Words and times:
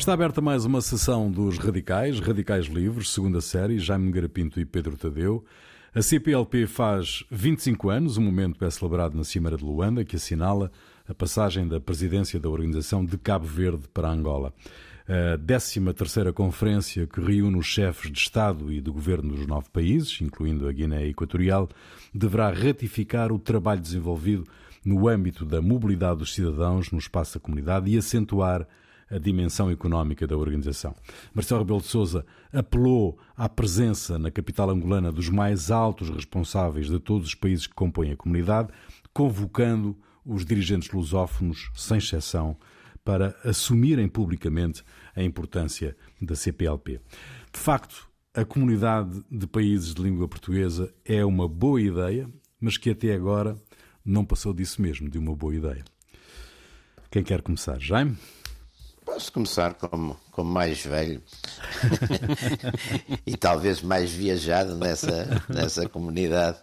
Está 0.00 0.14
aberta 0.14 0.40
mais 0.40 0.64
uma 0.64 0.80
sessão 0.80 1.30
dos 1.30 1.58
Radicais, 1.58 2.18
Radicais 2.20 2.64
Livres, 2.64 3.10
segunda 3.10 3.38
série, 3.42 3.78
Jaime 3.78 4.10
Garapinto 4.10 4.58
e 4.58 4.64
Pedro 4.64 4.96
Tadeu. 4.96 5.44
A 5.94 6.00
CPLP 6.00 6.66
faz 6.66 7.22
25 7.30 7.90
anos, 7.90 8.16
um 8.16 8.22
momento 8.22 8.64
é 8.64 8.70
celebrado 8.70 9.14
na 9.14 9.24
Cimeira 9.24 9.58
de 9.58 9.62
Luanda, 9.62 10.02
que 10.02 10.16
assinala 10.16 10.72
a 11.06 11.12
passagem 11.12 11.68
da 11.68 11.78
presidência 11.78 12.40
da 12.40 12.48
organização 12.48 13.04
de 13.04 13.18
Cabo 13.18 13.44
Verde 13.44 13.88
para 13.92 14.08
Angola. 14.08 14.54
A 15.06 15.36
13ª 15.36 16.32
conferência 16.32 17.06
que 17.06 17.20
reúne 17.20 17.58
os 17.58 17.66
chefes 17.66 18.10
de 18.10 18.18
Estado 18.18 18.72
e 18.72 18.80
de 18.80 18.90
Governo 18.90 19.34
dos 19.34 19.46
nove 19.46 19.66
países, 19.70 20.18
incluindo 20.22 20.66
a 20.66 20.72
Guiné 20.72 21.08
Equatorial, 21.08 21.68
deverá 22.14 22.50
ratificar 22.50 23.30
o 23.30 23.38
trabalho 23.38 23.82
desenvolvido 23.82 24.46
no 24.82 25.06
âmbito 25.06 25.44
da 25.44 25.60
mobilidade 25.60 26.20
dos 26.20 26.34
cidadãos 26.34 26.90
no 26.90 26.98
espaço 26.98 27.34
da 27.34 27.40
comunidade 27.40 27.90
e 27.90 27.98
acentuar 27.98 28.66
a 29.10 29.18
dimensão 29.18 29.70
económica 29.70 30.26
da 30.26 30.36
organização. 30.36 30.94
Marcelo 31.34 31.60
Rebelo 31.60 31.80
de 31.80 31.88
Sousa 31.88 32.24
apelou 32.52 33.18
à 33.36 33.48
presença 33.48 34.18
na 34.18 34.30
capital 34.30 34.70
angolana 34.70 35.10
dos 35.10 35.28
mais 35.28 35.70
altos 35.70 36.08
responsáveis 36.10 36.86
de 36.86 37.00
todos 37.00 37.28
os 37.28 37.34
países 37.34 37.66
que 37.66 37.74
compõem 37.74 38.12
a 38.12 38.16
comunidade, 38.16 38.68
convocando 39.12 39.96
os 40.24 40.44
dirigentes 40.44 40.90
lusófonos, 40.90 41.70
sem 41.74 41.98
exceção, 41.98 42.56
para 43.04 43.34
assumirem 43.44 44.06
publicamente 44.08 44.84
a 45.16 45.22
importância 45.22 45.96
da 46.20 46.36
CPLP. 46.36 47.00
De 47.52 47.58
facto, 47.58 48.08
a 48.32 48.44
comunidade 48.44 49.24
de 49.30 49.46
países 49.46 49.94
de 49.94 50.02
língua 50.02 50.28
portuguesa 50.28 50.94
é 51.04 51.24
uma 51.24 51.48
boa 51.48 51.80
ideia, 51.80 52.30
mas 52.60 52.76
que 52.76 52.90
até 52.90 53.12
agora 53.12 53.56
não 54.04 54.24
passou 54.24 54.52
disso 54.52 54.80
mesmo, 54.80 55.08
de 55.08 55.18
uma 55.18 55.34
boa 55.34 55.54
ideia. 55.54 55.84
Quem 57.10 57.24
quer 57.24 57.42
começar? 57.42 57.80
Jaime? 57.80 58.16
Posso 59.10 59.32
começar 59.32 59.74
como, 59.74 60.16
como 60.30 60.52
mais 60.52 60.84
velho 60.84 61.20
e 63.26 63.36
talvez 63.36 63.82
mais 63.82 64.12
viajado 64.12 64.76
nessa, 64.76 65.26
nessa 65.48 65.88
comunidade. 65.88 66.60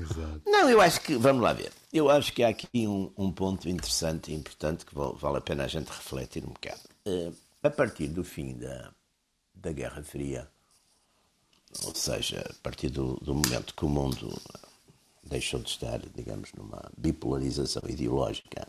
Exato. 0.00 0.40
Não, 0.46 0.70
eu 0.70 0.80
acho 0.80 1.02
que, 1.02 1.16
vamos 1.16 1.42
lá 1.42 1.52
ver, 1.52 1.70
eu 1.92 2.08
acho 2.08 2.32
que 2.32 2.42
há 2.42 2.48
aqui 2.48 2.88
um, 2.88 3.12
um 3.14 3.30
ponto 3.30 3.68
interessante 3.68 4.32
e 4.32 4.34
importante 4.34 4.86
que 4.86 4.94
vale 4.94 5.36
a 5.36 5.40
pena 5.42 5.64
a 5.64 5.68
gente 5.68 5.88
refletir 5.88 6.42
um 6.42 6.48
bocado. 6.48 6.80
Uh, 7.06 7.36
a 7.62 7.68
partir 7.68 8.08
do 8.08 8.24
fim 8.24 8.54
da, 8.54 8.90
da 9.54 9.70
Guerra 9.70 10.02
Fria, 10.02 10.48
ou 11.84 11.94
seja, 11.94 12.42
a 12.48 12.54
partir 12.62 12.88
do, 12.88 13.16
do 13.16 13.34
momento 13.34 13.74
que 13.74 13.84
o 13.84 13.88
mundo 13.88 14.34
deixou 15.24 15.60
de 15.60 15.68
estar, 15.68 16.00
digamos, 16.14 16.54
numa 16.54 16.90
bipolarização 16.96 17.82
ideológica, 17.86 18.66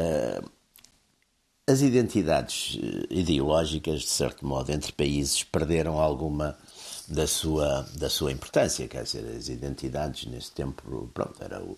uh, 0.00 0.57
as 1.68 1.82
identidades 1.82 2.78
eh, 2.82 3.06
ideológicas, 3.10 4.00
de 4.00 4.08
certo 4.08 4.46
modo, 4.46 4.72
entre 4.72 4.90
países 4.92 5.44
perderam 5.44 6.00
alguma 6.00 6.56
da 7.06 7.26
sua, 7.26 7.82
da 7.94 8.08
sua 8.08 8.32
importância. 8.32 8.88
Quer 8.88 9.02
dizer, 9.04 9.24
as 9.36 9.48
identidades 9.48 10.26
nesse 10.26 10.50
tempo, 10.52 11.10
pronto, 11.12 11.42
era 11.42 11.62
o, 11.62 11.76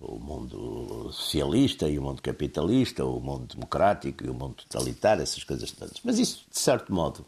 o 0.00 0.18
mundo 0.18 1.10
socialista 1.12 1.88
e 1.88 1.98
o 1.98 2.02
mundo 2.02 2.22
capitalista, 2.22 3.04
o 3.04 3.20
mundo 3.20 3.54
democrático 3.54 4.24
e 4.24 4.30
o 4.30 4.34
mundo 4.34 4.54
totalitário, 4.68 5.22
essas 5.22 5.42
coisas 5.42 5.70
todas. 5.72 5.98
Mas 6.04 6.18
isso, 6.18 6.44
de 6.48 6.58
certo 6.58 6.92
modo, 6.92 7.26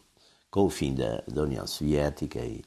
com 0.50 0.64
o 0.64 0.70
fim 0.70 0.94
da, 0.94 1.22
da 1.26 1.42
União 1.42 1.66
Soviética 1.66 2.38
e, 2.40 2.62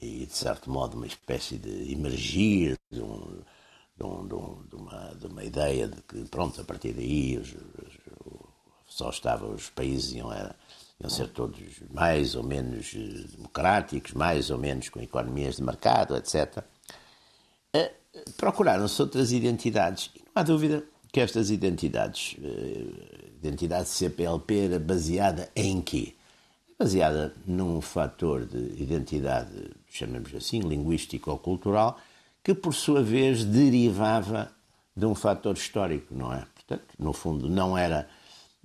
e, 0.00 0.26
de 0.26 0.36
certo 0.36 0.70
modo, 0.70 0.96
uma 0.96 1.06
espécie 1.06 1.58
de 1.58 1.92
emergir 1.92 2.76
de, 2.90 3.00
um, 3.00 3.40
de, 3.96 4.04
um, 4.04 4.62
de, 4.68 4.76
uma, 4.76 5.14
de 5.18 5.26
uma 5.26 5.44
ideia 5.44 5.88
de 5.88 6.00
que, 6.02 6.24
pronto, 6.28 6.60
a 6.60 6.64
partir 6.64 6.92
daí 6.92 7.38
os, 7.38 7.54
só 8.98 9.10
estavam 9.10 9.54
os 9.54 9.70
países 9.70 10.12
iam, 10.12 10.32
era, 10.32 10.56
iam 11.00 11.08
ser 11.08 11.28
todos 11.28 11.60
mais 11.94 12.34
ou 12.34 12.42
menos 12.42 12.92
eh, 12.96 13.28
democráticos, 13.36 14.12
mais 14.12 14.50
ou 14.50 14.58
menos 14.58 14.88
com 14.88 15.00
economias 15.00 15.56
de 15.56 15.62
mercado, 15.62 16.16
etc. 16.16 16.64
Eh, 17.72 17.92
procuraram-se 18.36 19.00
outras 19.00 19.30
identidades 19.30 20.10
e 20.16 20.18
não 20.18 20.32
há 20.34 20.42
dúvida 20.42 20.82
que 21.12 21.20
estas 21.20 21.48
identidades, 21.48 22.36
eh, 22.42 23.30
identidade 23.40 23.88
CPLP 23.88 24.64
era 24.64 24.80
baseada 24.80 25.48
em 25.54 25.80
quê? 25.80 26.14
Baseada 26.76 27.32
num 27.46 27.80
fator 27.80 28.44
de 28.44 28.82
identidade, 28.82 29.70
chamemos 29.88 30.34
assim, 30.34 30.58
linguístico 30.58 31.30
ou 31.30 31.38
cultural, 31.38 32.00
que 32.42 32.52
por 32.52 32.74
sua 32.74 33.02
vez 33.02 33.44
derivava 33.44 34.50
de 34.96 35.06
um 35.06 35.14
fator 35.14 35.56
histórico, 35.56 36.12
não 36.12 36.32
é? 36.32 36.44
Portanto, 36.54 36.94
no 36.98 37.12
fundo, 37.12 37.48
não 37.48 37.78
era 37.78 38.08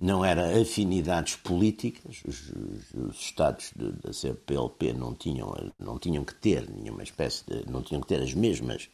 não 0.04 0.22
era 0.22 0.60
afinidades 0.60 1.34
políticas, 1.34 2.20
os, 2.28 2.50
os, 2.50 2.94
os 3.08 3.16
Estados 3.18 3.72
da 3.74 4.12
CPLP 4.12 4.92
não 4.92 5.14
tinham, 5.14 5.72
não 5.78 5.98
tinham 5.98 6.22
que 6.22 6.34
ter 6.34 6.68
nenhuma 6.68 7.02
espécie 7.02 7.42
de. 7.46 7.64
não 7.70 7.82
tinham 7.82 8.02
que 8.02 8.08
ter 8.08 8.20
as 8.20 8.34
mesmas 8.34 8.90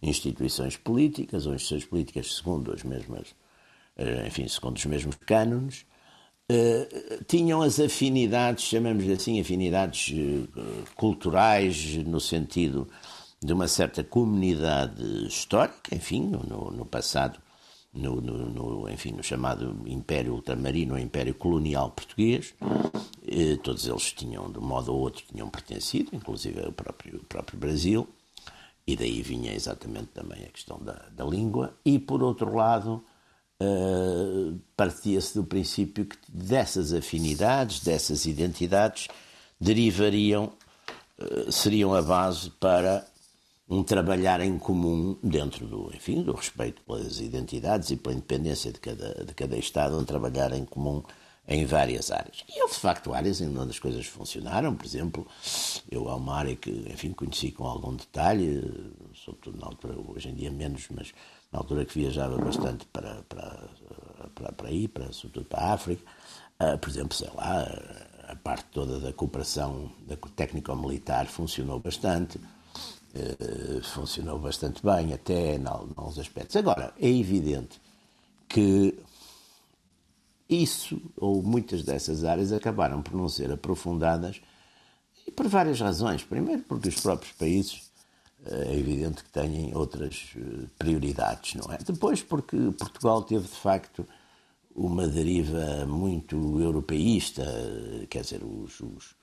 instituições 0.00 0.76
políticas 0.76 1.46
ou 1.46 1.54
instituições 1.54 1.90
políticas 1.90 2.36
segundo 2.36 2.72
as 2.72 2.84
mesmas, 2.84 3.34
eh, 3.96 4.28
enfim, 4.28 4.46
segundo 4.46 4.76
os 4.76 4.86
mesmos 4.86 5.16
cânones, 5.16 5.84
uh, 6.52 7.24
tinham 7.26 7.60
as 7.60 7.80
afinidades, 7.80 8.64
chamamos 8.64 9.10
assim, 9.10 9.40
afinidades 9.40 10.14
uh, 10.14 10.94
culturais 10.94 11.96
no 12.06 12.20
sentido 12.20 12.88
de 13.42 13.52
uma 13.52 13.66
certa 13.66 14.04
comunidade 14.04 15.02
histórica, 15.26 15.96
enfim, 15.96 16.28
no, 16.28 16.70
no 16.70 16.86
passado 16.86 17.42
no, 17.94 18.20
no, 18.20 18.50
no, 18.50 18.90
enfim, 18.90 19.12
no 19.12 19.22
chamado 19.22 19.76
Império 19.86 20.34
Ultramarino, 20.34 20.98
Império 20.98 21.34
Colonial 21.34 21.90
Português. 21.90 22.54
Eh, 23.26 23.56
todos 23.62 23.86
eles 23.86 24.12
tinham, 24.12 24.50
de 24.50 24.58
um 24.58 24.62
modo 24.62 24.92
ou 24.92 25.00
outro, 25.00 25.24
tinham 25.30 25.48
pertencido, 25.48 26.10
inclusive 26.12 26.60
o 26.60 26.72
próprio, 26.72 27.16
o 27.16 27.24
próprio 27.24 27.58
Brasil, 27.58 28.08
e 28.86 28.96
daí 28.96 29.22
vinha 29.22 29.54
exatamente 29.54 30.08
também 30.08 30.44
a 30.44 30.48
questão 30.48 30.78
da, 30.78 31.06
da 31.12 31.24
língua. 31.24 31.74
E, 31.84 31.98
por 31.98 32.22
outro 32.22 32.54
lado, 32.54 33.02
eh, 33.60 34.54
partia-se 34.76 35.34
do 35.34 35.44
princípio 35.44 36.04
que 36.04 36.16
dessas 36.28 36.92
afinidades, 36.92 37.80
dessas 37.80 38.26
identidades, 38.26 39.08
derivariam, 39.58 40.52
eh, 41.18 41.50
seriam 41.50 41.94
a 41.94 42.02
base 42.02 42.50
para 42.50 43.06
um 43.68 43.82
trabalhar 43.82 44.40
em 44.40 44.58
comum 44.58 45.16
dentro 45.22 45.66
do, 45.66 45.90
enfim, 45.94 46.22
do 46.22 46.32
respeito 46.32 46.82
pelas 46.82 47.20
identidades 47.20 47.90
e 47.90 47.96
pela 47.96 48.14
independência 48.14 48.70
de 48.70 48.78
cada, 48.78 49.24
de 49.24 49.34
cada 49.34 49.56
Estado, 49.56 49.98
um 49.98 50.04
trabalhar 50.04 50.52
em 50.52 50.64
comum 50.64 51.02
em 51.46 51.64
várias 51.66 52.10
áreas. 52.10 52.44
E 52.48 52.60
houve, 52.62 52.74
de 52.74 52.80
facto, 52.80 53.12
áreas 53.12 53.40
em 53.40 53.56
onde 53.56 53.70
as 53.70 53.78
coisas 53.78 54.06
funcionaram. 54.06 54.74
Por 54.74 54.86
exemplo, 54.86 55.26
eu 55.90 56.08
há 56.08 56.16
uma 56.16 56.36
área 56.36 56.56
que, 56.56 56.70
enfim, 56.90 57.12
conheci 57.12 57.52
com 57.52 57.64
algum 57.64 57.94
detalhe, 57.94 58.62
sobretudo 59.14 59.58
na 59.58 59.66
altura, 59.66 59.94
hoje 60.08 60.28
em 60.28 60.34
dia 60.34 60.50
menos, 60.50 60.86
mas 60.90 61.12
na 61.52 61.58
altura 61.58 61.84
que 61.84 61.98
viajava 61.98 62.38
bastante 62.38 62.86
para, 62.86 63.22
para, 63.28 63.68
para, 64.34 64.52
para 64.52 64.68
aí, 64.68 64.88
para, 64.88 65.12
sobretudo 65.12 65.46
para 65.46 65.60
a 65.60 65.72
África. 65.74 66.02
Uh, 66.60 66.78
por 66.78 66.88
exemplo, 66.88 67.14
sei 67.14 67.28
lá, 67.34 67.66
a 68.28 68.36
parte 68.36 68.64
toda 68.72 68.98
da 69.00 69.12
cooperação 69.12 69.90
da 70.06 70.16
técnico-militar 70.16 71.26
funcionou 71.26 71.78
bastante. 71.78 72.38
Eh, 73.14 73.80
funcionou 73.82 74.40
bastante 74.40 74.82
bem, 74.84 75.12
até 75.12 75.54
em 75.54 75.64
alguns 75.66 76.18
aspectos. 76.18 76.56
Agora, 76.56 76.92
é 76.98 77.08
evidente 77.08 77.80
que 78.48 78.98
isso, 80.48 81.00
ou 81.16 81.40
muitas 81.40 81.84
dessas 81.84 82.24
áreas, 82.24 82.52
acabaram 82.52 83.02
por 83.02 83.14
não 83.14 83.28
ser 83.28 83.52
aprofundadas 83.52 84.40
e 85.26 85.30
por 85.30 85.46
várias 85.46 85.80
razões. 85.80 86.24
Primeiro, 86.24 86.62
porque 86.62 86.88
os 86.88 87.00
próprios 87.00 87.32
países 87.34 87.88
eh, 88.46 88.72
é 88.72 88.78
evidente 88.78 89.22
que 89.22 89.30
têm 89.30 89.72
outras 89.76 90.32
eh, 90.36 90.66
prioridades, 90.76 91.54
não 91.54 91.72
é? 91.72 91.78
Depois, 91.78 92.20
porque 92.20 92.56
Portugal 92.76 93.22
teve 93.22 93.44
de 93.44 93.56
facto 93.56 94.04
uma 94.74 95.06
deriva 95.06 95.86
muito 95.86 96.60
europeísta, 96.60 97.44
quer 98.10 98.22
dizer, 98.22 98.42
os, 98.42 98.80
os 98.80 99.14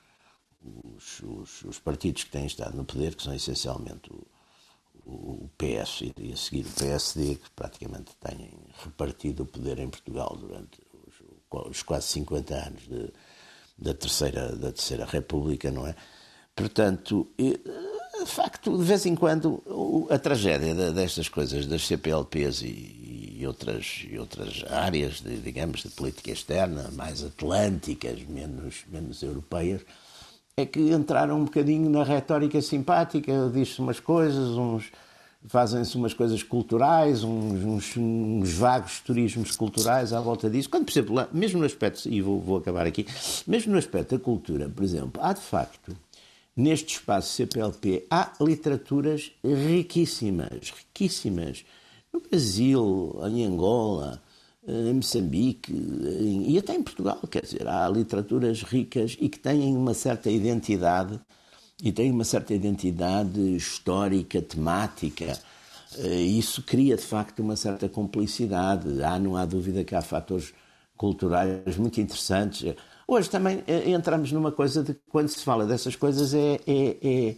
os, 0.63 1.19
os, 1.23 1.63
os, 1.63 1.79
partidos 1.79 2.23
que 2.23 2.31
têm 2.31 2.45
estado 2.45 2.75
no 2.75 2.85
poder, 2.85 3.15
que 3.15 3.23
são 3.23 3.33
essencialmente 3.33 4.11
o, 4.11 4.27
o 5.05 5.49
PS 5.57 6.01
e 6.17 6.31
a 6.31 6.37
seguir 6.37 6.65
o 6.65 6.73
PSD, 6.73 7.35
que 7.35 7.49
praticamente 7.51 8.15
têm 8.17 8.51
repartido 8.83 9.43
o 9.43 9.45
poder 9.45 9.79
em 9.79 9.89
Portugal 9.89 10.37
durante 10.39 10.79
os, 11.07 11.69
os 11.69 11.83
quase 11.83 12.07
50 12.07 12.53
anos 12.53 12.87
de, 12.87 13.11
da, 13.77 13.93
terceira, 13.93 14.55
da 14.55 14.71
Terceira 14.71 15.05
República, 15.05 15.71
não 15.71 15.87
é? 15.87 15.95
Portanto, 16.55 17.27
de 17.37 18.25
facto, 18.25 18.77
de 18.77 18.83
vez 18.83 19.05
em 19.05 19.15
quando, 19.15 19.63
a 20.09 20.19
tragédia 20.19 20.91
destas 20.91 21.27
coisas, 21.27 21.65
das 21.65 21.87
CPLPs 21.87 22.61
e, 22.61 23.37
e 23.39 23.47
outras, 23.47 24.05
e 24.07 24.19
outras 24.19 24.63
áreas, 24.69 25.21
de, 25.21 25.37
digamos, 25.37 25.81
de 25.81 25.89
política 25.89 26.31
externa, 26.31 26.91
mais 26.91 27.23
atlânticas, 27.23 28.21
menos, 28.25 28.83
menos 28.91 29.23
europeias, 29.23 29.81
é 30.61 30.65
que 30.65 30.79
entraram 30.91 31.39
um 31.39 31.45
bocadinho 31.45 31.89
na 31.89 32.03
retórica 32.03 32.61
simpática, 32.61 33.49
disse 33.53 33.79
umas 33.79 33.99
coisas, 33.99 34.49
uns, 34.57 34.91
fazem-se 35.47 35.95
umas 35.95 36.13
coisas 36.13 36.43
culturais, 36.43 37.23
uns, 37.23 37.63
uns, 37.63 37.97
uns, 37.97 38.53
vagos 38.53 38.99
turismos 38.99 39.55
culturais 39.55 40.13
à 40.13 40.21
volta 40.21 40.49
disso. 40.49 40.69
Quando, 40.69 40.85
por 40.85 40.91
exemplo, 40.91 41.15
lá, 41.15 41.27
mesmo 41.31 41.59
no 41.59 41.65
aspecto, 41.65 42.07
e 42.07 42.21
vou, 42.21 42.39
vou 42.39 42.57
acabar 42.57 42.85
aqui, 42.85 43.05
mesmo 43.47 43.71
no 43.71 43.77
aspecto 43.77 44.17
da 44.17 44.23
cultura, 44.23 44.69
por 44.69 44.83
exemplo, 44.83 45.21
há 45.21 45.33
de 45.33 45.41
facto, 45.41 45.95
neste 46.55 46.95
espaço 46.95 47.33
CPLP, 47.33 48.05
há 48.09 48.33
literaturas 48.39 49.31
riquíssimas, 49.43 50.71
riquíssimas. 50.71 51.65
No 52.13 52.19
Brasil, 52.19 53.19
em 53.25 53.45
Angola, 53.45 54.21
em 54.67 54.93
Moçambique 54.93 55.73
e 55.73 56.57
até 56.57 56.75
em 56.75 56.83
Portugal, 56.83 57.19
quer 57.29 57.41
dizer, 57.43 57.67
há 57.67 57.87
literaturas 57.89 58.61
ricas 58.63 59.17
e 59.19 59.27
que 59.27 59.39
têm 59.39 59.75
uma 59.75 59.93
certa 59.93 60.29
identidade 60.29 61.19
e 61.81 61.91
têm 61.91 62.11
uma 62.11 62.23
certa 62.23 62.53
identidade 62.53 63.55
histórica, 63.55 64.41
temática. 64.41 65.37
Eh, 65.97 66.21
isso 66.21 66.61
cria 66.63 66.95
de 66.95 67.01
facto 67.01 67.39
uma 67.39 67.55
certa 67.55 67.89
complicidade. 67.89 69.03
Há, 69.03 69.17
não 69.17 69.35
há 69.35 69.45
dúvida 69.45 69.83
que 69.83 69.95
há 69.95 70.01
fatores 70.01 70.53
culturais 70.95 71.77
muito 71.77 71.99
interessantes. 71.99 72.75
Hoje 73.07 73.29
também 73.29 73.63
eh, 73.67 73.89
entramos 73.89 74.31
numa 74.31 74.51
coisa 74.51 74.83
de 74.83 74.93
quando 75.09 75.29
se 75.29 75.43
fala 75.43 75.65
dessas 75.65 75.95
coisas 75.95 76.33
é, 76.35 76.59
é, 76.67 76.97
é 77.01 77.35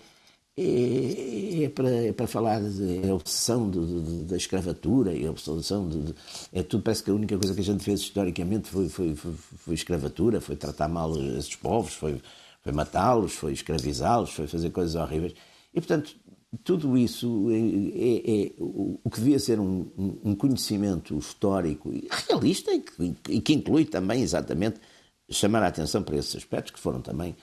é, 0.55 1.63
é, 1.63 1.69
para, 1.69 2.13
para 2.15 2.27
falar 2.27 2.59
da 2.61 3.07
é 3.07 3.11
obsessão 3.11 3.69
de, 3.69 3.79
de, 3.79 4.23
da 4.25 4.37
escravatura, 4.37 5.17
é 5.17 5.27
obsessão 5.27 5.89
de, 5.89 6.13
é 6.51 6.61
tudo, 6.61 6.83
parece 6.83 7.03
que 7.03 7.09
a 7.09 7.13
única 7.13 7.37
coisa 7.37 7.55
que 7.55 7.61
a 7.61 7.63
gente 7.63 7.83
fez 7.83 8.01
historicamente 8.01 8.69
foi, 8.69 8.87
foi, 8.87 9.15
foi, 9.15 9.33
foi 9.33 9.73
escravatura, 9.73 10.39
foi 10.39 10.55
tratar 10.55 10.87
mal 10.87 11.15
esses 11.37 11.55
povos, 11.55 11.93
foi, 11.93 12.21
foi 12.61 12.71
matá-los, 12.71 13.33
foi 13.33 13.53
escravizá-los, 13.53 14.31
foi 14.31 14.45
fazer 14.45 14.69
coisas 14.69 14.95
horríveis. 14.95 15.33
E, 15.73 15.81
portanto, 15.81 16.15
tudo 16.63 16.95
isso 16.95 17.47
é, 17.49 17.55
é, 17.55 18.45
é 18.45 18.51
o 18.59 19.09
que 19.09 19.19
devia 19.19 19.39
ser 19.39 19.59
um, 19.59 19.87
um, 20.23 20.35
conhecimento 20.35 21.17
histórico 21.17 21.91
e 21.91 22.07
realista 22.27 22.71
e 22.71 22.79
que, 22.79 23.15
e 23.29 23.41
que 23.41 23.53
inclui 23.53 23.85
também, 23.85 24.21
exatamente, 24.21 24.79
chamar 25.31 25.63
a 25.63 25.67
atenção 25.67 26.03
para 26.03 26.15
esses 26.15 26.35
aspectos 26.35 26.71
que 26.71 26.79
foram 26.79 27.01
também 27.01 27.35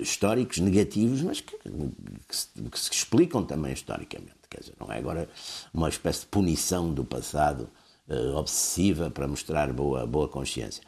históricos 0.00 0.58
negativos, 0.58 1.22
mas 1.22 1.40
que, 1.40 1.56
que, 1.56 2.36
se, 2.36 2.48
que, 2.70 2.78
se, 2.78 2.92
explicam 2.92 3.44
também 3.44 3.72
historicamente. 3.72 4.34
Quer 4.48 4.60
dizer, 4.60 4.74
não 4.78 4.92
é 4.92 4.98
agora 4.98 5.28
uma 5.72 5.88
espécie 5.88 6.20
de 6.20 6.26
punição 6.26 6.92
do 6.92 7.04
passado 7.04 7.68
uh, 8.08 8.36
obsessiva 8.36 9.10
para 9.10 9.28
mostrar 9.28 9.72
boa, 9.72 10.06
boa 10.06 10.28
consciência. 10.28 10.82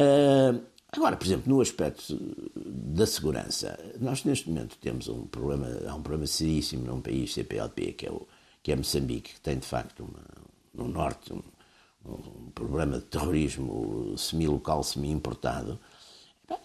Uh, 0.00 0.60
agora, 0.90 1.16
por 1.16 1.26
exemplo, 1.26 1.54
no 1.54 1.60
aspecto 1.60 2.18
da 2.56 3.06
segurança, 3.06 3.78
nós 4.00 4.24
neste 4.24 4.48
momento 4.48 4.76
temos 4.80 5.08
um 5.08 5.26
problema, 5.26 5.68
há 5.86 5.94
um 5.94 6.02
problema 6.02 6.26
seríssimo 6.26 6.86
num 6.86 7.00
país 7.00 7.34
CPLP, 7.34 7.92
que 7.92 8.06
é, 8.06 8.10
o, 8.10 8.26
que 8.62 8.72
é 8.72 8.76
Moçambique, 8.76 9.34
que 9.34 9.40
tem 9.40 9.58
de 9.58 9.66
facto 9.66 10.00
uma, 10.00 10.24
no 10.72 10.88
norte 10.88 11.32
um, 11.32 11.42
um 12.06 12.50
problema 12.54 12.98
de 12.98 13.04
terrorismo 13.04 14.16
semi-local, 14.16 14.82
semi-importado, 14.82 15.78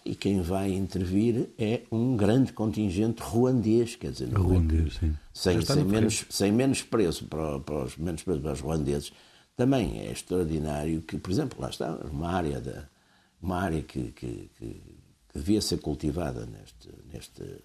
e 0.04 0.14
quem 0.14 0.40
vai 0.42 0.72
intervir 0.72 1.50
é 1.58 1.82
um 1.90 2.16
grande 2.16 2.52
contingente 2.52 3.22
ruandês, 3.22 3.96
quer 3.96 4.12
dizer, 4.12 4.32
ruandês, 4.32 4.94
sim. 4.94 5.16
Sem, 5.32 5.60
sem, 5.62 5.84
menos, 5.84 6.26
sem 6.28 6.52
menos 6.52 6.82
preço 6.82 7.26
para, 7.26 7.58
para, 7.60 7.84
os, 7.84 7.96
menos 7.96 8.22
preço 8.22 8.40
para 8.40 8.52
os 8.52 8.60
ruandeses. 8.60 9.12
Também 9.56 10.00
é 10.00 10.10
extraordinário 10.10 11.02
que, 11.02 11.18
por 11.18 11.30
exemplo, 11.30 11.60
lá 11.60 11.70
está, 11.70 11.94
uma 12.10 12.30
área, 12.30 12.60
da, 12.60 12.88
uma 13.40 13.58
área 13.60 13.82
que, 13.82 14.10
que, 14.12 14.50
que, 14.58 14.82
que 15.28 15.38
devia 15.38 15.60
ser 15.60 15.78
cultivada 15.78 16.46
neste, 16.46 16.88
neste, 17.12 17.62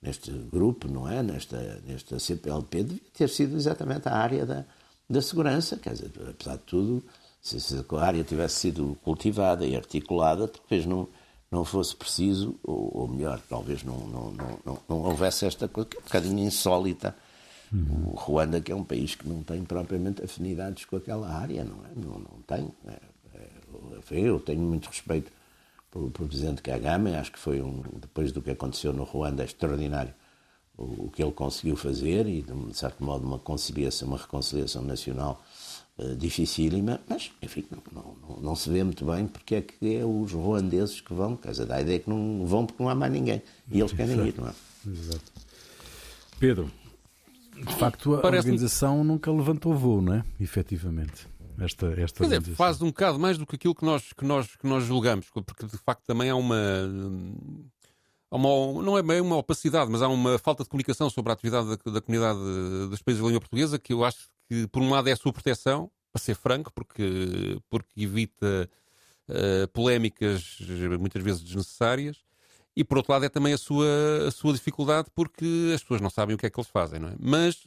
neste 0.00 0.30
grupo, 0.30 0.88
não 0.88 1.08
é? 1.08 1.22
Nesta, 1.22 1.82
nesta 1.86 2.18
CPLP, 2.18 2.82
devia 2.82 3.10
ter 3.12 3.28
sido 3.28 3.56
exatamente 3.56 4.08
a 4.08 4.16
área 4.16 4.46
da, 4.46 4.64
da 5.08 5.20
segurança, 5.20 5.76
quer 5.76 5.92
dizer, 5.92 6.10
apesar 6.28 6.56
de 6.56 6.62
tudo, 6.62 7.04
se, 7.40 7.60
se 7.60 7.74
a 7.76 8.00
área 8.00 8.22
tivesse 8.22 8.56
sido 8.56 8.96
cultivada 9.02 9.66
e 9.66 9.74
articulada, 9.74 10.48
talvez 10.48 10.86
não 10.86 11.08
não 11.52 11.66
fosse 11.66 11.94
preciso, 11.94 12.58
ou, 12.64 12.90
ou 13.02 13.08
melhor, 13.08 13.38
talvez 13.46 13.84
não, 13.84 13.98
não, 13.98 14.32
não, 14.32 14.58
não, 14.64 14.78
não 14.88 15.02
houvesse 15.02 15.44
esta 15.44 15.68
coisa 15.68 15.90
que 15.90 15.98
é 15.98 16.00
um 16.00 16.04
bocadinho 16.04 16.38
insólita. 16.38 17.14
Uhum. 17.70 18.12
O 18.12 18.16
Ruanda, 18.16 18.58
que 18.58 18.72
é 18.72 18.74
um 18.74 18.82
país 18.82 19.14
que 19.14 19.28
não 19.28 19.42
tem 19.42 19.62
propriamente 19.62 20.24
afinidades 20.24 20.86
com 20.86 20.96
aquela 20.96 21.28
área, 21.28 21.62
não 21.62 21.84
é? 21.84 21.88
Não, 21.94 22.18
não 22.18 22.42
tem. 22.46 22.72
É, 22.86 22.98
é, 23.34 24.18
eu 24.18 24.40
tenho 24.40 24.62
muito 24.62 24.86
respeito 24.86 25.30
pelo, 25.90 26.10
presidente 26.10 26.62
Kagame, 26.62 27.14
acho 27.14 27.30
que 27.30 27.38
foi 27.38 27.60
um, 27.60 27.82
depois 28.00 28.32
do 28.32 28.40
que 28.40 28.50
aconteceu 28.50 28.94
no 28.94 29.04
Ruanda, 29.04 29.42
é 29.42 29.46
extraordinário 29.46 30.14
o, 30.76 31.06
o 31.06 31.10
que 31.10 31.22
ele 31.22 31.32
conseguiu 31.32 31.76
fazer 31.76 32.26
e, 32.26 32.42
de 32.42 32.76
certo 32.76 33.04
modo, 33.04 33.26
uma 33.26 33.38
conciliação, 33.38 34.08
uma 34.08 34.16
reconciliação 34.16 34.82
nacional 34.82 35.42
uh, 35.98 36.16
dificílima, 36.16 37.00
mas, 37.08 37.30
enfim, 37.40 37.64
não, 37.70 38.16
não, 38.28 38.36
não, 38.40 38.56
se 38.56 38.70
vê 38.70 38.82
muito 38.82 39.04
bem 39.04 39.26
porque 39.26 39.56
é 39.56 39.62
que 39.62 39.96
é 39.96 40.04
os 40.04 40.32
ruandeses 40.32 41.00
que 41.00 41.12
vão, 41.12 41.36
quer 41.36 41.50
dizer, 41.50 41.66
dá 41.66 41.76
a 41.76 41.80
ideia 41.82 41.98
que 41.98 42.10
não 42.10 42.46
vão 42.46 42.66
porque 42.66 42.82
não 42.82 42.90
há 42.90 42.94
mais 42.94 43.12
ninguém. 43.12 43.42
E 43.70 43.80
eles 43.80 43.92
querem 43.92 44.14
Exato. 44.14 44.28
ir, 44.28 44.34
não 44.38 44.48
é? 44.48 44.52
Exato. 44.86 45.32
Pedro, 46.38 46.70
de 47.56 47.74
facto, 47.76 48.14
a 48.14 48.20
Parece 48.20 48.48
organização 48.48 49.04
nunca 49.04 49.30
levantou 49.30 49.74
voo, 49.74 50.02
não 50.02 50.14
é? 50.14 50.24
Efetivamente. 50.40 51.28
Esta, 51.58 51.86
esta 52.00 52.24
dizer, 52.24 52.42
faz 52.54 52.80
um 52.80 52.86
bocado 52.86 53.18
mais 53.18 53.38
do 53.38 53.46
que 53.46 53.56
aquilo 53.56 53.74
que 53.74 53.84
nós, 53.84 54.12
que, 54.12 54.24
nós, 54.24 54.56
que 54.56 54.66
nós 54.66 54.84
julgamos, 54.84 55.28
porque 55.30 55.66
de 55.66 55.78
facto 55.78 56.02
também 56.06 56.30
há 56.30 56.34
uma, 56.34 56.56
uma. 58.36 58.82
Não 58.82 58.98
é 58.98 59.02
bem 59.02 59.20
uma 59.20 59.36
opacidade, 59.36 59.90
mas 59.90 60.02
há 60.02 60.08
uma 60.08 60.38
falta 60.38 60.62
de 60.62 60.68
comunicação 60.68 61.08
sobre 61.10 61.30
a 61.30 61.34
atividade 61.34 61.68
da, 61.68 61.90
da 61.90 62.00
comunidade 62.00 62.38
dos 62.88 63.02
países 63.02 63.22
de 63.22 63.26
língua 63.26 63.40
portuguesa 63.40 63.78
que 63.78 63.92
eu 63.92 64.04
acho 64.04 64.28
que, 64.48 64.66
por 64.68 64.82
um 64.82 64.90
lado, 64.90 65.08
é 65.08 65.12
a 65.12 65.16
sua 65.16 65.32
proteção, 65.32 65.90
para 66.12 66.20
ser 66.20 66.34
franco, 66.34 66.72
porque, 66.72 67.58
porque 67.70 68.02
evita 68.02 68.68
uh, 69.28 69.68
polémicas 69.68 70.58
muitas 71.00 71.22
vezes 71.22 71.42
desnecessárias, 71.42 72.18
e 72.74 72.82
por 72.84 72.96
outro 72.96 73.12
lado 73.12 73.24
é 73.24 73.28
também 73.28 73.52
a 73.52 73.58
sua, 73.58 73.86
a 74.26 74.30
sua 74.30 74.54
dificuldade, 74.54 75.08
porque 75.14 75.72
as 75.74 75.82
pessoas 75.82 76.00
não 76.00 76.08
sabem 76.08 76.34
o 76.34 76.38
que 76.38 76.46
é 76.46 76.50
que 76.50 76.58
eles 76.58 76.70
fazem, 76.70 76.98
não 76.98 77.08
é? 77.08 77.14
Mas 77.18 77.66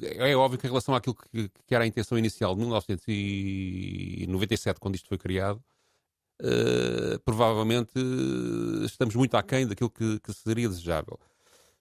é 0.00 0.36
óbvio 0.36 0.58
que 0.58 0.66
em 0.66 0.70
relação 0.70 0.94
àquilo 0.94 1.16
que, 1.16 1.50
que, 1.66 1.74
era 1.74 1.82
a 1.82 1.86
intenção 1.86 2.16
inicial 2.16 2.54
de 2.54 2.60
1997, 2.60 4.78
quando 4.78 4.94
isto 4.94 5.08
foi 5.08 5.18
criado, 5.18 5.60
uh, 6.40 7.18
provavelmente 7.24 7.92
estamos 8.84 9.14
muito 9.14 9.36
aquém 9.36 9.66
daquilo 9.66 9.90
que, 9.90 10.20
que 10.20 10.32
seria 10.32 10.68
desejável. 10.68 11.18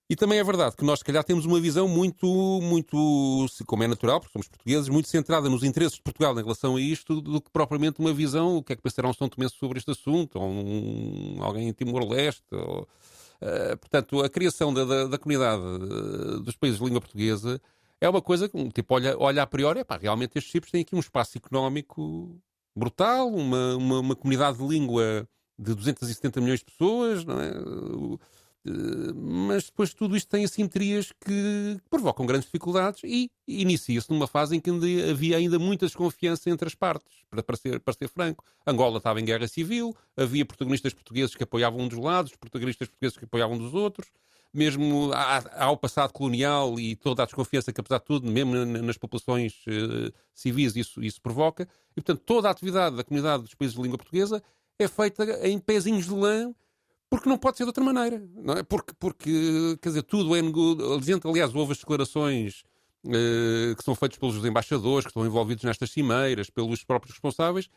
E 0.09 0.15
também 0.15 0.37
é 0.37 0.43
verdade 0.43 0.75
que 0.75 0.83
nós, 0.83 0.99
se 0.99 1.05
calhar, 1.05 1.23
temos 1.23 1.45
uma 1.45 1.59
visão 1.59 1.87
muito, 1.87 2.27
muito, 2.61 3.47
como 3.65 3.83
é 3.83 3.87
natural, 3.87 4.19
porque 4.19 4.33
somos 4.33 4.47
portugueses, 4.47 4.89
muito 4.89 5.07
centrada 5.07 5.49
nos 5.49 5.63
interesses 5.63 5.95
de 5.95 6.03
Portugal 6.03 6.37
em 6.37 6.43
relação 6.43 6.75
a 6.75 6.81
isto, 6.81 7.21
do 7.21 7.41
que 7.41 7.49
propriamente 7.49 7.99
uma 7.99 8.13
visão, 8.13 8.57
o 8.57 8.63
que 8.63 8.73
é 8.73 8.75
que 8.75 8.81
pensará 8.81 9.07
um 9.09 9.13
São 9.13 9.29
Tomé 9.29 9.47
sobre 9.47 9.79
este 9.79 9.91
assunto, 9.91 10.37
ou 10.37 10.45
um, 10.45 11.37
alguém 11.41 11.69
em 11.69 11.73
Timor-Leste. 11.73 12.43
uh, 12.53 12.87
portanto, 13.79 14.21
a 14.21 14.29
criação 14.29 14.73
da, 14.73 14.83
da, 14.83 15.07
da 15.07 15.17
comunidade 15.17 15.63
uh, 15.63 16.39
dos 16.41 16.57
países 16.57 16.79
de 16.79 16.85
língua 16.85 16.99
portuguesa 16.99 17.59
é 18.01 18.09
uma 18.09 18.21
coisa 18.21 18.49
que, 18.49 18.69
tipo, 18.71 18.93
olha, 18.93 19.15
olha 19.17 19.41
a 19.41 19.47
priori, 19.47 19.79
epá, 19.79 19.97
realmente 19.97 20.37
estes 20.37 20.51
tipos 20.51 20.69
têm 20.69 20.81
aqui 20.81 20.95
um 20.95 20.99
espaço 20.99 21.37
económico 21.37 22.37
brutal, 22.75 23.29
uma, 23.29 23.75
uma, 23.75 23.99
uma 23.99 24.15
comunidade 24.15 24.57
de 24.57 24.67
língua 24.67 25.27
de 25.57 25.73
270 25.75 26.41
milhões 26.41 26.59
de 26.59 26.65
pessoas, 26.65 27.23
não 27.23 27.39
é? 27.39 27.51
Eh, 28.65 29.13
mas 29.13 29.65
depois 29.65 29.93
tudo 29.93 30.15
isto 30.15 30.29
tem 30.29 30.45
assimetrias 30.45 31.11
que 31.11 31.77
provocam 31.89 32.25
grandes 32.25 32.45
dificuldades 32.45 33.01
e 33.03 33.29
inicia-se 33.47 34.09
numa 34.09 34.25
fase 34.25 34.55
em 34.55 34.59
que 34.59 34.69
havia 35.09 35.37
ainda 35.37 35.59
muita 35.59 35.85
desconfiança 35.85 36.49
entre 36.49 36.67
as 36.67 36.75
partes, 36.75 37.23
para, 37.29 37.57
ser, 37.57 37.79
para 37.81 37.93
ser 37.93 38.07
franco. 38.07 38.43
Angola 38.65 38.97
estava 38.97 39.19
em 39.19 39.25
guerra 39.25 39.47
civil, 39.47 39.95
havia 40.15 40.45
protagonistas 40.45 40.93
portugueses 40.93 41.35
que 41.35 41.43
apoiavam 41.43 41.81
um 41.81 41.87
dos 41.87 41.99
lados, 41.99 42.35
protagonistas 42.35 42.87
portugueses 42.87 43.17
que 43.17 43.25
apoiavam 43.25 43.57
dos 43.57 43.73
outros, 43.73 44.07
mesmo 44.53 45.11
ao 45.57 45.75
passado 45.75 46.13
colonial 46.13 46.79
e 46.79 46.95
toda 46.95 47.23
a 47.23 47.25
desconfiança 47.25 47.73
que, 47.73 47.81
apesar 47.81 47.97
de 47.97 48.05
tudo, 48.05 48.29
mesmo 48.29 48.53
nas 48.65 48.97
populações 48.97 49.53
uh, 49.67 50.13
civis, 50.33 50.75
isso, 50.75 51.03
isso 51.03 51.19
provoca. 51.21 51.67
E, 51.91 52.01
portanto, 52.01 52.21
toda 52.23 52.47
a 52.47 52.51
atividade 52.51 52.95
da 52.95 53.03
comunidade 53.03 53.43
dos 53.43 53.55
países 53.55 53.75
de 53.75 53.81
língua 53.81 53.97
portuguesa 53.97 54.43
é 54.77 54.87
feita 54.87 55.47
em 55.47 55.57
pezinhos 55.57 56.05
de 56.05 56.13
lã 56.13 56.53
porque 57.09 57.29
não 57.29 57.37
pode 57.37 57.57
ser 57.57 57.63
de 57.63 57.69
outra 57.69 57.83
maneira. 57.83 58.23
Não 58.35 58.55
é? 58.55 58.63
porque, 58.63 58.91
porque, 58.99 59.77
quer 59.81 59.89
dizer, 59.89 60.03
tudo 60.03 60.35
é 60.35 60.41
negociado. 60.41 61.29
Aliás, 61.29 61.53
houve 61.53 61.73
as 61.73 61.77
declarações 61.77 62.63
uh, 63.05 63.75
que 63.75 63.83
são 63.83 63.93
feitas 63.93 64.17
pelos 64.17 64.43
embaixadores 64.43 65.05
que 65.05 65.11
estão 65.11 65.25
envolvidos 65.25 65.63
nestas 65.63 65.91
cimeiras, 65.91 66.49
pelos 66.49 66.83
próprios 66.83 67.13
responsáveis, 67.13 67.69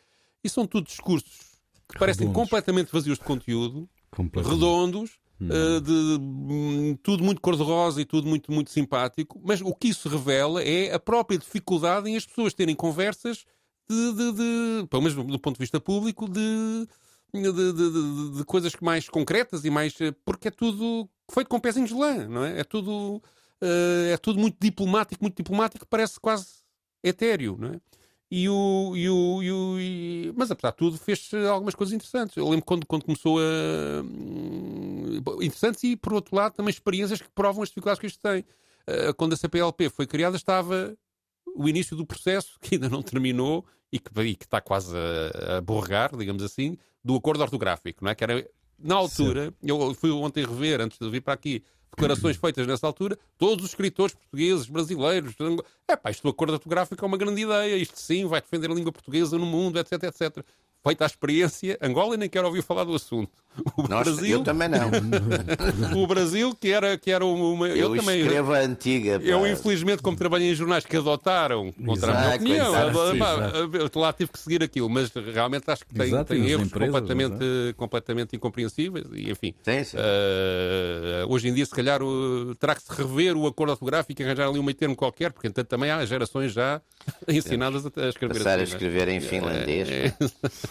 e 0.43 0.49
são 0.49 0.65
tudo 0.65 0.87
discursos 0.87 1.57
que 1.87 1.99
parecem 1.99 2.31
completamente 2.33 2.91
vazios 2.91 3.17
de 3.17 3.23
conteúdo, 3.23 3.87
redondos, 4.43 5.19
uh, 5.41 5.81
de, 5.81 5.91
um, 5.91 6.97
tudo 7.01 7.23
muito 7.23 7.41
cor-de-rosa 7.41 8.01
e 8.01 8.05
tudo 8.05 8.27
muito, 8.27 8.51
muito 8.51 8.71
simpático, 8.71 9.39
mas 9.43 9.61
o 9.61 9.73
que 9.73 9.89
isso 9.89 10.09
revela 10.09 10.63
é 10.63 10.93
a 10.93 10.99
própria 10.99 11.37
dificuldade 11.37 12.09
em 12.09 12.15
as 12.15 12.25
pessoas 12.25 12.53
terem 12.53 12.75
conversas 12.75 13.45
de, 13.89 14.13
de, 14.13 14.31
de 14.33 14.87
pelo 14.87 15.01
menos 15.01 15.15
do 15.15 15.39
ponto 15.39 15.55
de 15.55 15.61
vista 15.61 15.79
público, 15.79 16.27
de, 16.27 16.87
de, 17.33 18.43
coisas 18.45 18.73
mais 18.81 19.07
concretas 19.09 19.63
e 19.65 19.69
mais. 19.69 19.99
Eh, 20.01 20.13
porque 20.25 20.49
é 20.49 20.51
tudo 20.51 21.09
feito 21.31 21.47
com 21.47 21.59
pezinhos 21.59 21.89
de 21.89 21.95
lã, 21.95 22.27
não 22.27 22.43
é? 22.43 22.59
É 22.59 22.63
tudo. 22.63 23.17
uh, 23.61 24.11
é 24.11 24.17
tudo 24.17 24.39
muito 24.39 24.57
diplomático, 24.59 25.23
muito 25.23 25.37
diplomático, 25.37 25.85
parece 25.87 26.19
quase 26.19 26.47
etéreo, 27.03 27.57
não 27.59 27.69
é? 27.69 27.79
E 28.29 28.49
o, 28.49 28.93
e 28.95 29.09
o, 29.09 29.41
e 29.41 29.51
o 29.51 29.79
e... 29.79 30.33
Mas 30.35 30.51
apesar 30.51 30.71
de 30.71 30.77
tudo, 30.77 30.97
fez 30.97 31.31
algumas 31.49 31.73
coisas 31.73 31.93
interessantes. 31.93 32.35
Eu 32.35 32.49
lembro 32.49 32.65
quando, 32.65 32.85
quando 32.85 33.05
começou 33.05 33.39
a. 33.39 34.03
Hum, 34.03 35.21
interessantes 35.41 35.83
e, 35.83 35.95
por 35.95 36.13
outro 36.13 36.35
lado, 36.35 36.53
também 36.53 36.69
experiências 36.69 37.21
que 37.21 37.29
provam 37.29 37.63
as 37.63 37.69
dificuldades 37.69 37.99
que 37.99 38.07
isto 38.07 38.19
tem. 38.21 38.41
Uh, 38.41 39.13
quando 39.15 39.33
a 39.33 39.37
CPLP 39.37 39.89
foi 39.89 40.05
criada, 40.05 40.35
estava 40.35 40.97
o 41.55 41.67
início 41.69 41.95
do 41.95 42.05
processo, 42.05 42.57
que 42.61 42.75
ainda 42.75 42.89
não 42.89 43.01
terminou 43.01 43.65
e 43.91 43.99
que, 43.99 44.21
e 44.21 44.35
que 44.35 44.45
está 44.45 44.59
quase 44.59 44.93
a, 44.95 45.57
a 45.57 45.61
borregar, 45.61 46.15
digamos 46.15 46.43
assim, 46.43 46.77
do 47.03 47.15
acordo 47.15 47.41
ortográfico, 47.41 48.03
não 48.03 48.11
é? 48.11 48.15
Que 48.15 48.23
era, 48.25 48.49
na 48.77 48.95
altura, 48.95 49.47
Sim. 49.61 49.69
eu 49.69 49.93
fui 49.93 50.11
ontem 50.11 50.45
rever, 50.45 50.81
antes 50.81 50.99
de 50.99 51.09
vir 51.09 51.21
para 51.21 51.33
aqui, 51.33 51.63
declarações 51.97 52.37
feitas 52.37 52.67
nessa 52.67 52.85
altura, 52.85 53.17
todos 53.39 53.65
os 53.65 53.71
escritores 53.71 54.13
portugueses, 54.13 54.67
brasileiros, 54.67 55.33
é 55.87 55.95
pá, 55.95 56.11
isto 56.11 56.21
do 56.21 56.29
acordo 56.29 56.53
ortográfico 56.53 57.03
é 57.03 57.07
uma 57.07 57.17
grande 57.17 57.41
ideia, 57.41 57.75
isto 57.75 57.99
sim 57.99 58.25
vai 58.25 58.39
defender 58.39 58.69
a 58.69 58.73
língua 58.75 58.91
portuguesa 58.91 59.37
no 59.37 59.45
mundo, 59.45 59.79
etc, 59.79 60.03
etc 60.03 60.45
feita 60.87 61.03
a 61.03 61.07
experiência, 61.07 61.77
Angola 61.81 62.15
nem 62.15 62.29
quero 62.29 62.47
ouvir 62.47 62.61
falar 62.61 62.85
do 62.85 62.95
assunto. 62.95 63.31
O 63.75 63.83
Brasil, 63.83 64.37
eu 64.37 64.43
também 64.43 64.69
não. 64.69 64.89
o 66.01 66.07
Brasil, 66.07 66.55
que 66.59 66.71
era, 66.71 66.97
que 66.97 67.11
era 67.11 67.25
uma. 67.25 67.67
Eu, 67.67 67.95
eu 67.95 67.95
também. 67.95 68.21
escrevo 68.21 68.53
a 68.53 68.59
antiga. 68.59 69.19
Pá. 69.19 69.25
Eu, 69.25 69.47
infelizmente, 69.47 70.01
como 70.01 70.15
trabalhei 70.15 70.51
em 70.51 70.55
jornais 70.55 70.85
que 70.85 70.95
adotaram, 70.95 71.71
contra 71.71 72.11
exato, 72.11 72.35
a 72.35 72.39
minha 72.39 72.69
opinião, 72.69 73.89
lá 73.95 74.13
tive 74.13 74.31
que 74.31 74.39
seguir 74.39 74.63
aquilo, 74.63 74.89
mas 74.89 75.09
realmente 75.09 75.69
acho 75.69 75.85
que 75.85 75.93
tem, 75.93 76.07
exato, 76.07 76.33
tem 76.33 76.47
erros 76.47 76.67
empresas, 76.67 76.93
completamente, 76.93 77.73
completamente 77.75 78.35
incompreensíveis. 78.35 79.05
E, 79.11 79.31
enfim, 79.31 79.53
sim, 79.63 79.83
sim. 79.83 79.97
Uh, 79.97 81.31
hoje 81.31 81.47
em 81.47 81.53
dia, 81.53 81.65
se 81.65 81.71
calhar, 81.71 82.01
uh, 82.01 82.55
terá 82.55 82.75
que 82.75 82.83
se 82.83 82.93
rever 82.93 83.35
o 83.35 83.47
acordo 83.47 83.71
ortográfico 83.71 84.21
e 84.21 84.25
arranjar 84.25 84.47
ali 84.47 84.59
um 84.59 84.63
meio 84.63 84.75
termo 84.75 84.95
qualquer, 84.95 85.31
porque 85.31 85.47
entanto 85.47 85.67
também 85.67 85.89
há 85.89 86.05
gerações 86.05 86.53
já 86.53 86.79
ensinadas 87.27 87.85
a, 87.85 88.05
a 88.05 88.09
escrever. 88.09 88.37
Passar 88.37 88.59
assim, 88.59 88.61
a 88.61 88.63
escrever 88.65 89.07
em 89.07 89.19
finlandês. 89.19 89.89
É, 89.89 90.13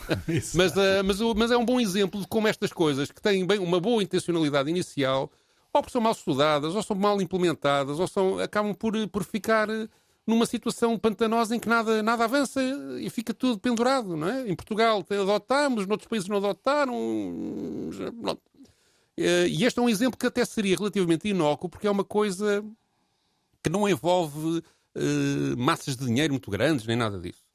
mas, 0.54 0.72
uh, 0.72 1.04
mas, 1.04 1.20
mas, 1.36 1.50
é 1.50 1.56
um 1.56 1.64
bom 1.64 1.80
exemplo 1.80 2.20
de 2.20 2.26
como 2.26 2.48
estas 2.48 2.72
coisas, 2.72 3.10
que 3.10 3.20
têm 3.20 3.46
bem 3.46 3.58
uma 3.58 3.80
boa 3.80 4.02
intencionalidade 4.02 4.70
inicial, 4.70 5.30
ou 5.72 5.84
são 5.88 6.00
mal 6.00 6.12
estudadas, 6.12 6.74
ou 6.74 6.82
são 6.82 6.96
mal 6.96 7.20
implementadas, 7.20 7.98
ou 8.00 8.06
são, 8.06 8.38
acabam 8.38 8.74
por, 8.74 8.92
por 9.08 9.24
ficar 9.24 9.68
eh, 9.68 9.88
numa 10.26 10.46
situação 10.46 10.98
pantanosa 10.98 11.54
em 11.54 11.60
que 11.60 11.68
nada, 11.68 12.02
nada 12.02 12.24
avança 12.24 12.60
e 12.98 13.10
fica 13.10 13.34
tudo 13.34 13.58
pendurado, 13.58 14.16
não 14.16 14.28
é? 14.28 14.48
Em 14.48 14.56
Portugal 14.56 15.04
adotámos, 15.10 15.86
noutros 15.86 16.08
países 16.08 16.28
não 16.28 16.38
adotaram. 16.38 16.94
Eh, 19.16 19.48
e 19.48 19.64
este 19.64 19.78
é 19.78 19.82
um 19.82 19.88
exemplo 19.88 20.18
que 20.18 20.26
até 20.26 20.44
seria 20.44 20.76
relativamente 20.76 21.28
inócuo, 21.28 21.68
porque 21.68 21.86
é 21.86 21.90
uma 21.90 22.04
coisa 22.04 22.64
que 23.62 23.70
não 23.70 23.88
envolve 23.88 24.62
uh, 24.96 25.56
massas 25.58 25.96
de 25.96 26.06
dinheiro 26.06 26.32
muito 26.32 26.50
grandes, 26.50 26.86
nem 26.86 26.96
nada 26.96 27.18
disso. 27.18 27.45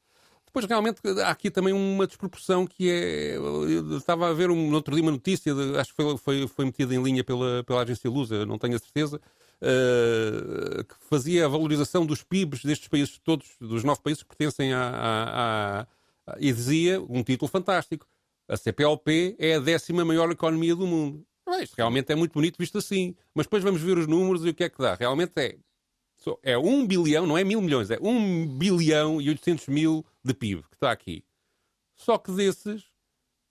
Depois, 0.52 0.66
realmente, 0.66 1.00
há 1.24 1.30
aqui 1.30 1.50
também 1.50 1.72
uma 1.72 2.06
desproporção 2.06 2.66
que 2.66 2.90
é. 2.90 3.36
Eu 3.36 3.96
estava 3.96 4.28
a 4.28 4.34
ver 4.34 4.50
um, 4.50 4.68
no 4.68 4.74
outro 4.74 4.94
dia 4.94 5.02
uma 5.02 5.10
notícia, 5.10 5.54
de, 5.54 5.78
acho 5.78 5.94
que 5.94 5.96
foi, 5.96 6.18
foi, 6.18 6.46
foi 6.46 6.64
metida 6.66 6.94
em 6.94 7.02
linha 7.02 7.24
pela, 7.24 7.64
pela 7.64 7.80
agência 7.80 8.10
Lusa, 8.10 8.44
não 8.44 8.58
tenho 8.58 8.76
a 8.76 8.78
certeza, 8.78 9.16
uh, 9.16 10.84
que 10.84 10.94
fazia 11.08 11.46
a 11.46 11.48
valorização 11.48 12.04
dos 12.04 12.22
PIBs 12.22 12.66
destes 12.66 12.86
países 12.86 13.18
todos, 13.24 13.48
dos 13.58 13.82
nove 13.82 14.02
países 14.02 14.22
que 14.22 14.28
pertencem 14.28 14.74
à. 14.74 14.90
à, 14.90 15.80
à 15.80 15.86
e 16.38 16.52
dizia 16.52 17.00
um 17.00 17.22
título 17.22 17.50
fantástico: 17.50 18.06
a 18.46 18.56
CPLP 18.56 19.36
é 19.38 19.54
a 19.54 19.58
décima 19.58 20.04
maior 20.04 20.30
economia 20.30 20.76
do 20.76 20.86
mundo. 20.86 21.24
Isto 21.62 21.76
realmente 21.76 22.12
é 22.12 22.14
muito 22.14 22.34
bonito 22.34 22.56
visto 22.58 22.76
assim. 22.76 23.14
Mas 23.34 23.46
depois 23.46 23.62
vamos 23.62 23.80
ver 23.80 23.96
os 23.96 24.06
números 24.06 24.44
e 24.44 24.50
o 24.50 24.54
que 24.54 24.64
é 24.64 24.68
que 24.68 24.78
dá. 24.78 24.94
Realmente 24.94 25.32
é 25.36 25.56
é 26.42 26.56
1 26.56 26.86
bilhão, 26.86 27.26
não 27.26 27.36
é 27.36 27.44
mil 27.44 27.60
milhões, 27.60 27.90
é 27.90 27.98
1 28.00 28.46
bilhão 28.58 29.20
e 29.20 29.28
800 29.28 29.68
mil 29.68 30.04
de 30.24 30.34
PIB 30.34 30.62
que 30.62 30.76
está 30.76 30.90
aqui. 30.90 31.24
Só 31.96 32.18
que 32.18 32.32
desses, 32.32 32.82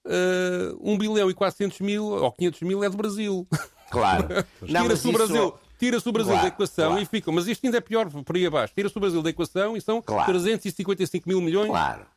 uh, 0.06 0.78
1 0.80 0.98
bilhão 0.98 1.30
e 1.30 1.34
400 1.34 1.80
mil 1.80 2.06
ou 2.06 2.32
500 2.32 2.62
mil 2.62 2.84
é 2.84 2.90
do 2.90 2.98
Brasil. 2.98 3.48
Claro. 3.90 4.28
Tira-se 4.66 5.08
o 5.08 5.12
Brasil, 5.12 5.54
tira-se 5.78 6.10
o 6.10 6.12
Brasil 6.12 6.32
claro, 6.32 6.48
da 6.48 6.54
equação 6.54 6.88
claro. 6.88 7.01
e 7.01 7.06
fica. 7.06 7.32
Mas 7.32 7.48
isto 7.48 7.66
ainda 7.66 7.78
é 7.78 7.82
pior 7.82 8.10
por 8.10 8.36
aí 8.36 8.46
abaixo. 8.46 8.74
Tira-se 8.74 8.98
o 8.98 9.00
Brasil 9.00 9.22
da 9.22 9.30
equação 9.30 9.75
e 9.75 9.82
são 9.82 10.01
claro. 10.01 10.32
355 10.32 11.28
mil 11.28 11.42
milhões 11.42 11.72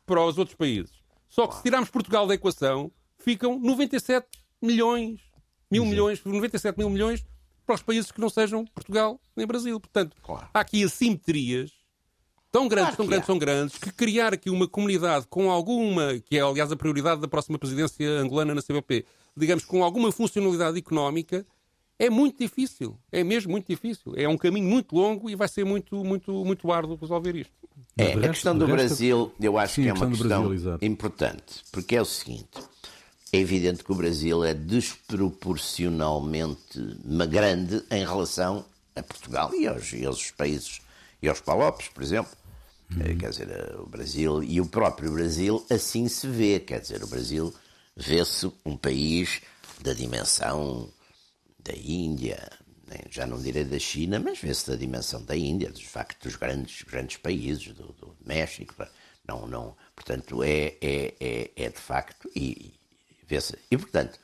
para 0.05 0.23
os 0.23 0.37
outros 0.37 0.55
países. 0.55 0.91
Só 1.29 1.47
que 1.47 1.55
se 1.55 1.63
tirarmos 1.63 1.89
Portugal 1.89 2.25
da 2.25 2.33
equação, 2.33 2.91
ficam 3.17 3.59
97 3.59 4.25
milhões, 4.61 5.19
mil 5.69 5.83
Exato. 5.83 5.89
milhões, 5.89 6.23
97 6.23 6.77
mil 6.77 6.89
milhões 6.89 7.25
para 7.65 7.75
os 7.75 7.81
países 7.81 8.11
que 8.11 8.21
não 8.21 8.29
sejam 8.29 8.65
Portugal 8.65 9.19
nem 9.35 9.45
Brasil. 9.45 9.79
Portanto, 9.79 10.15
claro. 10.21 10.47
há 10.53 10.59
aqui 10.59 10.83
assimetrias 10.83 11.71
tão 12.51 12.67
grandes, 12.67 12.95
claro 12.95 12.97
tão 12.97 13.07
grandes, 13.07 13.27
tão 13.27 13.37
grandes, 13.37 13.77
que 13.77 13.91
criar 13.91 14.33
aqui 14.33 14.49
uma 14.49 14.67
comunidade 14.67 15.25
com 15.27 15.51
alguma, 15.51 16.17
que 16.19 16.37
é 16.37 16.41
aliás 16.41 16.71
a 16.71 16.75
prioridade 16.75 17.19
da 17.19 17.27
próxima 17.27 17.59
presidência 17.59 18.07
angolana 18.09 18.55
na 18.55 18.61
CBP, 18.61 19.05
digamos, 19.35 19.65
com 19.65 19.83
alguma 19.83 20.11
funcionalidade 20.11 20.77
económica, 20.77 21.45
é 21.97 22.09
muito 22.09 22.39
difícil. 22.39 22.97
É 23.11 23.23
mesmo 23.23 23.51
muito 23.51 23.67
difícil. 23.67 24.13
É 24.15 24.27
um 24.27 24.37
caminho 24.37 24.67
muito 24.67 24.95
longo 24.95 25.29
e 25.29 25.35
vai 25.35 25.47
ser 25.47 25.65
muito, 25.65 26.03
muito, 26.03 26.31
muito 26.45 26.71
árduo 26.71 26.97
resolver 26.99 27.35
isto. 27.35 27.53
É, 27.97 28.13
a 28.13 28.29
questão 28.29 28.57
do 28.57 28.67
Brasil, 28.67 29.31
eu 29.39 29.57
acho 29.57 29.75
Sim, 29.75 29.83
que 29.83 29.89
é 29.89 29.93
uma 29.93 30.07
questão 30.07 30.47
Brasil, 30.47 30.77
importante, 30.81 31.63
porque 31.71 31.95
é 31.95 32.01
o 32.01 32.05
seguinte. 32.05 32.47
É 33.35 33.39
evidente 33.39 33.83
que 33.83 33.91
o 33.91 33.95
Brasil 33.95 34.45
é 34.45 34.53
desproporcionalmente 34.53 36.79
grande 37.29 37.83
em 37.91 38.05
relação 38.05 38.65
a 38.95 39.03
Portugal 39.03 39.53
e 39.53 39.67
aos, 39.67 39.91
e 39.91 40.05
aos 40.05 40.31
países, 40.31 40.79
e 41.21 41.27
aos 41.27 41.41
Palopes, 41.41 41.89
por 41.89 42.01
exemplo. 42.01 42.31
Uhum. 42.89 43.17
Quer 43.17 43.31
dizer, 43.31 43.49
eh, 43.49 43.75
o 43.77 43.87
Brasil 43.87 44.41
e 44.41 44.61
o 44.61 44.65
próprio 44.65 45.11
Brasil 45.11 45.65
assim 45.69 46.07
se 46.07 46.27
vê. 46.27 46.61
Quer 46.61 46.79
dizer, 46.79 47.03
o 47.03 47.07
Brasil 47.07 47.53
vê-se 47.93 48.49
um 48.65 48.77
país 48.77 49.41
da 49.81 49.93
dimensão 49.93 50.89
da 51.59 51.73
Índia, 51.75 52.49
já 53.09 53.27
não 53.27 53.37
direi 53.37 53.65
da 53.65 53.79
China, 53.79 54.17
mas 54.17 54.39
vê-se 54.39 54.69
da 54.69 54.77
dimensão 54.77 55.21
da 55.25 55.35
Índia, 55.35 55.71
dos 55.71 55.83
factos 55.83 56.31
dos 56.31 56.37
grandes, 56.37 56.83
grandes 56.83 57.17
países, 57.17 57.73
do, 57.73 57.91
do 57.99 58.15
México. 58.25 58.73
Não, 59.27 59.45
não, 59.45 59.75
portanto, 59.93 60.41
é, 60.41 60.77
é, 60.79 61.13
é, 61.19 61.51
é 61.53 61.69
de 61.69 61.79
facto, 61.79 62.31
e, 62.33 62.74
e, 63.69 63.77
portanto, 63.77 64.19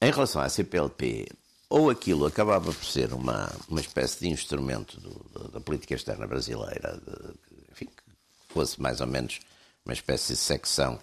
em 0.00 0.10
relação 0.10 0.40
à 0.40 0.48
CPLP, 0.48 1.26
ou 1.68 1.90
aquilo 1.90 2.26
acabava 2.26 2.72
por 2.72 2.84
ser 2.84 3.12
uma, 3.12 3.50
uma 3.68 3.80
espécie 3.80 4.20
de 4.20 4.28
instrumento 4.28 4.98
do, 5.00 5.48
da 5.48 5.60
política 5.60 5.94
externa 5.94 6.26
brasileira, 6.26 7.00
de, 7.04 7.70
enfim, 7.70 7.86
que 7.86 8.02
fosse 8.48 8.80
mais 8.80 9.00
ou 9.00 9.06
menos 9.06 9.40
uma 9.84 9.92
espécie 9.92 10.32
de 10.32 10.38
secção 10.38 10.98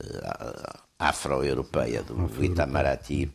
uh, 0.00 0.80
afro-europeia 0.98 2.02
do 2.02 2.24
afro 2.24 2.44
Itamaraty, 2.44 3.30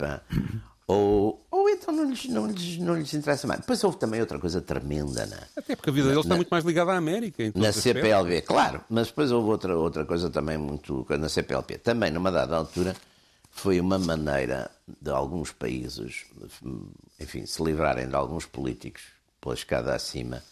ou, 0.87 1.45
ou 1.51 1.60
então 1.81 1.93
não 1.93 2.09
lhes, 2.09 2.25
não, 2.25 2.47
lhes, 2.47 2.77
não 2.77 2.95
lhes 2.95 3.13
interessa 3.13 3.47
mais. 3.47 3.61
Depois 3.61 3.83
houve 3.83 3.97
também 3.97 4.19
outra 4.21 4.39
coisa 4.39 4.61
tremenda, 4.61 5.25
né? 5.25 5.37
Até 5.55 5.75
porque 5.75 5.89
a 5.89 5.93
vida 5.93 6.09
deles 6.09 6.23
está 6.23 6.35
muito 6.35 6.49
mais 6.49 6.63
ligada 6.63 6.91
à 6.91 6.97
América. 6.97 7.43
Na 7.55 7.69
aspectos. 7.69 8.47
claro, 8.47 8.81
mas 8.89 9.07
depois 9.07 9.31
houve 9.31 9.49
outra, 9.49 9.77
outra 9.77 10.05
coisa 10.05 10.29
também 10.29 10.57
muito. 10.57 11.05
Na 11.17 11.27
CPLP, 11.27 11.79
também 11.79 12.11
numa 12.11 12.31
dada 12.31 12.55
altura, 12.55 12.95
foi 13.49 13.79
uma 13.79 13.97
maneira 13.97 14.69
de 15.01 15.09
alguns 15.09 15.51
países, 15.51 16.25
enfim, 17.19 17.45
se 17.45 17.63
livrarem 17.63 18.07
de 18.07 18.15
alguns 18.15 18.45
políticos 18.45 19.03
pela 19.39 19.55
escada 19.55 19.95
acima 19.95 20.43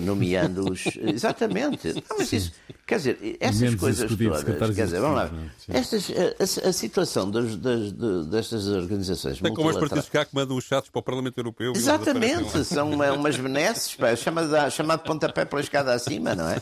nomeando-os. 0.00 0.84
Exatamente. 1.02 1.94
Não, 1.94 2.18
mas 2.18 2.32
isso, 2.32 2.52
quer 2.86 2.96
dizer, 2.96 3.36
essas 3.40 3.74
coisas 3.74 4.10
todas. 4.16 4.74
Quer 4.74 4.84
dizer, 4.84 5.00
vamos 5.00 5.16
lá. 5.16 5.30
Estas, 5.68 6.10
a, 6.10 6.68
a 6.68 6.72
situação 6.72 7.30
das, 7.30 7.56
das, 7.56 7.92
destas 8.28 8.66
organizações. 8.68 9.42
É 9.42 9.50
como 9.50 9.68
os 9.68 9.76
partidos 9.76 10.08
cá 10.08 10.24
que 10.24 10.34
mandam 10.34 10.56
os 10.56 10.64
chatos 10.64 10.90
para 10.90 10.98
o 10.98 11.02
Parlamento 11.02 11.38
Europeu. 11.38 11.72
Exatamente. 11.74 12.64
São 12.64 12.90
umas 12.92 13.36
benesses, 13.38 13.96
chamado, 14.18 14.70
chamado 14.70 15.02
pontapé 15.02 15.44
pela 15.44 15.60
escada 15.60 15.92
acima, 15.92 16.34
não 16.34 16.48
é? 16.48 16.60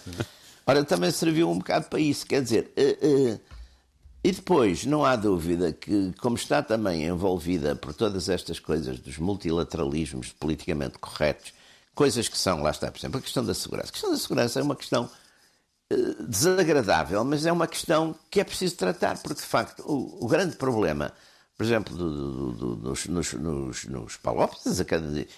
Ora, 0.66 0.85
também 0.85 1.11
serviu 1.11 1.50
um 1.50 1.59
bocado 1.59 1.87
para 1.87 2.00
isso. 2.00 2.26
Quer 2.26 2.43
dizer. 2.43 2.73
Uh, 2.76 3.35
uh, 3.35 3.40
e 4.25 4.33
depois, 4.33 4.87
não 4.87 5.04
há 5.04 5.16
dúvida 5.16 5.71
que, 5.71 6.14
como 6.19 6.35
está 6.35 6.62
também 6.62 7.04
envolvida 7.04 7.76
por 7.76 7.93
todas 7.93 8.31
estas 8.31 8.59
coisas 8.59 8.99
dos 8.99 9.19
multilateralismos 9.19 10.33
politicamente 10.33 10.99
corretos, 10.99 11.52
coisas 11.94 12.28
que 12.28 12.36
são, 12.36 12.62
lá 12.62 12.70
está, 12.70 12.90
por 12.90 12.98
exemplo, 12.98 13.18
a 13.18 13.22
questão 13.22 13.44
da 13.44 13.54
segurança. 13.54 13.88
A 13.88 13.92
questão 13.92 14.10
da 14.10 14.16
segurança 14.16 14.60
é 14.60 14.62
uma 14.62 14.76
questão 14.76 15.10
uh, 15.92 16.26
desagradável, 16.26 17.24
mas 17.24 17.46
é 17.46 17.52
uma 17.52 17.66
questão 17.66 18.14
que 18.30 18.40
é 18.40 18.44
preciso 18.44 18.76
tratar, 18.76 19.18
porque 19.22 19.40
de 19.40 19.46
facto 19.46 19.82
o, 19.86 20.24
o 20.24 20.28
grande 20.28 20.56
problema, 20.56 21.12
por 21.56 21.64
exemplo, 21.64 21.96
do, 21.96 22.52
do, 22.52 22.52
do, 22.52 22.76
nos, 22.76 23.06
nos, 23.06 23.32
nos, 23.32 23.84
nos 23.84 24.16
Palópidas, 24.16 24.78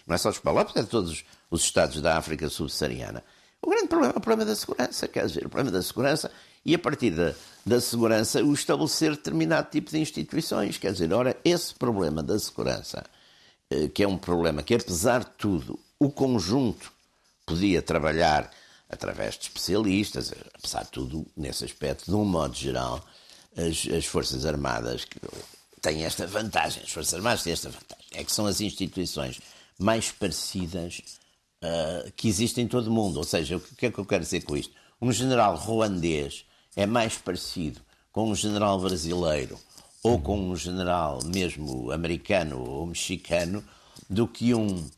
não 0.06 0.14
é 0.14 0.18
só 0.18 0.30
os 0.30 0.38
Palópidas, 0.38 0.84
é 0.84 0.86
todos 0.86 1.24
os 1.50 1.62
Estados 1.62 2.00
da 2.00 2.16
África 2.16 2.48
subsaariana. 2.48 3.22
O 3.60 3.70
grande 3.70 3.88
problema 3.88 4.14
é 4.14 4.18
o 4.18 4.20
problema 4.20 4.44
da 4.44 4.54
segurança, 4.54 5.08
quer 5.08 5.26
dizer, 5.26 5.46
o 5.46 5.48
problema 5.48 5.70
da 5.76 5.82
segurança 5.82 6.30
e 6.64 6.74
a 6.74 6.78
partir 6.78 7.10
da, 7.10 7.34
da 7.64 7.80
segurança 7.80 8.42
o 8.42 8.52
estabelecer 8.52 9.10
determinado 9.12 9.70
tipo 9.70 9.90
de 9.90 9.98
instituições. 9.98 10.78
Quer 10.78 10.92
dizer, 10.92 11.12
ora, 11.12 11.36
esse 11.44 11.74
problema 11.74 12.22
da 12.22 12.38
segurança 12.38 13.04
eh, 13.70 13.88
que 13.88 14.02
é 14.02 14.08
um 14.08 14.16
problema 14.16 14.62
que, 14.62 14.74
apesar 14.74 15.20
de 15.20 15.30
tudo, 15.38 15.78
o 15.98 16.10
conjunto 16.10 16.92
podia 17.44 17.80
trabalhar 17.80 18.50
através 18.88 19.36
de 19.36 19.44
especialistas, 19.44 20.32
apesar 20.54 20.84
de 20.84 20.90
tudo, 20.90 21.26
nesse 21.36 21.64
aspecto, 21.64 22.06
de 22.06 22.14
um 22.14 22.24
modo 22.24 22.54
geral, 22.54 23.04
as, 23.56 23.86
as 23.92 24.04
Forças 24.04 24.44
Armadas 24.44 25.06
têm 25.80 26.04
esta 26.04 26.26
vantagem, 26.26 26.82
as 26.82 26.90
Forças 26.90 27.14
Armadas 27.14 27.42
têm 27.42 27.52
esta 27.52 27.70
vantagem, 27.70 28.06
é 28.12 28.24
que 28.24 28.32
são 28.32 28.46
as 28.46 28.60
instituições 28.60 29.40
mais 29.78 30.10
parecidas 30.12 31.02
uh, 31.62 32.10
que 32.12 32.28
existem 32.28 32.64
em 32.64 32.68
todo 32.68 32.88
o 32.88 32.92
mundo. 32.92 33.16
Ou 33.16 33.24
seja, 33.24 33.56
o 33.56 33.60
que 33.60 33.86
é 33.86 33.90
que 33.90 33.98
eu 33.98 34.06
quero 34.06 34.22
dizer 34.22 34.42
com 34.42 34.56
isto? 34.56 34.74
Um 35.00 35.12
general 35.12 35.56
ruandês 35.56 36.44
é 36.74 36.86
mais 36.86 37.16
parecido 37.16 37.80
com 38.12 38.30
um 38.30 38.34
general 38.34 38.80
brasileiro 38.80 39.58
ou 40.02 40.20
com 40.20 40.38
um 40.50 40.56
general 40.56 41.18
mesmo 41.24 41.90
americano 41.90 42.62
ou 42.62 42.86
mexicano 42.86 43.62
do 44.08 44.26
que 44.28 44.54
um 44.54 44.88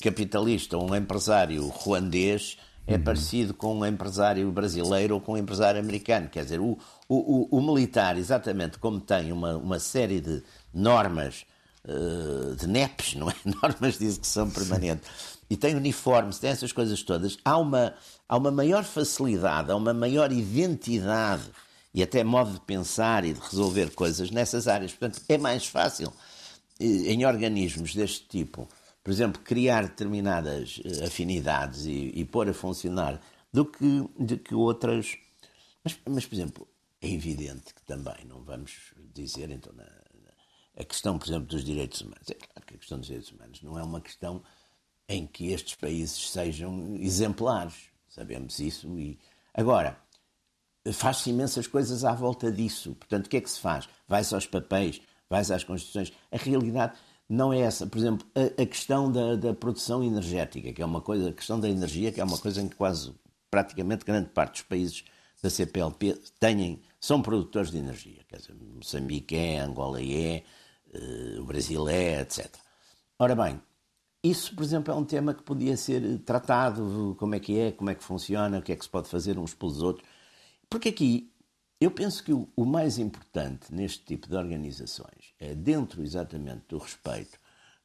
capitalista 0.00 0.76
ou 0.76 0.90
um 0.90 0.94
empresário 0.94 1.66
ruandês 1.68 2.58
é 2.88 2.94
uhum. 2.96 3.02
parecido 3.04 3.52
com 3.52 3.78
um 3.78 3.84
empresário 3.84 4.50
brasileiro 4.50 5.14
ou 5.14 5.20
com 5.20 5.34
um 5.34 5.36
empresário 5.36 5.78
americano. 5.78 6.28
Quer 6.28 6.44
dizer, 6.44 6.58
o, 6.58 6.78
o, 7.06 7.58
o, 7.58 7.60
militar, 7.60 8.16
exatamente 8.16 8.78
como 8.78 8.98
tem 8.98 9.30
uma, 9.30 9.56
uma 9.58 9.78
série 9.78 10.22
de 10.22 10.42
normas, 10.72 11.44
uh, 11.84 12.56
de 12.56 12.66
NEPs, 12.66 13.14
não 13.14 13.28
é? 13.28 13.34
Normas 13.62 13.98
de 13.98 14.06
execução 14.06 14.48
permanente, 14.48 15.02
e 15.50 15.56
tem 15.56 15.74
uniformes, 15.76 16.38
tem 16.38 16.48
essas 16.48 16.72
coisas 16.72 17.02
todas, 17.02 17.36
há 17.44 17.58
uma, 17.58 17.94
há 18.26 18.36
uma 18.38 18.50
maior 18.50 18.84
facilidade, 18.84 19.70
há 19.70 19.76
uma 19.76 19.92
maior 19.92 20.32
identidade 20.32 21.44
e 21.92 22.02
até 22.02 22.24
modo 22.24 22.52
de 22.52 22.60
pensar 22.60 23.22
e 23.24 23.34
de 23.34 23.40
resolver 23.40 23.90
coisas 23.90 24.30
nessas 24.30 24.66
áreas. 24.66 24.92
Portanto, 24.92 25.22
é 25.28 25.36
mais 25.36 25.66
fácil 25.66 26.12
eh, 26.80 27.12
em 27.12 27.26
organismos 27.26 27.94
deste 27.94 28.26
tipo 28.28 28.68
por 29.08 29.12
exemplo, 29.12 29.40
criar 29.42 29.84
determinadas 29.84 30.82
eh, 30.84 31.06
afinidades 31.06 31.86
e, 31.86 32.12
e 32.14 32.26
pôr 32.26 32.46
a 32.46 32.52
funcionar 32.52 33.18
do 33.50 33.64
que, 33.64 34.06
de 34.20 34.36
que 34.36 34.54
outras. 34.54 35.16
Mas, 35.82 35.98
mas, 36.06 36.26
por 36.26 36.34
exemplo, 36.34 36.68
é 37.00 37.08
evidente 37.08 37.72
que 37.72 37.82
também 37.84 38.26
não 38.26 38.42
vamos 38.44 38.92
dizer, 39.14 39.50
então, 39.50 39.72
na, 39.72 39.84
na, 39.84 40.30
a 40.76 40.84
questão, 40.84 41.18
por 41.18 41.26
exemplo, 41.26 41.46
dos 41.46 41.64
direitos 41.64 42.02
humanos. 42.02 42.28
É 42.28 42.34
claro 42.34 42.66
que 42.66 42.74
a 42.74 42.76
questão 42.76 42.98
dos 42.98 43.06
direitos 43.06 43.32
humanos 43.32 43.62
não 43.62 43.78
é 43.78 43.82
uma 43.82 44.02
questão 44.02 44.42
em 45.08 45.26
que 45.26 45.52
estes 45.52 45.74
países 45.74 46.28
sejam 46.28 46.94
exemplares. 46.96 47.86
Sabemos 48.10 48.58
isso. 48.58 48.98
E... 48.98 49.18
Agora, 49.54 49.98
faz-se 50.92 51.30
imensas 51.30 51.66
coisas 51.66 52.04
à 52.04 52.12
volta 52.12 52.52
disso. 52.52 52.94
Portanto, 52.94 53.24
o 53.24 53.30
que 53.30 53.38
é 53.38 53.40
que 53.40 53.50
se 53.50 53.58
faz? 53.58 53.88
Vai-se 54.06 54.34
aos 54.34 54.46
papéis, 54.46 55.00
vai-se 55.30 55.54
às 55.54 55.64
constituições. 55.64 56.12
A 56.30 56.36
realidade 56.36 56.98
não 57.28 57.52
é 57.52 57.60
essa. 57.60 57.86
Por 57.86 57.98
exemplo, 57.98 58.26
a, 58.34 58.62
a 58.62 58.66
questão 58.66 59.10
da, 59.10 59.36
da, 59.36 59.54
produção 59.54 60.02
energética, 60.02 60.72
que 60.72 60.82
é 60.82 60.84
uma 60.84 61.00
coisa, 61.00 61.28
a 61.28 61.32
questão 61.32 61.60
da 61.60 61.68
energia, 61.68 62.10
que 62.10 62.20
é 62.20 62.24
uma 62.24 62.38
coisa 62.38 62.62
em 62.62 62.68
que 62.68 62.76
quase, 62.76 63.12
praticamente, 63.50 64.04
grande 64.04 64.30
parte 64.30 64.52
dos 64.52 64.62
países 64.62 65.04
da 65.42 65.50
CPLP 65.50 66.14
têm, 66.40 66.80
são 67.00 67.22
produtores 67.22 67.70
de 67.70 67.78
energia. 67.78 68.24
Quer 68.28 68.38
dizer, 68.38 68.54
Moçambique 68.54 69.36
é, 69.36 69.58
Angola 69.60 70.00
é, 70.02 70.42
uh, 70.94 71.40
o 71.42 71.44
Brasil 71.44 71.88
é, 71.88 72.22
etc. 72.22 72.48
Ora 73.18 73.34
bem, 73.36 73.60
isso, 74.22 74.54
por 74.54 74.64
exemplo, 74.64 74.92
é 74.92 74.96
um 74.96 75.04
tema 75.04 75.34
que 75.34 75.42
podia 75.42 75.76
ser 75.76 76.18
tratado, 76.20 77.16
como 77.18 77.34
é 77.34 77.40
que 77.40 77.58
é, 77.58 77.72
como 77.72 77.90
é 77.90 77.94
que 77.94 78.02
funciona, 78.02 78.58
o 78.58 78.62
que 78.62 78.72
é 78.72 78.76
que 78.76 78.84
se 78.84 78.90
pode 78.90 79.08
fazer 79.08 79.38
uns 79.38 79.54
pelos 79.54 79.82
outros. 79.82 80.06
Porque 80.68 80.88
aqui 80.88 81.32
eu 81.80 81.90
penso 81.90 82.24
que 82.24 82.32
o, 82.32 82.48
o, 82.56 82.64
mais 82.64 82.98
importante 82.98 83.72
neste 83.72 84.04
tipo 84.04 84.28
de 84.28 84.36
organizações 84.36 85.32
é, 85.38 85.54
dentro 85.54 86.02
exatamente 86.02 86.62
do 86.68 86.78
respeito 86.78 87.38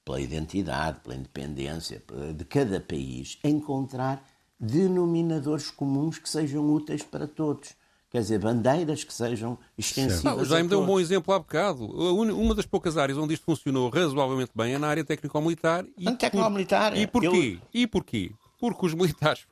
pela 0.03 0.19
identidade, 0.19 0.99
pela 0.99 1.15
independência 1.15 2.03
de 2.35 2.43
cada 2.43 2.79
país, 2.79 3.37
encontrar 3.43 4.21
denominadores 4.59 5.71
comuns 5.71 6.17
que 6.17 6.29
sejam 6.29 6.65
úteis 6.65 7.03
para 7.03 7.27
todos. 7.27 7.69
Quer 8.09 8.21
dizer, 8.21 8.39
bandeiras 8.39 9.03
que 9.03 9.13
sejam 9.13 9.57
extensivas. 9.77 10.25
Ah, 10.25 10.35
o 10.35 10.45
Jaime 10.45 10.69
deu 10.69 10.81
um 10.81 10.85
bom 10.85 10.99
exemplo 10.99 11.33
há 11.33 11.39
bocado. 11.39 11.85
Uma 11.85 12.53
das 12.53 12.65
poucas 12.65 12.97
áreas 12.97 13.17
onde 13.17 13.33
isto 13.33 13.43
funcionou 13.43 13.89
razoavelmente 13.89 14.51
bem 14.53 14.73
é 14.75 14.77
na 14.77 14.87
área 14.87 15.03
técnico-militar. 15.03 15.85
E 15.97 16.11
técnico-militar. 16.11 16.95
E 16.95 17.07
porquê? 17.07 17.59
Eu... 17.61 17.67
E 17.73 17.87
porquê? 17.87 18.31
Porque 18.59 18.85
os 18.85 18.93
militares 18.93 19.47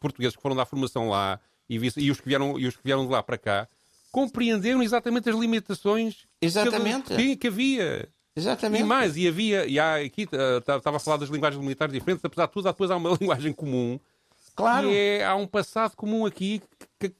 portugueses 0.00 0.34
que 0.34 0.42
foram 0.42 0.56
dar 0.56 0.64
formação 0.64 1.10
lá 1.10 1.38
e, 1.68 1.76
e, 1.76 2.10
os 2.10 2.20
que 2.20 2.28
vieram, 2.28 2.58
e 2.58 2.66
os 2.66 2.76
que 2.76 2.82
vieram 2.82 3.04
de 3.04 3.12
lá 3.12 3.22
para 3.22 3.36
cá 3.36 3.68
compreenderam 4.16 4.82
exatamente 4.82 5.28
as 5.28 5.36
limitações 5.36 6.26
exatamente. 6.40 7.14
Que, 7.14 7.36
que 7.36 7.48
havia. 7.48 8.08
Exatamente. 8.34 8.80
E 8.80 8.84
mais, 8.84 9.14
e 9.14 9.28
havia, 9.28 9.66
e 9.66 9.78
há 9.78 9.96
aqui, 9.96 10.22
estava 10.22 10.96
a 10.96 11.00
falar 11.00 11.18
das 11.18 11.28
linguagens 11.28 11.62
militares 11.62 11.92
diferentes, 11.92 12.24
apesar 12.24 12.46
de 12.46 12.52
tudo, 12.52 12.64
depois 12.64 12.90
há 12.90 12.96
uma 12.96 13.10
linguagem 13.20 13.52
comum. 13.52 14.00
Claro. 14.54 14.90
E 14.90 14.96
é, 14.96 15.24
há 15.26 15.34
um 15.36 15.46
passado 15.46 15.94
comum 15.94 16.24
aqui 16.24 16.62
que, 16.98 17.10
que 17.10 17.16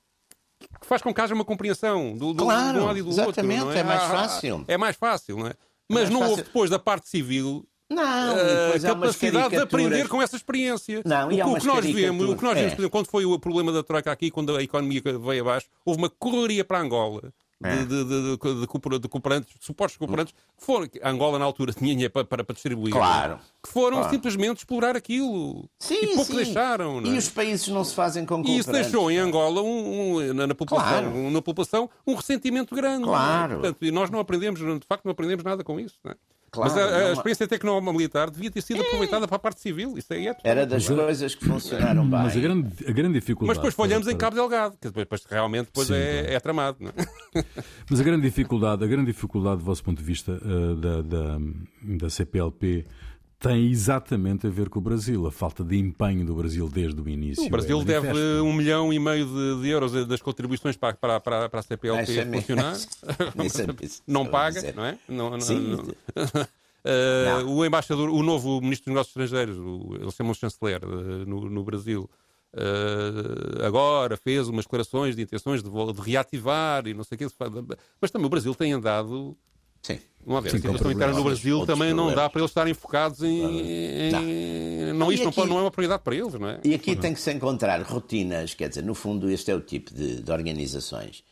faz 0.80 1.02
com 1.02 1.12
que 1.12 1.20
haja 1.20 1.34
uma 1.34 1.44
compreensão 1.44 2.16
do, 2.16 2.32
do, 2.32 2.44
claro, 2.44 2.78
do 2.78 2.84
um 2.84 2.86
lado 2.86 2.98
e 2.98 3.02
do 3.02 3.10
exatamente, 3.10 3.60
outro. 3.60 3.74
Exatamente, 3.74 3.76
é? 3.76 3.80
é? 3.80 3.84
mais 3.84 4.02
fácil. 4.02 4.64
É 4.66 4.76
mais 4.78 4.96
fácil, 4.96 5.36
não 5.36 5.46
é? 5.48 5.54
Mas 5.90 6.08
é 6.08 6.12
não 6.12 6.20
fácil. 6.20 6.30
houve 6.30 6.42
depois 6.44 6.70
da 6.70 6.78
parte 6.78 7.10
civil 7.10 7.68
não, 7.88 8.34
uh, 8.34 8.82
capacidade 8.82 9.50
de 9.50 9.62
aprender 9.62 10.08
com 10.08 10.20
essa 10.20 10.36
experiência. 10.36 11.02
Não, 11.04 11.30
e 11.30 11.40
o, 11.40 11.52
o 11.52 11.60
que 11.60 11.66
nós 11.66 11.84
vemos, 11.84 12.28
o 12.28 12.36
que 12.36 12.42
nós 12.42 12.54
vemos, 12.54 12.72
é. 12.72 12.74
por 12.74 12.80
exemplo, 12.82 12.90
quando 12.90 13.06
foi 13.06 13.24
o 13.24 13.38
problema 13.38 13.72
da 13.72 13.82
troca 13.82 14.10
aqui, 14.10 14.30
quando 14.30 14.56
a 14.56 14.62
economia 14.62 15.00
veio 15.02 15.42
abaixo, 15.42 15.68
houve 15.84 15.98
uma 15.98 16.10
correria 16.10 16.64
para 16.64 16.80
Angola. 16.80 17.32
É. 17.62 17.76
De, 17.76 17.86
de, 17.86 18.04
de, 18.04 18.36
de, 18.36 18.98
de 18.98 19.08
cooperantes, 19.08 19.58
de 19.58 19.64
supostos 19.64 19.96
cooperantes, 19.96 20.34
que 20.34 20.62
foram, 20.62 20.86
Angola 21.02 21.38
na 21.38 21.46
altura 21.46 21.72
tinha 21.78 21.90
dinheiro 21.90 22.12
para, 22.12 22.24
para, 22.24 22.44
para 22.44 22.52
distribuir, 22.52 22.92
claro. 22.92 23.38
que 23.62 23.72
foram 23.72 23.98
claro. 23.98 24.12
simplesmente 24.12 24.58
explorar 24.58 24.94
aquilo. 24.94 25.66
Sim, 25.78 26.00
e 26.02 26.06
pouco 26.08 26.24
sim. 26.24 26.36
deixaram. 26.36 27.00
E 27.02 27.16
os 27.16 27.30
países 27.30 27.68
não 27.68 27.82
se 27.82 27.94
fazem 27.94 28.26
com 28.26 28.42
E 28.44 28.58
isso 28.58 28.70
deixou 28.70 29.10
em 29.10 29.16
Angola, 29.16 29.62
um, 29.62 30.18
um, 30.18 30.34
na, 30.34 30.48
na, 30.48 30.54
população, 30.54 31.12
claro. 31.12 31.30
na 31.30 31.40
população, 31.40 31.90
um 32.06 32.14
ressentimento 32.14 32.74
grande. 32.74 33.04
Claro. 33.04 33.54
Portanto, 33.54 33.78
e 33.80 33.90
nós 33.90 34.10
não 34.10 34.18
aprendemos, 34.18 34.60
de 34.60 34.86
facto, 34.86 35.06
não 35.06 35.12
aprendemos 35.12 35.42
nada 35.42 35.64
com 35.64 35.80
isso. 35.80 35.96
Não 36.04 36.12
é? 36.12 36.16
Claro, 36.56 36.74
Mas 36.74 36.82
a, 36.82 37.08
a 37.08 37.12
experiência 37.12 37.46
tecno-militar 37.46 38.30
devia 38.30 38.50
ter 38.50 38.62
sido 38.62 38.80
aproveitada 38.80 39.28
para 39.28 39.36
a 39.36 39.38
parte 39.38 39.60
civil. 39.60 39.96
Isso 39.98 40.12
aí 40.12 40.28
é 40.28 40.36
Era 40.42 40.66
das 40.66 40.88
coisas 40.88 41.34
que 41.34 41.44
funcionaram 41.44 42.02
bem. 42.02 42.22
Mas 42.22 42.36
a 42.36 42.40
grande, 42.40 42.72
a 42.88 42.92
grande 42.92 43.14
dificuldade. 43.14 43.48
Mas 43.48 43.58
depois 43.58 43.74
falhamos 43.74 44.08
em 44.08 44.16
Cabo 44.16 44.36
Delgado, 44.36 44.76
que 44.80 44.90
depois, 44.90 45.24
realmente 45.28 45.66
depois 45.66 45.88
Sim, 45.88 45.94
é, 45.94 46.20
claro. 46.20 46.34
é, 46.34 46.40
tramado. 46.40 46.78
É? 47.34 47.44
Mas 47.90 48.00
a 48.00 48.02
grande 48.02 48.22
dificuldade, 48.22 48.82
a 48.82 48.86
grande 48.86 49.12
dificuldade 49.12 49.58
do 49.58 49.64
vosso 49.64 49.84
ponto 49.84 49.98
de 49.98 50.04
vista 50.04 50.32
uh, 50.32 50.74
da, 50.76 51.02
da, 51.02 51.38
da 51.82 52.10
CPLP 52.10 52.86
tem 53.38 53.66
exatamente 53.70 54.46
a 54.46 54.50
ver 54.50 54.68
com 54.68 54.78
o 54.78 54.82
Brasil, 54.82 55.26
a 55.26 55.30
falta 55.30 55.62
de 55.62 55.76
empenho 55.76 56.24
do 56.24 56.34
Brasil 56.34 56.68
desde 56.68 57.00
o 57.00 57.08
início. 57.08 57.44
O 57.44 57.50
Brasil 57.50 57.80
é 57.80 57.84
deve 57.84 58.40
um 58.40 58.52
milhão 58.52 58.92
e 58.92 58.98
meio 58.98 59.26
de, 59.26 59.62
de, 59.62 59.68
euros 59.68 59.92
das 60.06 60.22
contribuições 60.22 60.76
para, 60.76 60.94
para, 60.94 61.20
para, 61.20 61.48
para 61.48 61.60
a 61.60 61.62
CPLP 61.62 62.18
é 62.18 62.26
funcionar. 62.26 62.76
não 64.06 64.26
paga, 64.26 64.72
não 64.72 64.84
é? 64.84 64.98
Não, 65.08 65.30
não, 65.30 65.40
Sim. 65.40 65.76
Não. 65.76 66.46
Uh, 66.86 67.50
o 67.50 67.66
embaixador, 67.66 68.08
o 68.08 68.22
novo 68.22 68.60
ministro 68.60 68.84
dos 68.84 68.94
Negócios 68.94 69.08
Estrangeiros, 69.08 69.58
o, 69.58 69.96
ele 70.00 70.10
chama-se 70.12 70.38
chanceler 70.38 70.84
uh, 70.84 71.26
no, 71.26 71.50
no, 71.50 71.64
Brasil, 71.64 72.08
uh, 72.54 73.66
agora 73.66 74.16
fez 74.16 74.46
umas 74.46 74.66
declarações 74.66 75.16
de 75.16 75.22
intenções 75.22 75.64
de, 75.64 75.68
de, 75.68 76.00
reativar 76.00 76.86
e 76.86 76.94
não 76.94 77.02
sei 77.02 77.16
o 77.16 77.18
que. 77.18 77.26
Mas 78.00 78.12
também 78.12 78.26
o 78.26 78.30
Brasil 78.30 78.54
tem 78.54 78.72
andado 78.72 79.36
Sim. 79.86 80.00
Vamos 80.24 80.42
ver, 80.42 80.50
Sim, 80.50 80.56
a 80.56 80.60
situação 80.60 80.90
interna 80.90 81.14
no 81.14 81.22
Brasil 81.22 81.64
também 81.64 81.94
não 81.94 82.12
dá 82.12 82.28
para 82.28 82.40
eles 82.40 82.50
estarem 82.50 82.74
focados 82.74 83.22
em. 83.22 83.60
em... 84.10 84.92
Não, 84.92 85.12
isto 85.12 85.28
aqui... 85.28 85.46
não, 85.46 85.58
é 85.58 85.60
uma 85.62 85.70
prioridade 85.70 86.02
para 86.02 86.16
eles, 86.16 86.34
não 86.34 86.48
é? 86.48 86.60
E 86.64 86.74
aqui 86.74 86.96
tem 86.96 87.14
que 87.14 87.20
se 87.20 87.32
encontrar 87.32 87.80
rotinas, 87.82 88.52
quer 88.52 88.68
dizer, 88.68 88.82
no 88.82 88.94
fundo, 88.94 89.30
este 89.30 89.52
é 89.52 89.54
o 89.54 89.60
tipo 89.60 89.94
de, 89.94 90.20
de 90.20 90.32
organizações 90.32 91.22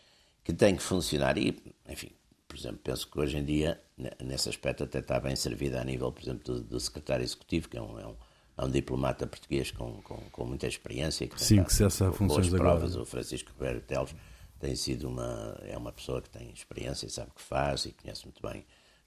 que 0.44 0.52
tem 0.52 0.76
que 0.76 0.82
funcionar. 0.82 1.36
E, 1.36 1.60
enfim, 1.88 2.10
por 2.46 2.56
exemplo, 2.56 2.78
penso 2.84 3.10
que 3.10 3.18
hoje 3.18 3.36
em 3.36 3.44
dia, 3.44 3.80
nesse 4.22 4.48
aspecto, 4.48 4.84
até 4.84 5.00
está 5.00 5.18
bem 5.18 5.34
servida 5.34 5.80
a 5.80 5.84
nível, 5.84 6.12
por 6.12 6.22
exemplo, 6.22 6.54
do, 6.54 6.60
do 6.60 6.78
secretário 6.78 7.24
executivo, 7.24 7.68
que 7.68 7.76
é 7.76 7.82
um, 7.82 7.98
é 7.98 8.06
um, 8.06 8.14
é 8.58 8.64
um 8.64 8.70
diplomata 8.70 9.26
português 9.26 9.72
com, 9.72 10.00
com, 10.02 10.18
com, 10.30 10.44
muita 10.44 10.68
experiência. 10.68 11.26
Que 11.26 11.42
Sim, 11.42 11.64
que 11.64 11.74
cessa 11.74 12.12
funções 12.12 12.48
provas, 12.48 12.92
agora. 12.92 13.02
O 13.02 13.04
Francisco 13.04 13.50
Ribeiro 13.58 13.80
Teles 13.80 14.14
tem 14.58 14.74
sido 14.76 15.08
uma, 15.08 15.58
é 15.62 15.76
uma 15.76 15.92
pessoa 15.92 16.22
que 16.22 16.30
tem 16.30 16.50
experiência, 16.50 17.08
sabe 17.08 17.30
o 17.30 17.34
que 17.34 17.42
faz 17.42 17.84
e 17.84 17.92
conhece 17.92 18.24
muito 18.24 18.42
bem 18.42 18.64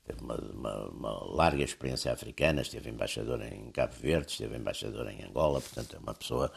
teve 0.08 0.24
uma, 0.24 0.36
uma, 0.36 0.90
uma, 0.90 1.36
larga 1.36 1.64
experiência 1.64 2.12
africana, 2.14 2.62
esteve 2.62 2.90
embaixador 2.90 3.42
em 3.44 3.70
Cabo 3.72 3.94
Verde, 3.94 4.32
esteve 4.32 4.56
embaixador 4.56 5.10
em 5.10 5.24
Angola, 5.24 5.60
portanto 5.60 5.98
é 5.98 6.00
uma 6.00 6.14
pessoa 6.14 6.52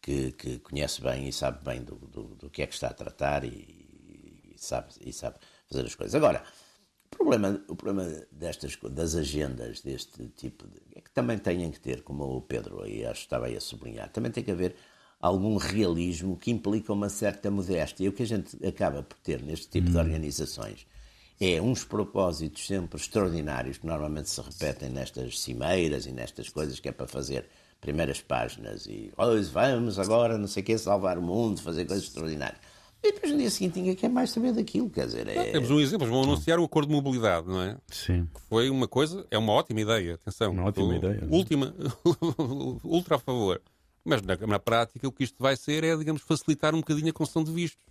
que, 0.00 0.32
que 0.32 0.58
conhece 0.60 1.02
bem 1.02 1.28
e 1.28 1.32
sabe 1.32 1.64
bem 1.64 1.82
do, 1.82 1.96
do, 1.96 2.22
do, 2.36 2.50
que 2.50 2.62
é 2.62 2.66
que 2.66 2.74
está 2.74 2.88
a 2.88 2.94
tratar 2.94 3.44
e, 3.44 3.50
e, 3.50 4.54
sabe, 4.56 4.92
e 5.00 5.12
sabe 5.12 5.38
fazer 5.66 5.84
as 5.84 5.94
coisas. 5.94 6.14
Agora, 6.14 6.44
o 7.06 7.16
problema, 7.16 7.64
o 7.68 7.74
problema 7.74 8.26
destas, 8.30 8.76
das 8.90 9.16
agendas 9.16 9.80
deste 9.80 10.28
tipo 10.28 10.66
de, 10.68 10.80
é 10.94 11.00
que 11.00 11.10
também 11.10 11.38
têm 11.38 11.70
que 11.72 11.80
ter, 11.80 12.02
como 12.02 12.24
o 12.24 12.42
Pedro 12.42 12.82
aí 12.82 13.04
acho 13.04 13.20
que 13.20 13.26
estava 13.26 13.46
aí 13.46 13.56
a 13.56 13.60
sublinhar, 13.60 14.08
também 14.10 14.30
tem 14.30 14.44
que 14.44 14.52
haver 14.52 14.76
algum 15.24 15.56
realismo 15.56 16.36
que 16.36 16.50
implica 16.50 16.92
uma 16.92 17.08
certa 17.08 17.50
modéstia. 17.50 18.04
E 18.04 18.08
o 18.08 18.12
que 18.12 18.22
a 18.22 18.26
gente 18.26 18.54
acaba 18.66 19.02
por 19.02 19.16
ter 19.20 19.42
neste 19.42 19.68
tipo 19.68 19.88
hum. 19.88 19.92
de 19.92 19.96
organizações 19.96 20.86
é 21.40 21.62
uns 21.62 21.82
propósitos 21.82 22.66
sempre 22.66 23.00
extraordinários 23.00 23.78
que 23.78 23.86
normalmente 23.86 24.28
se 24.28 24.40
repetem 24.40 24.90
nestas 24.90 25.40
cimeiras 25.40 26.04
e 26.04 26.12
nestas 26.12 26.50
coisas 26.50 26.78
que 26.78 26.90
é 26.90 26.92
para 26.92 27.06
fazer 27.06 27.46
primeiras 27.80 28.20
páginas 28.20 28.86
e 28.86 29.10
vamos 29.16 29.98
agora, 29.98 30.36
não 30.36 30.46
sei 30.46 30.62
o 30.62 30.66
quê, 30.66 30.76
salvar 30.76 31.18
o 31.18 31.22
mundo, 31.22 31.60
fazer 31.60 31.86
coisas 31.86 32.04
extraordinárias. 32.04 32.60
E 33.02 33.12
depois 33.12 33.32
no 33.32 33.38
dia 33.38 33.50
seguinte 33.50 33.78
ninguém 33.78 33.94
quer 33.94 34.10
mais 34.10 34.30
saber 34.30 34.52
daquilo, 34.52 34.90
quer 34.90 35.06
dizer... 35.06 35.26
É... 35.26 35.52
temos 35.52 35.70
um 35.70 35.80
exemplo, 35.80 36.06
vão 36.06 36.22
anunciar 36.22 36.58
o 36.58 36.64
acordo 36.64 36.88
de 36.88 36.94
mobilidade, 36.94 37.46
não 37.46 37.62
é? 37.62 37.78
Sim. 37.90 38.28
Que 38.32 38.40
foi 38.42 38.68
uma 38.68 38.86
coisa, 38.86 39.26
é 39.30 39.38
uma 39.38 39.52
ótima 39.52 39.80
ideia, 39.80 40.14
atenção. 40.14 40.52
Uma 40.52 40.64
ótima 40.64 40.96
ideia. 40.96 41.26
Última, 41.30 41.74
ultra 42.84 43.16
a 43.16 43.18
favor. 43.18 43.60
Mas 44.04 44.20
na, 44.22 44.36
na, 44.46 44.58
prática 44.58 45.08
o 45.08 45.12
que 45.12 45.24
isto 45.24 45.36
vai 45.40 45.56
ser 45.56 45.82
é, 45.82 45.96
digamos, 45.96 46.22
facilitar 46.22 46.74
um 46.74 46.78
bocadinho 46.78 47.08
a 47.08 47.12
concessão 47.12 47.42
de 47.42 47.50
vistos. 47.50 47.82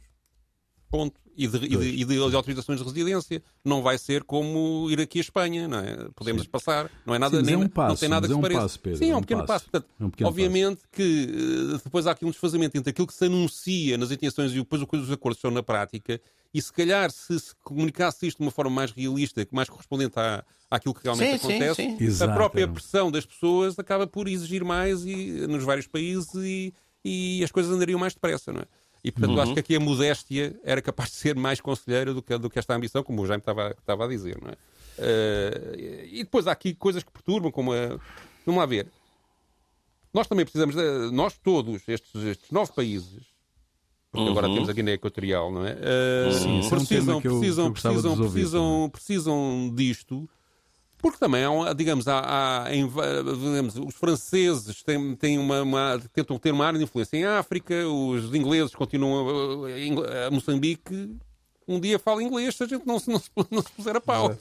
Ponto. 0.89 1.19
E 1.35 1.47
de, 1.47 1.57
e, 1.57 1.69
de, 1.69 2.01
e 2.01 2.05
de, 2.05 2.19
autorizações 2.35 2.79
de 2.79 2.85
residência. 2.85 3.41
Não 3.65 3.81
vai 3.81 3.97
ser 3.97 4.23
como 4.23 4.87
ir 4.91 5.01
aqui 5.01 5.17
à 5.17 5.21
Espanha, 5.21 5.67
não 5.67 5.79
é? 5.79 6.07
Podemos 6.15 6.43
Sim. 6.43 6.49
passar. 6.49 6.91
Não 7.03 7.15
é 7.15 7.19
nada 7.19 7.37
Sim, 7.37 7.43
nem, 7.43 7.55
é 7.55 7.57
um 7.57 7.67
passo, 7.67 7.89
não 7.89 7.95
tem 7.95 8.09
nada 8.09 8.27
que 8.27 8.33
é 8.33 8.35
um 8.35 8.41
pareça. 8.41 8.61
Passo, 8.61 8.79
Pedro, 8.79 8.99
Sim, 8.99 9.09
é 9.09 9.15
um, 9.15 9.17
um 9.17 9.21
pequeno 9.21 9.45
passo. 9.45 9.65
passo. 9.65 9.71
Portanto, 9.71 9.89
é 9.99 10.05
um 10.05 10.09
pequeno 10.11 10.29
obviamente 10.29 10.77
passo. 10.77 10.89
que 10.91 11.73
eh, 11.73 11.81
depois 11.83 12.05
há 12.05 12.11
aqui 12.11 12.25
um 12.25 12.29
desfazamento 12.29 12.77
entre 12.77 12.91
aquilo 12.91 13.07
que 13.07 13.13
se 13.15 13.25
anuncia 13.25 13.97
nas 13.97 14.11
intenções 14.11 14.51
e 14.51 14.55
depois 14.55 14.83
os 14.83 15.11
acordos 15.11 15.41
são 15.41 15.49
na 15.49 15.63
prática. 15.63 16.21
E 16.53 16.61
se 16.61 16.71
calhar 16.71 17.09
se 17.11 17.39
se 17.39 17.55
comunicasse 17.63 18.27
isto 18.27 18.37
de 18.37 18.43
uma 18.43 18.51
forma 18.51 18.71
mais 18.71 18.91
realista, 18.91 19.45
mais 19.51 19.67
correspondente 19.69 20.19
à, 20.19 20.43
àquilo 20.69 20.93
que 20.93 21.03
realmente 21.03 21.39
sim, 21.39 21.47
acontece, 21.47 21.75
sim, 21.81 21.97
sim. 21.97 22.03
Exato, 22.03 22.31
a 22.31 22.35
própria 22.35 22.67
pressão 22.67 23.11
das 23.11 23.25
pessoas 23.25 23.77
acaba 23.79 24.05
por 24.05 24.27
exigir 24.27 24.63
mais 24.63 25.03
e, 25.05 25.47
nos 25.47 25.63
vários 25.63 25.87
países 25.87 26.33
e, 26.35 26.73
e 27.03 27.43
as 27.43 27.51
coisas 27.51 27.71
andariam 27.71 27.99
mais 27.99 28.13
depressa, 28.13 28.53
não 28.53 28.61
é? 28.61 28.65
E, 29.03 29.11
portanto, 29.11 29.35
Uhum. 29.35 29.41
acho 29.41 29.53
que 29.53 29.59
aqui 29.59 29.75
a 29.75 29.79
modéstia 29.81 30.55
era 30.63 30.81
capaz 30.81 31.09
de 31.09 31.15
ser 31.17 31.35
mais 31.35 31.59
conselheira 31.59 32.13
do 32.13 32.21
que, 32.21 32.37
do 32.37 32.49
que 32.49 32.57
esta 32.57 32.73
ambição, 32.73 33.03
como 33.03 33.21
o 33.21 33.25
Jaime 33.27 33.41
estava, 33.41 33.75
estava 33.77 34.05
a 34.05 34.07
dizer, 34.07 34.39
não 34.41 34.49
é? 34.49 34.55
Eh, 34.97 36.07
e 36.11 36.23
depois 36.23 36.47
há 36.47 36.51
aqui 36.53 36.73
coisas 36.73 37.03
que 37.03 37.11
perturbam, 37.11 37.51
como 37.51 37.73
a... 37.73 37.99
Vamos 38.45 38.59
lá 38.59 38.65
ver. 38.65 38.87
Nós 40.13 40.27
também 40.27 40.45
precisamos, 40.45 40.75
de, 40.75 41.11
nós 41.11 41.37
todos, 41.37 41.81
estes, 41.87 42.15
estes 42.23 42.51
nove 42.51 42.71
países, 42.73 43.23
porque 44.13 44.29
agora 44.29 44.47
Uhum. 44.47 44.53
temos 44.53 44.69
a 44.69 44.73
Guiné 44.73 44.93
Equatorial, 44.93 45.51
não 45.51 45.65
é? 45.65 45.71
Eh, 45.81 46.31
Sim, 46.31 46.59
esse 46.59 46.71
é 46.71 46.75
um 46.75 46.79
precisam, 46.79 47.15
eu- 47.15 47.21
precisam, 47.39 47.71
precisam, 47.73 48.11
ouvir 48.11 48.23
precisam, 48.31 48.89
precisam 48.91 49.71
disto, 49.75 50.29
porque 50.99 51.17
também 51.17 51.43
há, 51.43 51.73
digamos, 51.73 52.07
há, 52.07 52.19
há 52.65 52.69
digamos, 52.69 53.75
os 53.75 53.95
franceses 53.95 54.81
têm, 54.83 55.15
têm 55.15 55.37
uma, 55.39 55.61
uma- 55.63 55.99
tentam 56.13 56.37
ter 56.37 56.51
uma 56.53 56.65
área 56.65 56.77
de 56.77 56.85
influência 56.85 57.17
em 57.17 57.25
África, 57.25 57.73
os 57.87 58.33
ingleses 58.35 58.73
continuam 58.75 59.65
a, 59.65 59.71
Ing- 59.79 60.05
a 60.27 60.31
Moçambique. 60.31 61.17
Um 61.65 61.79
dia 61.79 61.97
fala 61.97 62.21
inglês 62.21 62.55
se 62.57 62.63
a 62.63 62.67
gente 62.67 62.85
não 62.85 62.99
se, 62.99 63.09
não 63.09 63.19
se, 63.19 63.29
não 63.49 63.61
se 63.61 63.71
puser 63.71 63.95
a 63.95 64.01
pau. 64.01 64.35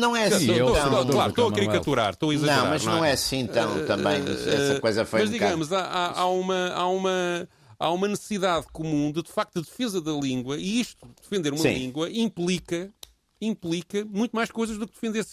Não 0.00 0.14
é 0.16 0.26
assim 0.26 0.46
Sim, 0.46 0.58
é 0.58 0.62
o 0.64 0.66
tão... 0.66 0.74
observador 0.76 1.12
claro, 1.12 1.30
estou 1.30 1.48
a 1.48 1.52
caricaturar, 1.52 2.10
estou 2.12 2.30
a 2.30 2.34
exagerar. 2.34 2.62
Não, 2.62 2.70
mas 2.70 2.84
não 2.84 3.04
é 3.04 3.10
assim 3.12 3.44
tão 3.46 3.84
também. 3.86 4.22
Essa 4.22 4.80
coisa 4.80 5.04
foi 5.04 5.20
Mas 5.20 5.28
um 5.28 5.32
digamos, 5.32 5.72
há, 5.72 5.80
há- 5.80 6.20
há 6.20 6.26
uma, 6.28 6.68
há, 6.74 6.86
uma, 6.86 7.48
há 7.78 7.90
uma 7.90 8.08
necessidade 8.08 8.66
comum 8.72 9.12
de, 9.12 9.22
de 9.22 9.30
facto, 9.30 9.58
a 9.58 9.62
defesa 9.62 10.00
da 10.00 10.12
língua, 10.12 10.56
e 10.58 10.80
isto, 10.80 11.06
defender 11.22 11.52
uma 11.52 11.62
Sim. 11.62 11.74
língua, 11.74 12.10
implica, 12.10 12.92
implica 13.40 14.04
muito 14.04 14.34
mais 14.34 14.50
coisas 14.50 14.78
do 14.78 14.86
que 14.86 14.94
defender, 14.94 15.24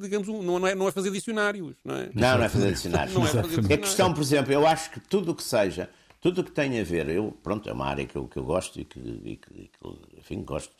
digamos, 0.00 0.28
um- 0.28 0.42
não, 0.42 0.66
é, 0.66 0.74
não 0.74 0.88
é 0.88 0.92
fazer 0.92 1.10
dicionários, 1.10 1.76
não 1.84 1.94
é? 1.94 2.10
Não, 2.14 2.38
não 2.38 2.44
é 2.44 2.48
fazer 2.48 2.72
dicionários. 2.72 3.14
Não 3.14 3.22
é 3.22 3.26
fazer 3.30 3.44
A 3.44 3.48
dicionários. 3.48 3.86
questão, 3.88 4.12
por 4.14 4.22
exemplo, 4.22 4.52
eu 4.52 4.66
acho 4.66 4.90
que 4.90 5.00
tudo 5.00 5.30
o 5.32 5.34
que 5.34 5.42
seja, 5.42 5.88
tudo 6.20 6.40
o 6.40 6.44
que 6.44 6.50
tem 6.50 6.80
a 6.80 6.84
ver, 6.84 7.08
eu, 7.08 7.36
pronto, 7.42 7.68
é 7.68 7.72
uma 7.72 7.86
área 7.86 8.04
que 8.06 8.16
eu, 8.16 8.26
que 8.26 8.36
eu 8.38 8.44
gosto 8.44 8.80
e 8.80 8.84
que, 8.84 8.98
e 8.98 9.36
que- 9.36 9.54
e 9.54 9.68
que, 9.68 10.18
enfim, 10.18 10.42
gosto 10.42 10.74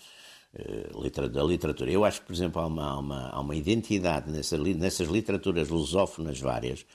eh, 0.56 1.28
da 1.28 1.42
literatura. 1.42 1.90
Eu 1.90 2.04
acho 2.04 2.20
que, 2.20 2.26
por 2.26 2.32
exemplo, 2.32 2.60
há 2.62 2.66
uma, 2.66 2.84
há 2.90 2.98
uma, 2.98 3.28
há 3.30 3.40
uma 3.40 3.56
identidade 3.56 4.30
nessa 4.30 4.56
nessas 4.56 5.08
literaturas 5.08 5.68
lusófonas 5.68 6.40
várias 6.40 6.86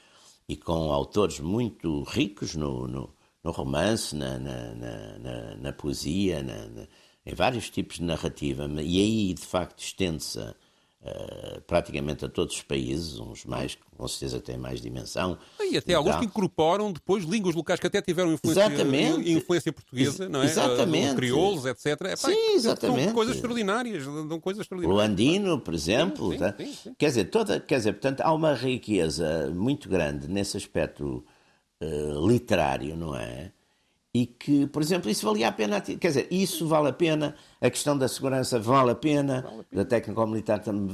e 0.47 0.55
com 0.55 0.91
autores 0.91 1.39
muito 1.39 2.03
ricos 2.03 2.55
no, 2.55 2.88
no, 2.88 3.13
no 3.43 3.52
romance, 3.52 4.15
na, 4.15 4.38
na, 4.38 4.73
na, 4.75 5.56
na- 5.56 5.73
poesia, 5.73 6.45
em 7.25 7.34
vários 7.34 7.69
tipos 7.69 7.97
de 7.97 8.04
narrativa, 8.04 8.67
e 8.82 8.99
aí, 8.99 9.34
de 9.34 9.45
facto, 9.45 9.80
estende-se 9.80 10.39
eh, 11.02 11.62
praticamente 11.65 12.25
a 12.25 12.30
todos 12.30 12.56
os 12.56 12.62
países, 12.62 13.17
uns 13.19 13.45
mais, 13.45 13.78
com 13.95 14.06
certeza 14.06 14.41
têm 14.41 14.58
mais 14.58 14.82
dimensão. 14.82 15.38
E 15.71 15.78
até 15.78 15.93
alguns 15.93 16.12
tal. 16.12 16.19
que 16.19 16.25
incorporam 16.25 16.91
depois 16.91 17.23
línguas 17.23 17.56
locais 17.56 17.80
que 17.80 17.88
até 17.88 18.02
tiveram 18.02 18.34
influência, 18.34 18.65
Exatamente. 18.65 19.32
influência 19.32 19.71
portuguesa, 19.71 20.28
não 20.28 20.41
é? 20.41 20.45
Exatamente. 20.45 21.13
Uh, 21.13 21.15
crioulos, 21.15 21.65
etc. 21.65 21.86
Epá, 21.86 22.17
Sim, 22.17 22.34
São 22.34 22.56
exatamente. 22.56 23.13
coisas 23.13 23.36
extraordinárias. 23.36 24.04
São 24.04 24.39
coisas 24.41 24.62
extraordinárias. 24.63 25.10
andino, 25.10 25.60
por 25.62 25.73
exemplo. 25.73 26.34
Sim, 26.34 26.38
tá? 26.38 26.54
sim, 26.58 26.73
sim. 26.73 26.95
Quer 26.97 27.08
dizer, 27.08 27.25
toda, 27.25 27.60
quer 27.62 27.78
dizer, 27.78 27.93
portanto, 27.93 28.19
há 28.19 28.34
uma 28.34 28.54
riqueza 28.54 29.49
muito 29.56 29.88
grande 29.88 30.28
nesse 30.28 30.58
aspecto 30.58 31.23
eh, 31.82 32.13
literário, 32.28 32.96
não 32.96 33.15
é? 33.15 33.52
E 34.12 34.26
que, 34.26 34.65
por 34.65 34.82
exemplo, 34.82 35.08
isso 35.10 35.24
valia 35.28 35.48
a 35.50 35.52
pena. 35.52 35.80
Quer 35.80 35.96
dizer, 36.08 36.28
isso 36.32 36.68
vale 36.68 36.89
a 36.89 36.92
pena, 36.94 37.36
a 37.62 37.70
questão 37.70 37.96
da 37.96 38.08
segurança 38.08 38.60
vale 38.60 38.89
a 38.89 38.96
pena, 38.96 39.46
da 39.72 39.86
técnico-militar, 39.86 40.60
tam- 40.63 40.88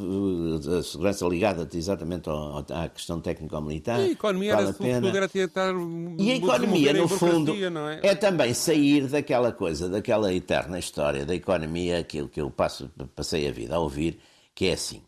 da 0.60 0.84
segurança 0.84 1.26
ligada 1.26 1.66
exatamente 1.74 2.30
ao- 2.30 2.58
à 2.70 2.90
questão 2.90 3.22
técnico-militar. 3.22 4.02
E 4.02 4.04
a 4.04 4.12
economia 4.12 4.54
vale 4.54 4.68
a 4.70 4.74
pena. 4.74 5.18
era 5.18 5.30
tentar 5.30 5.74
E 6.20 6.32
a 6.32 6.36
economia, 6.36 6.92
no 6.94 7.08
fundo, 7.08 7.54
é? 8.04 8.08
é 8.08 8.16
também 8.16 8.54
sair 8.54 9.08
daquela 9.08 9.54
coisa, 9.54 9.88
daquela 9.88 10.34
eterna 10.34 10.78
história 10.78 11.26
da 11.26 11.34
economia 11.34 12.04
que, 12.04 12.28
que 12.28 12.42
eu 12.42 12.52
passo, 12.52 12.92
passei 13.16 13.48
a 13.48 13.52
vida 13.52 13.78
a 13.78 13.80
ouvir, 13.80 14.20
que 14.54 14.66
é 14.68 14.74
assim: 14.74 15.02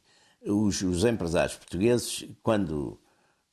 os, 0.46 0.82
os 0.82 1.04
empresários 1.04 1.58
portugueses, 1.58 2.26
quando, 2.42 2.98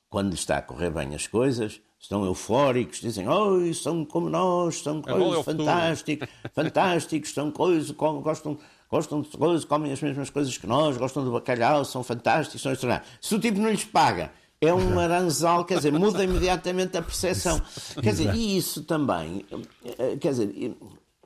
quando 0.08 0.32
está 0.34 0.58
a 0.58 0.62
correr 0.62 0.90
bem 0.90 1.12
as 1.12 1.26
coisas, 1.26 1.80
estão 2.04 2.24
eufóricos, 2.24 3.00
dizem, 3.00 3.26
oh, 3.28 3.72
são 3.74 4.04
como 4.04 4.28
nós, 4.30 4.80
são 4.82 4.98
é 5.06 5.12
coisas 5.12 5.44
futuro." 5.44 5.64
fantásticas, 5.64 6.28
fantásticos, 6.54 7.32
são 7.34 7.50
coisas, 7.50 7.90
gostam, 7.90 8.58
gostam 8.90 9.22
de 9.22 9.28
coisas, 9.36 9.64
comem 9.64 9.92
as 9.92 10.00
mesmas 10.00 10.30
coisas 10.30 10.56
que 10.56 10.66
nós, 10.66 10.96
gostam 10.96 11.24
do 11.24 11.32
bacalhau, 11.32 11.84
são 11.84 12.02
fantásticos, 12.04 12.62
são 12.62 12.72
extraordinários. 12.72 13.18
Se 13.20 13.34
o 13.34 13.40
tipo 13.40 13.58
não 13.58 13.70
lhes 13.70 13.84
paga, 13.84 14.30
é 14.60 14.72
um 14.72 14.98
aranzal, 14.98 15.64
quer 15.64 15.76
dizer, 15.78 15.92
muda 15.92 16.22
imediatamente 16.24 16.96
a 16.96 17.02
percepção. 17.02 17.60
Quer 18.00 18.10
dizer, 18.10 18.34
e 18.34 18.56
isso 18.56 18.82
também, 18.84 19.44
eh, 19.84 20.16
quer 20.20 20.30
dizer, 20.30 20.76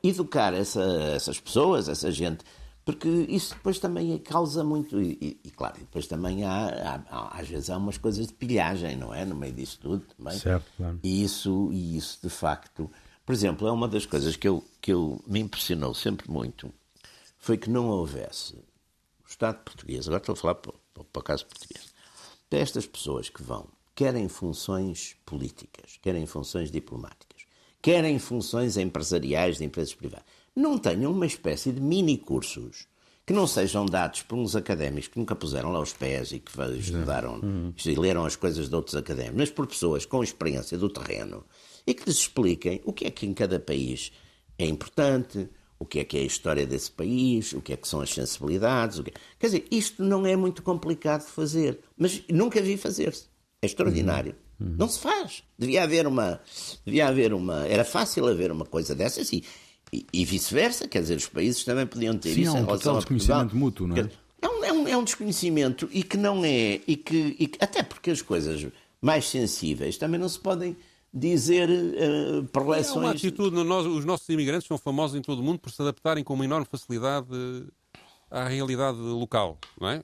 educar 0.03 0.55
essa- 0.55 1.12
essas 1.14 1.38
pessoas, 1.41 1.88
essa 1.88 2.11
gente, 2.11 2.45
porque 2.88 3.07
isso 3.29 3.53
depois 3.55 3.79
também 3.79 4.16
causa 4.16 4.64
muito, 4.64 4.98
e, 4.98 5.38
e- 5.44 5.51
claro, 5.51 5.79
depois 5.79 6.07
também 6.07 6.42
há, 6.44 7.03
há- 7.11 7.38
às 7.38 7.46
vezes 7.46 7.68
há 7.68 7.77
umas 7.77 7.98
coisas 7.98 8.27
de 8.29 8.33
pilhagem, 8.33 8.96
não 8.96 9.12
é? 9.12 9.27
No 9.27 9.35
meio 9.35 9.53
disso 9.53 9.79
tudo 9.79 10.07
também. 10.16 10.38
Certo, 10.38 10.64
claro. 10.74 10.98
E 11.03 11.22
isso, 11.22 11.68
e 11.70 11.98
isso 11.98 12.18
de 12.22 12.31
facto, 12.31 12.90
por 13.27 13.35
exemplo, 13.35 13.68
é 13.68 13.72
uma 13.72 13.87
das 13.87 14.07
coisas 14.07 14.37
que 14.37 14.48
eu, 14.48 14.64
que 14.81 14.90
eu 14.90 15.22
me 15.27 15.38
impressionou 15.38 15.92
sempre 15.92 16.31
muito, 16.31 16.72
foi 17.37 17.59
que 17.59 17.68
não 17.68 17.88
houvesse 17.90 18.55
o 18.55 19.29
Estado 19.29 19.62
português, 19.64 20.07
agora 20.09 20.22
estou 20.22 20.33
a 20.33 20.37
falar 20.37 20.55
para, 20.55 20.72
para, 20.94 21.05
para 21.05 21.20
o 21.20 21.22
caso 21.22 21.44
português, 21.44 21.92
destas 22.51 22.87
pessoas 22.87 23.29
que 23.29 23.42
vão, 23.42 23.68
querem 23.94 24.31
funções 24.31 25.14
políticas, 25.27 25.98
querem 26.01 26.24
funções 26.24 26.70
diplomáticas, 26.70 27.42
querem 27.83 28.18
funções 28.18 28.79
empresariais 28.79 29.59
de 29.59 29.64
empresas 29.66 29.94
privadas, 29.94 30.24
não 30.59 30.77
tenham 30.77 31.12
uma 31.12 31.27
espécie 31.27 31.71
de 31.71 31.81
mini 31.81 32.18
cursos 32.18 32.87
que 33.25 33.33
não 33.33 33.47
sejam 33.47 33.85
dados 33.85 34.23
por 34.23 34.38
uns 34.38 34.57
académicos 34.57 35.09
que 35.09 35.18
nunca 35.18 35.37
puseram 35.37 35.71
lá 35.71 35.81
os 35.81 35.92
pés 35.92 36.33
e 36.33 36.38
que 36.40 36.51
estudaram 36.79 37.40
e 37.85 37.94
leram 37.94 38.25
as 38.25 38.37
coisas 38.37 38.68
de 38.68 38.75
outros 38.75 38.97
académicos, 38.97 39.37
mas 39.37 39.51
por 39.51 39.66
pessoas 39.66 40.07
com 40.07 40.23
experiência 40.23 40.79
do 40.79 40.88
terreno 40.88 41.44
e 41.87 41.92
que 41.92 42.05
lhes 42.07 42.18
expliquem 42.18 42.81
o 42.85 42.92
que 42.92 43.07
é 43.07 43.11
que 43.11 43.27
em 43.27 43.35
cada 43.35 43.61
país 43.61 44.12
é 44.59 44.66
importante, 44.66 45.49
o 45.79 45.85
que 45.85 46.01
é 46.01 46.05
que 46.05 46.16
é 46.16 46.21
a 46.21 46.25
história 46.25 46.66
desse 46.66 46.90
país, 46.90 47.53
o 47.53 47.61
que 47.61 47.73
é 47.73 47.77
que 47.77 47.87
são 47.87 48.01
as 48.01 48.11
sensibilidades. 48.11 48.99
O 48.99 49.05
que... 49.05 49.12
Quer 49.38 49.47
dizer, 49.47 49.68
isto 49.71 50.03
não 50.03 50.27
é 50.27 50.35
muito 50.35 50.62
complicado 50.62 51.25
de 51.25 51.31
fazer, 51.31 51.79
mas 51.97 52.25
nunca 52.29 52.61
vi 52.61 52.77
fazer-se. 52.77 53.27
É 53.62 53.66
extraordinário. 53.66 54.35
Não 54.59 54.88
se 54.88 54.99
faz. 54.99 55.44
Devia 55.57 55.85
haver 55.85 56.07
uma. 56.07 56.40
Devia 56.85 57.07
haver 57.07 57.33
uma. 57.33 57.64
Era 57.66 57.85
fácil 57.85 58.27
haver 58.27 58.51
uma 58.51 58.64
coisa 58.64 58.92
dessas 58.92 59.33
e, 59.33 59.44
e, 59.92 60.07
e 60.12 60.24
vice-versa. 60.24 60.87
Quer 60.88 61.03
dizer, 61.03 61.16
os 61.16 61.27
países 61.29 61.64
também 61.64 61.87
podiam 61.87 62.16
ter 62.16 62.35
Sim, 62.35 62.42
isso 62.42 62.51
há 62.51 62.55
um 62.55 62.57
em 62.59 62.64
relação 62.64 62.79
total 62.79 62.96
desconhecimento 62.98 63.57
mútuo, 63.57 63.87
não 63.87 63.96
é? 63.96 64.11
É 64.40 64.48
um, 64.48 64.64
é, 64.64 64.72
um, 64.72 64.88
é 64.88 64.96
um 64.96 65.05
desconhecimento 65.05 65.88
e 65.92 66.03
que 66.03 66.16
não 66.16 66.44
é. 66.44 66.81
E 66.87 66.96
que, 66.96 67.37
e 67.38 67.46
que- 67.48 67.59
até 67.62 67.83
porque 67.83 68.11
as 68.11 68.22
coisas 68.22 68.66
mais 69.01 69.29
sensíveis 69.29 69.96
também 69.98 70.18
não 70.20 70.29
se 70.29 70.38
podem 70.38 70.77
dizer 71.12 71.68
uh, 71.70 72.44
por 72.53 72.62
É 72.62 72.64
uma 72.64 72.77
leções. 72.77 73.11
atitude, 73.16 73.57
nós- 73.64 73.87
os 73.87 74.05
nossos 74.05 74.29
imigrantes 74.29 74.66
são 74.68 74.77
famosos 74.79 75.16
em 75.16 75.22
todo 75.22 75.38
o 75.40 75.42
mundo 75.42 75.59
por 75.59 75.70
se 75.72 75.81
adaptarem 75.83 76.22
com 76.22 76.35
uma 76.35 76.44
enorme 76.44 76.66
facilidade 76.70 77.27
eh, 77.33 77.62
à 78.31 78.47
realidade 78.47 78.99
local, 78.99 79.59
não 79.81 79.88
é? 79.88 80.03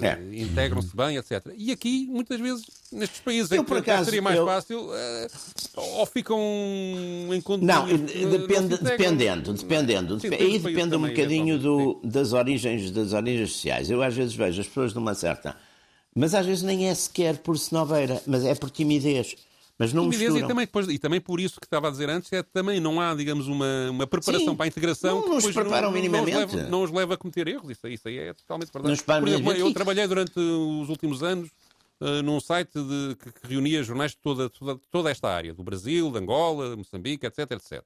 Eh, 0.00 0.06
É. 0.06 0.40
Integram-se 0.42 0.96
bem, 0.96 1.16
etc. 1.16 1.52
E 1.56 1.72
aqui, 1.72 2.06
muitas 2.08 2.38
vezes, 2.38 2.64
nestes 2.92 3.20
países 3.20 3.50
eu, 3.50 3.62
em 3.62 3.64
que 3.64 3.74
acaso, 3.74 4.04
seria 4.04 4.22
mais 4.22 4.36
eu... 4.36 4.46
fácil, 4.46 4.80
uh, 4.80 5.98
ou 5.98 6.06
ficam 6.06 6.38
em 7.32 7.40
condomínio. 7.40 7.98
Não, 7.98 8.30
depende, 8.30 8.78
dependendo, 8.78 9.52
dependendo. 9.52 10.20
Sim, 10.20 10.28
aí 10.32 10.58
depende 10.58 10.94
um 10.94 11.02
bocadinho 11.02 11.56
é 11.56 11.58
do, 11.58 12.00
das 12.04 12.32
origens 12.32 12.90
das 12.90 13.12
origens 13.12 13.52
sociais. 13.52 13.90
Eu 13.90 14.02
às 14.02 14.14
vezes 14.14 14.34
vejo 14.34 14.60
as 14.60 14.66
pessoas 14.66 14.92
de 14.92 14.98
uma 14.98 15.14
certa. 15.14 15.56
Mas 16.14 16.32
às 16.32 16.46
vezes 16.46 16.62
nem 16.62 16.88
é 16.88 16.94
sequer 16.94 17.38
por 17.38 17.58
senobeira, 17.58 18.22
mas 18.26 18.44
é 18.44 18.54
por 18.54 18.70
timidez. 18.70 19.34
Mas 19.78 19.92
não 19.92 20.08
timidez 20.08 20.36
e 20.36 20.46
também, 20.46 20.66
depois, 20.66 20.88
e 20.88 20.98
também 20.98 21.20
por 21.20 21.40
isso 21.40 21.58
que 21.60 21.66
estava 21.66 21.88
a 21.88 21.90
dizer 21.90 22.08
antes, 22.08 22.32
é 22.32 22.42
também 22.44 22.78
não 22.78 23.00
há, 23.00 23.12
digamos, 23.12 23.48
uma, 23.48 23.90
uma 23.90 24.06
preparação 24.06 24.50
Sim, 24.50 24.56
para 24.56 24.66
a 24.66 24.68
integração 24.68 25.16
não, 25.16 25.22
que 25.22 25.46
nos 25.46 25.54
preparam 25.54 25.88
não, 25.88 25.92
minimamente. 25.92 26.32
Não 26.32 26.46
os, 26.46 26.54
leva, 26.54 26.68
não 26.68 26.82
os 26.84 26.90
leva 26.92 27.14
a 27.14 27.16
cometer 27.16 27.48
erros. 27.48 27.70
Isso, 27.70 27.88
isso 27.88 28.06
aí 28.06 28.18
é 28.18 28.34
totalmente 28.34 28.72
verdade. 28.72 29.02
Por 29.02 29.28
exemplo, 29.28 29.52
eu 29.52 29.72
trabalhei 29.74 30.06
durante 30.06 30.38
os 30.38 30.88
últimos 30.88 31.24
anos 31.24 31.50
uh, 32.00 32.22
num 32.22 32.38
site 32.38 32.72
de, 32.72 33.16
que, 33.16 33.32
que, 33.32 33.48
reunia 33.48 33.82
jornais 33.82 34.12
de 34.12 34.18
toda, 34.18 34.48
toda, 34.48 34.80
toda 34.92 35.10
esta 35.10 35.28
área, 35.28 35.52
do 35.52 35.64
Brasil, 35.64 36.08
de 36.08 36.18
Angola, 36.18 36.76
Moçambique, 36.76 37.26
etc, 37.26 37.50
etc. 37.50 37.82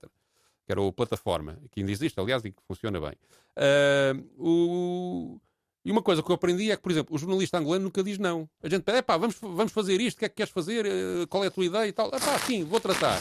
Que 0.67 0.73
era 0.73 0.83
o 0.83 0.93
Plataforma, 0.93 1.59
que 1.71 1.81
ainda 1.81 1.91
existe, 1.91 2.21
aliás, 2.21 2.45
e 2.45 2.51
que 2.51 2.63
funciona 2.67 3.01
bem. 3.01 3.15
Uh, 3.57 4.29
o 4.37 5.41
e 5.89 5.91
uma 5.91 6.03
coisa 6.03 6.23
que 6.23 6.31
eu 6.31 6.35
aprendi 6.35 6.71
é 6.71 6.77
que, 6.77 6.83
por 6.83 6.93
exemplo, 6.93 7.17
o 7.17 7.19
jornalista 7.19 7.57
angolano 7.57 7.85
nunca 7.85 8.03
diz 8.03 8.19
não. 8.19 8.47
A 8.63 8.69
gente 8.69 8.83
pede, 8.83 9.01
pá, 9.01 9.17
vamos, 9.17 9.37
vamos 9.41 9.73
fazer 9.73 9.99
isto, 10.03 10.17
o 10.17 10.19
que 10.19 10.27
é 10.27 10.29
que 10.29 10.35
queres 10.35 10.53
fazer, 10.53 10.85
eh, 10.85 11.25
qual 11.31 11.43
é 11.43 11.47
a 11.47 11.51
tua 11.51 11.65
ideia 11.65 11.89
e 11.89 11.93
tal. 11.93 12.11
Pá, 12.11 12.39
sim, 12.41 12.63
vou 12.63 12.79
tratar. 12.79 13.19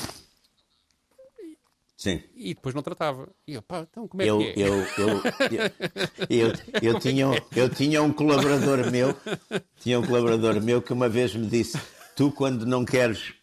Sim. 1.95 2.21
E 2.35 2.53
depois 2.53 2.75
não 2.75 2.81
tratava. 2.81 3.29
E 3.47 3.53
eu, 3.53 3.61
pá, 3.61 3.87
então 3.89 4.05
como 4.05 4.21
é 4.21 4.25
eu, 4.25 4.39
que 4.39 4.47
é? 4.47 4.53
Eu, 4.57 4.73
eu, 4.75 4.83
eu, 4.99 6.49
eu, 6.49 6.53
eu, 6.81 6.99
tinha, 6.99 7.25
eu 7.55 7.69
tinha 7.69 8.03
um 8.03 8.11
colaborador 8.11 8.91
meu, 8.91 9.15
tinha 9.79 9.97
um 9.97 10.05
colaborador 10.05 10.61
meu 10.61 10.81
que 10.81 10.91
uma 10.91 11.07
vez 11.07 11.33
me 11.33 11.47
disse, 11.47 11.79
tu 12.17 12.33
quando 12.33 12.65
não 12.65 12.83
queres 12.83 13.33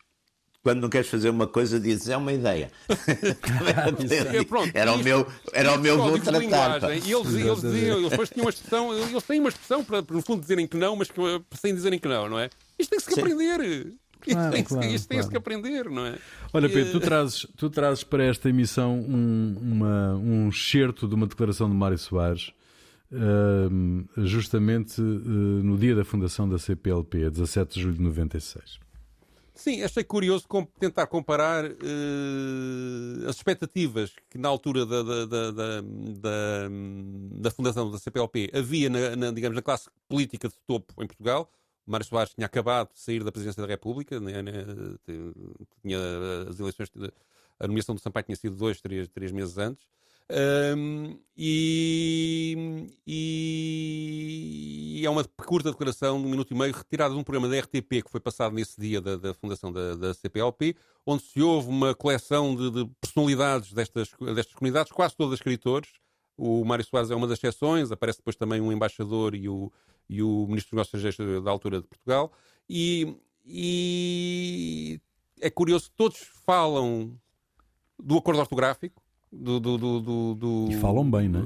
quando 0.65 0.81
não 0.81 0.89
queres 0.89 1.09
fazer 1.09 1.29
uma 1.29 1.47
coisa, 1.47 1.79
dizes 1.79 2.09
é 2.09 2.17
uma 2.17 2.33
ideia. 2.33 2.71
era, 4.73 4.95
o 4.95 4.99
meu, 4.99 5.27
era 5.53 5.75
o 5.75 5.79
meu 5.79 5.99
vou 5.99 6.19
tratar. 6.19 6.83
E 6.91 7.13
eles, 7.13 7.35
eles, 7.35 7.61
diziam, 7.61 7.99
eles 7.99 8.11
depois 8.11 8.31
tinham 8.31 8.47
uma 8.47 8.51
expressão, 8.51 8.95
eles 8.95 9.23
têm 9.25 9.41
uma 9.41 9.51
expressão 9.51 9.85
para, 9.85 10.01
no 10.01 10.23
fundo, 10.23 10.41
dizerem 10.41 10.67
que 10.67 10.79
não, 10.79 10.97
mas 10.97 11.11
que, 11.11 11.21
sem 11.53 11.75
dizerem 11.75 11.99
que 11.99 12.09
não, 12.09 12.31
não 12.31 12.39
é? 12.39 12.49
Isto 12.79 12.91
tem-se 12.91 13.07
que 13.07 13.15
Sim. 13.15 13.21
aprender. 13.21 13.93
Claro, 14.23 14.57
isto 14.57 14.79
tem-se 14.79 14.79
claro, 14.79 15.07
claro. 15.07 15.31
que 15.31 15.37
aprender, 15.37 15.91
não 15.91 16.07
é? 16.07 16.17
Olha, 16.51 16.67
Pedro, 16.71 16.93
tu 16.93 17.01
trazes, 17.01 17.47
tu 17.59 17.69
trazes 17.69 18.03
para 18.03 18.25
esta 18.25 18.49
emissão 18.49 19.01
um, 19.01 19.55
uma, 19.61 20.15
um 20.15 20.49
excerto 20.49 21.07
de 21.07 21.15
uma 21.15 21.27
declaração 21.27 21.69
de 21.69 21.77
Mário 21.77 21.99
Soares, 21.99 22.53
uh, 23.13 24.25
justamente 24.25 24.99
uh, 24.99 25.05
no 25.05 25.77
dia 25.77 25.95
da 25.95 26.07
fundação 26.07 26.49
da 26.49 26.59
CPLP, 26.59 27.29
17 27.29 27.75
de 27.75 27.83
julho 27.83 27.97
de 27.97 28.03
96. 28.03 28.84
Sim, 29.55 29.83
achei 29.83 30.03
curioso 30.03 30.47
tentar 30.81 31.07
comparar 31.07 31.65
uh, 31.65 33.29
as 33.29 33.37
expectativas 33.37 34.13
que 34.29 34.37
na 34.37 34.49
altura 34.49 34.85
da, 34.85 35.03
da, 35.03 35.27
da, 35.27 35.51
da, 35.53 36.69
da 37.41 37.51
fundação 37.53 37.89
da 37.89 37.99
CPLP 37.99 38.51
havia, 38.53 38.91
na, 38.91 39.15
na, 39.15 39.31
digamos, 39.31 39.55
na 39.55 39.63
classe 39.63 39.89
política 40.09 40.49
de 40.49 40.57
topo 40.67 40.93
em 41.03 41.07
Portugal. 41.07 41.49
Mário 41.87 42.05
Soares 42.05 42.35
tinha 42.35 42.47
acabado 42.47 42.93
de 42.95 42.99
sair 42.99 43.23
da 43.23 43.31
presidência 43.31 43.63
da 43.63 43.69
República, 43.69 44.19
né, 44.19 44.43
né, 44.43 44.53
tinha 45.83 45.99
as 46.49 46.59
eleições, 46.59 46.91
a 47.61 47.67
nomeação 47.69 47.95
do 47.95 48.01
Sampaio 48.01 48.25
tinha 48.25 48.37
sido 48.37 48.57
dois, 48.57 48.81
três, 48.81 49.07
três 49.09 49.31
meses 49.31 49.57
antes. 49.57 49.87
Um, 50.31 51.19
e, 51.37 52.89
e, 53.07 55.03
é 55.05 55.11
uma 55.11 55.23
curta 55.25 55.71
declaração 55.71 56.19
de 56.19 56.27
um 56.27 56.31
minuto 56.31 56.55
e 56.55 56.57
meio 56.57 56.73
retirada 56.73 57.13
de 57.13 57.21
um 57.21 57.25
programa 57.25 57.49
da 57.49 57.61
RTP 57.61 58.03
que 58.03 58.11
foi 58.11 58.21
passado 58.21 58.55
nesse 58.55 58.81
dia 58.81 59.03
da, 59.03 59.17
da 59.17 59.35
fundação 59.35 59.71
da, 59.71 59.95
da, 59.95 60.15
CPLP, 60.15 60.77
onde 61.05 61.25
se 61.25 61.43
houve 61.43 61.69
uma 61.69 61.95
coleção 61.95 62.57
de, 62.57 62.71
de, 62.71 62.91
personalidades 63.01 63.73
destas, 63.73 64.11
destas 64.35 64.55
comunidades, 64.55 64.93
quase 64.93 65.15
todas 65.15 65.35
escritores. 65.35 65.91
O 66.37 66.65
Mário 66.65 66.85
Soares 66.85 67.11
é 67.11 67.15
uma 67.15 67.27
das 67.27 67.39
exceções, 67.39 67.93
aparece 67.93 68.19
depois 68.19 68.37
também 68.37 68.61
um 68.61 68.73
embaixador 68.73 69.35
e 69.35 69.49
o, 69.49 69.71
e 70.09 70.23
o 70.23 70.47
ministro 70.47 70.71
dos 70.71 70.89
Negócios 70.89 71.05
Estrangeiros 71.05 71.45
da 71.45 71.51
altura 71.51 71.83
de 71.83 71.87
Portugal. 71.87 72.33
E, 72.69 73.15
e 73.45 75.01
é 75.41 75.51
curioso 75.51 75.91
todos 75.95 76.19
falam 76.47 77.15
do 78.03 78.17
acordo 78.17 78.41
ortográfico, 78.41 79.04
do, 79.35 79.59
do, 79.59 79.79
do, 79.79 80.35
do, 80.35 80.69
E 80.71 80.77
falam 80.77 81.11
bem, 81.11 81.29
né? 81.29 81.43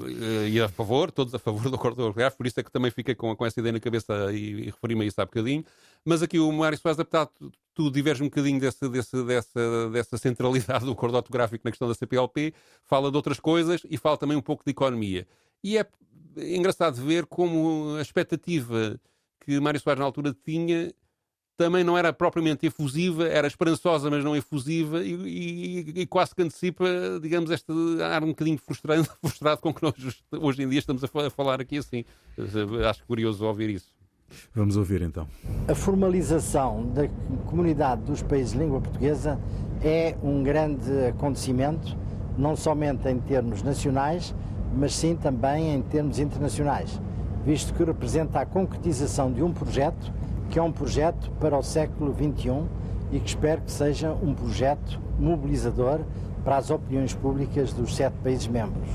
E 0.48 0.60
a 0.60 0.68
favor, 0.68 1.10
todos 1.10 1.34
a 1.34 1.38
favor 1.38 1.62
do 1.70 1.76
acordo 1.76 2.02
ortográfico, 2.02 2.38
por 2.38 2.46
isso 2.46 2.60
é 2.60 2.62
que 2.62 2.70
também 2.70 2.90
fiquei 2.90 3.14
com, 3.14 3.34
com 3.34 3.46
essa 3.46 3.58
ideia 3.58 3.72
na 3.72 3.80
cabeça 3.80 4.32
e, 4.32 4.36
e 4.36 4.64
referi-me 4.66 5.04
a 5.04 5.06
isso 5.06 5.20
há 5.20 5.24
bocadinho. 5.24 5.64
Mas 6.04 6.22
aqui 6.22 6.38
o 6.38 6.52
Mário 6.52 6.78
Soares, 6.78 7.00
apesar 7.00 7.24
de 7.40 7.50
tudo, 7.74 7.90
diverge 7.92 8.22
um 8.22 8.26
bocadinho 8.26 8.60
desse, 8.60 8.88
desse, 8.88 9.24
dessa, 9.24 9.90
dessa 9.90 10.18
centralidade 10.18 10.84
do 10.84 10.92
acordo 10.92 11.16
ortográfico 11.16 11.62
na 11.64 11.70
questão 11.70 11.88
da 11.88 11.94
CPLP, 11.94 12.52
fala 12.84 13.10
de 13.10 13.16
outras 13.16 13.40
coisas 13.40 13.82
e 13.88 13.96
fala 13.96 14.16
também 14.16 14.36
um 14.36 14.42
pouco 14.42 14.64
de 14.64 14.70
economia. 14.70 15.26
E 15.62 15.78
é 15.78 15.86
engraçado 16.36 16.94
ver 16.96 17.26
como 17.26 17.96
a 17.98 18.02
expectativa 18.02 19.00
que 19.40 19.58
Mário 19.60 19.80
Soares 19.80 20.00
na 20.00 20.06
altura 20.06 20.36
tinha 20.44 20.92
também 21.58 21.82
não 21.82 21.98
era 21.98 22.12
propriamente 22.12 22.66
efusiva, 22.66 23.26
era 23.26 23.48
esperançosa, 23.48 24.08
mas 24.08 24.22
não 24.22 24.36
efusiva, 24.36 25.04
e, 25.04 25.14
e, 25.14 26.00
e 26.02 26.06
quase 26.06 26.32
que 26.32 26.40
antecipa, 26.40 26.86
digamos, 27.20 27.50
este 27.50 27.72
ar 28.00 28.22
um 28.22 28.28
bocadinho 28.28 28.58
frustrado, 28.58 29.04
frustrado 29.20 29.60
com 29.60 29.74
que 29.74 29.82
nós 29.82 29.94
hoje 30.40 30.62
em 30.62 30.68
dia 30.68 30.78
estamos 30.78 31.02
a 31.02 31.30
falar 31.30 31.60
aqui 31.60 31.78
assim. 31.78 32.04
Acho 32.88 33.04
curioso 33.04 33.44
ouvir 33.44 33.70
isso. 33.70 33.92
Vamos 34.54 34.76
ouvir 34.76 35.02
então. 35.02 35.26
A 35.66 35.74
formalização 35.74 36.86
da 36.92 37.08
comunidade 37.46 38.02
dos 38.02 38.22
países 38.22 38.52
de 38.52 38.58
língua 38.58 38.80
portuguesa 38.80 39.36
é 39.82 40.14
um 40.22 40.44
grande 40.44 40.92
acontecimento, 41.08 41.96
não 42.36 42.54
somente 42.54 43.08
em 43.08 43.18
termos 43.18 43.64
nacionais, 43.64 44.32
mas 44.76 44.94
sim 44.94 45.16
também 45.16 45.74
em 45.74 45.82
termos 45.82 46.20
internacionais, 46.20 47.00
visto 47.44 47.74
que 47.74 47.82
representa 47.82 48.38
a 48.38 48.46
concretização 48.46 49.32
de 49.32 49.42
um 49.42 49.52
projeto 49.52 50.17
é 50.58 50.62
um 50.62 50.72
projeto 50.72 51.30
para 51.40 51.56
o 51.56 51.62
século 51.62 52.14
XXI 52.14 52.64
e 53.12 53.20
que 53.20 53.28
espero 53.28 53.60
que 53.62 53.70
seja 53.70 54.12
um 54.22 54.34
projeto 54.34 55.00
mobilizador 55.18 56.00
para 56.44 56.56
as 56.56 56.70
opiniões 56.70 57.14
públicas 57.14 57.72
dos 57.72 57.94
sete 57.94 58.14
países 58.22 58.46
membros. 58.46 58.88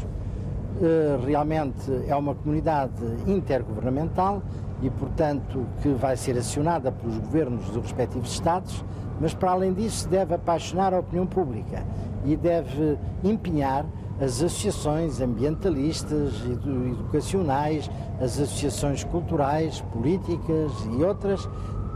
Eh, 0.81 1.19
realmente 1.25 1.91
é 2.07 2.15
uma 2.15 2.33
comunidade 2.33 3.03
intergovernamental 3.27 4.41
e, 4.81 4.89
portanto, 4.89 5.65
que 5.81 5.89
vai 5.89 6.17
ser 6.17 6.37
acionada 6.37 6.91
pelos 6.91 7.17
governos 7.19 7.65
dos 7.69 7.83
respectivos 7.83 8.31
Estados, 8.31 8.83
mas, 9.21 9.33
para 9.33 9.51
além 9.51 9.73
disso, 9.73 10.09
deve 10.09 10.33
apaixonar 10.33 10.93
a 10.93 10.99
opinião 10.99 11.25
pública 11.25 11.83
e 12.25 12.35
deve 12.35 12.97
empenhar 13.23 13.85
as 14.19 14.41
associações 14.41 15.19
ambientalistas, 15.19 16.33
educacionais, 16.45 17.89
as 18.21 18.39
associações 18.39 19.03
culturais, 19.03 19.81
políticas 19.91 20.71
e 20.97 21.03
outras, 21.03 21.47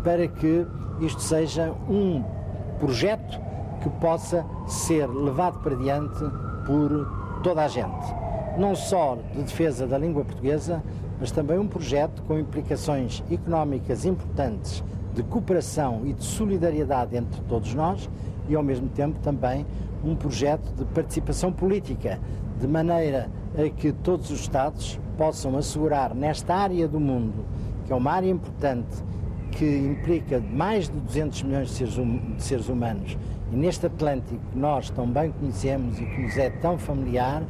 para 0.03 0.27
que 0.27 0.65
isto 0.99 1.21
seja 1.21 1.73
um 1.89 2.23
projeto 2.80 3.39
que 3.82 3.89
possa 3.89 4.45
ser 4.67 5.08
levado 5.08 5.60
para 5.60 5.75
diante 5.75 6.23
por 6.65 7.39
toda 7.43 7.63
a 7.63 7.67
gente. 7.67 8.15
Não 8.58 8.75
só 8.75 9.17
de 9.34 9.43
defesa 9.43 9.86
da 9.86 9.97
língua 9.97 10.25
portuguesa, 10.25 10.84
mas 11.19 11.32
também 11.32 11.58
um 11.58 11.67
projeto 11.67 12.21
com 12.23 12.38
implicações 12.38 13.23
económicas 13.32 14.06
importantes 14.06 14.84
de 15.13 15.23
cooperação 15.23 16.01
e 16.06 16.13
de 16.13 16.23
solidariedade 16.23 17.15
entre 17.15 17.41
todos 17.41 17.73
nós 17.73 18.10
e, 18.47 18.56
ao 18.56 18.63
mesmo 18.63 18.88
tempo, 18.89 19.19
também 19.19 19.65
um 20.08 20.15
projeto 20.15 20.74
de 20.76 20.86
participação 20.86 21.52
política, 21.52 22.20
de 22.60 22.67
maneira 22.67 23.30
a 23.58 23.70
que 23.70 23.91
todos 23.91 24.32
os 24.32 24.41
Estados 24.41 25.00
possam 25.17 25.58
assegurar 25.58 26.15
nesta 26.15 26.56
área 26.56 26.88
do 26.88 27.00
mundo, 27.00 27.46
que 27.86 27.91
é 27.91 27.96
uma 27.96 28.12
área 28.12 28.30
importante, 28.30 29.04
que 29.52 29.65
implica 29.65 30.39
mais 30.39 30.88
de 30.88 31.00
200 31.00 31.43
milhões 31.43 31.67
de 31.70 31.74
seres, 31.74 31.98
hum, 31.98 32.36
de 32.36 32.43
seres 32.43 32.70
humanos, 32.70 33.17
e 33.52 33.56
neste 33.56 33.86
Atlântico 33.86 34.39
que 34.52 34.58
nós 34.58 34.89
tão 34.89 35.08
bem 35.08 35.32
conhecemos 35.32 36.00
e 36.00 36.06
que 36.06 36.22
nos 36.22 36.38
é 36.38 36.50
tão 36.50 36.78
familiar, 36.78 37.43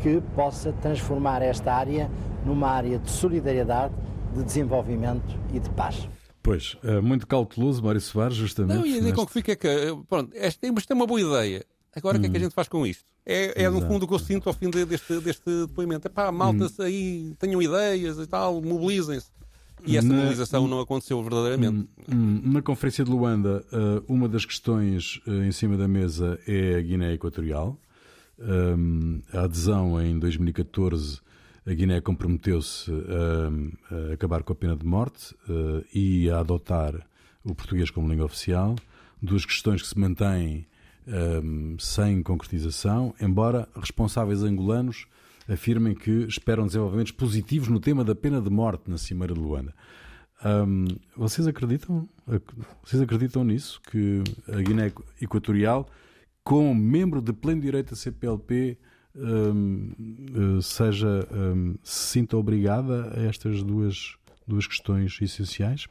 que 0.00 0.20
possa 0.34 0.72
transformar 0.72 1.42
esta 1.42 1.74
área 1.74 2.10
numa 2.44 2.68
área 2.70 2.98
de 2.98 3.10
solidariedade, 3.10 3.92
de 4.34 4.42
desenvolvimento 4.42 5.38
e 5.52 5.58
de 5.58 5.68
paz. 5.70 6.08
Pois, 6.42 6.76
é 6.82 7.00
muito 7.00 7.26
cauteloso, 7.26 7.82
Mário 7.82 8.00
Soares, 8.00 8.36
justamente. 8.36 8.78
Não, 8.78 8.86
e 8.86 8.94
a 8.94 8.96
ideia 8.96 9.02
neste... 9.02 9.16
com 9.16 9.26
que 9.26 9.32
fica 9.32 9.52
é 9.52 9.56
que, 9.56 9.68
pronto, 10.08 10.32
esta, 10.34 10.66
esta 10.66 10.94
é 10.94 10.96
uma 10.96 11.06
boa 11.06 11.20
ideia. 11.20 11.64
Agora, 11.94 12.18
o 12.18 12.20
que 12.20 12.26
é 12.26 12.30
que 12.30 12.36
a 12.36 12.40
hum. 12.40 12.42
gente 12.44 12.54
faz 12.54 12.68
com 12.68 12.86
isto? 12.86 13.04
É, 13.26 13.64
é 13.64 13.70
no 13.70 13.80
fundo 13.80 14.04
o 14.04 14.08
que 14.08 14.14
eu 14.14 14.18
sinto 14.18 14.48
ao 14.48 14.54
fim 14.54 14.70
de, 14.70 14.84
deste, 14.84 15.18
deste 15.20 15.66
depoimento. 15.66 16.06
É 16.06 16.10
pá, 16.10 16.30
malta 16.30 16.66
hum. 16.66 16.82
aí, 16.82 17.34
tenham 17.38 17.60
ideias 17.60 18.18
e 18.18 18.26
tal, 18.26 18.62
mobilizem-se. 18.62 19.28
E 19.86 19.96
essa 19.96 20.08
na, 20.08 20.14
mobilização 20.14 20.68
não 20.68 20.80
aconteceu 20.80 21.22
verdadeiramente. 21.22 21.88
Hum, 22.12 22.40
na 22.44 22.62
Conferência 22.62 23.04
de 23.04 23.10
Luanda, 23.10 23.64
eh, 23.72 24.02
uma 24.08 24.28
das 24.28 24.44
questões 24.44 25.20
eh, 25.26 25.46
em 25.46 25.52
cima 25.52 25.76
da 25.76 25.88
mesa 25.88 26.38
é 26.46 26.76
a 26.76 26.80
Guiné 26.80 27.14
Equatorial. 27.14 27.78
A 29.34 29.42
adesão 29.42 30.00
em 30.00 30.18
2014, 30.18 31.20
a 31.66 31.74
Guiné 31.74 32.00
comprometeu-se 32.00 32.90
a, 32.90 34.14
acabar 34.14 34.42
com 34.42 34.54
a 34.54 34.56
pena 34.56 34.74
de 34.74 34.84
morte 34.84 35.34
eh, 35.48 35.84
e 35.92 36.30
a 36.30 36.40
adotar 36.40 37.06
o 37.44 37.54
português 37.54 37.90
como 37.90 38.08
língua 38.08 38.24
oficial, 38.24 38.76
duas 39.20 39.44
questões 39.44 39.82
que 39.82 39.88
se 39.88 39.98
mantêm 39.98 40.66
um, 41.10 41.76
sem 41.78 42.22
concretização, 42.22 43.14
embora 43.20 43.68
responsáveis 43.74 44.42
angolanos 44.42 45.06
afirmem 45.48 45.94
que 45.94 46.10
esperam 46.24 46.66
desenvolvimentos 46.66 47.12
positivos 47.12 47.68
no 47.68 47.80
tema 47.80 48.04
da 48.04 48.14
pena 48.14 48.40
de 48.40 48.50
morte 48.50 48.88
na 48.88 48.96
Cimeira 48.96 49.34
de 49.34 49.40
Luanda. 49.40 49.74
Um, 50.44 50.86
vocês 51.16 51.46
acreditam? 51.46 52.08
Vocês 52.82 53.02
acreditam 53.02 53.44
nisso? 53.44 53.80
Que 53.90 54.22
a 54.48 54.62
Guiné 54.62 54.92
Equatorial, 55.20 55.88
como 56.44 56.74
membro 56.74 57.20
de 57.20 57.32
pleno 57.32 57.60
direito 57.60 57.90
da 57.90 57.96
CPLP, 57.96 58.78
um, 59.14 59.90
eh, 59.98 60.62
seja 60.62 61.26
um, 61.32 61.74
se 61.82 62.12
sinta 62.12 62.36
obrigada 62.36 63.12
a 63.16 63.22
estas 63.22 63.62
duas, 63.62 64.14
duas 64.46 64.66
questões 64.66 65.18
essenciais? 65.20 65.86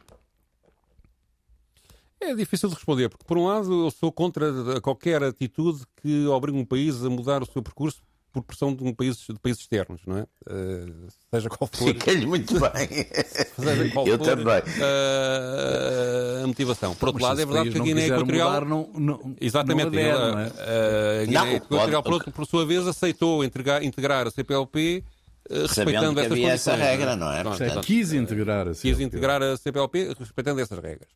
É 2.22 2.34
difícil 2.36 2.70
de 2.70 2.76
responder, 2.76 3.10
porque 3.10 3.24
por 3.26 3.38
um 3.38 3.48
lado 3.48 3.86
eu 3.86 3.92
sou 3.92 4.12
contra 4.12 4.82
qualquer 4.82 5.24
atitude 5.24 5.84
que 6.02 6.28
obrigue 6.28 6.58
um 6.58 6.66
país 6.66 7.04
a 7.04 7.10
mudar 7.10 7.42
o 7.42 7.46
seu 7.46 7.64
percurso 7.64 8.02
por 8.32 8.44
pressão 8.44 8.74
de 8.74 8.84
um 8.84 8.94
país, 8.94 9.18
de 9.18 9.40
países 9.40 9.62
externos, 9.62 10.02
não 10.06 10.18
é? 10.18 10.22
Uh, 10.48 11.08
seja 11.34 11.50
qual 11.50 11.70
for. 11.72 11.88
Fica-lhe 11.88 12.26
muito 12.26 12.54
bem. 12.60 13.08
Seja 13.56 13.90
qual 13.92 14.08
eu 14.08 14.18
for, 14.18 14.26
também. 14.26 14.60
Uh, 14.60 16.44
a 16.44 16.48
motivação. 16.48 16.96
Por 16.96 17.10
outro 17.10 17.24
lado, 17.24 17.42
é 17.42 17.46
verdade 17.46 17.72
que 17.72 17.80
a 17.80 17.82
Guiné 17.82 18.08
Equatorial. 18.08 18.50
Mudar, 18.50 18.66
não, 18.66 18.90
não, 18.94 19.36
Exatamente. 19.42 19.90
Não 19.90 20.00
adere, 20.00 20.18
não 20.18 20.40
é? 20.40 21.24
a 21.24 21.26
Guiné 21.26 21.56
Equatorial, 21.56 22.04
por, 22.04 22.24
por, 22.32 22.46
sua 22.46 22.66
vez, 22.66 22.88
aceitou 22.88 23.44
integrar, 23.44 23.84
integrar 23.84 24.28
a 24.28 24.32
CPLP. 24.32 25.04
Uh, 25.50 25.62
respeitando 25.62 26.20
essas 26.20 26.40
essa 26.40 26.76
regra, 26.76 27.16
não 27.16 27.32
é? 27.32 27.44
Portanto, 27.44 27.82
quis 27.82 28.14
integrar 28.14 28.68
a 28.68 28.74
CPLP. 28.76 28.82
Quis 28.82 29.00
integrar 29.00 29.42
a 29.42 29.58
CPLP 29.58 30.16
respeitando 30.20 30.62
essas 30.62 30.78
regras. 30.78 31.08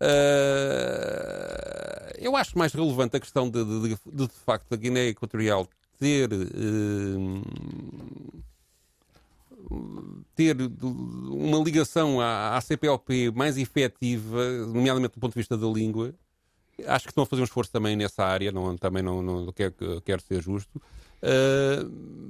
Uh, 0.00 1.60
eu 2.18 2.36
acho 2.36 2.56
mais 2.58 2.72
relevante 2.72 3.16
a 3.16 3.20
questão 3.20 3.50
de, 3.50 3.64
de, 3.64 3.80
de, 3.80 3.96
de, 4.06 4.26
de 4.26 4.34
facto, 4.44 4.72
a 4.72 4.76
Guiné 4.76 5.08
Equatorial 5.08 5.68
ter. 5.98 6.30
Uh, 6.32 7.42
ter 10.34 10.56
uma 10.82 11.58
ligação 11.58 12.20
à, 12.20 12.56
à 12.56 12.60
CPLP 12.60 13.30
mais 13.30 13.56
efetiva, 13.56 14.66
nomeadamente 14.66 15.14
do 15.14 15.20
ponto 15.20 15.32
de 15.32 15.38
vista 15.38 15.56
da 15.56 15.66
língua, 15.68 16.12
acho 16.86 17.04
que 17.04 17.10
estão 17.10 17.22
a 17.22 17.26
fazer 17.26 17.42
um 17.42 17.44
esforço 17.44 17.70
também 17.70 17.96
nessa 17.96 18.24
área, 18.24 18.50
não, 18.50 18.76
também 18.76 19.02
não, 19.02 19.22
não 19.22 19.52
quero, 19.52 19.74
quero 20.04 20.22
ser 20.22 20.42
justo. 20.42 20.80
Uh, 21.22 22.20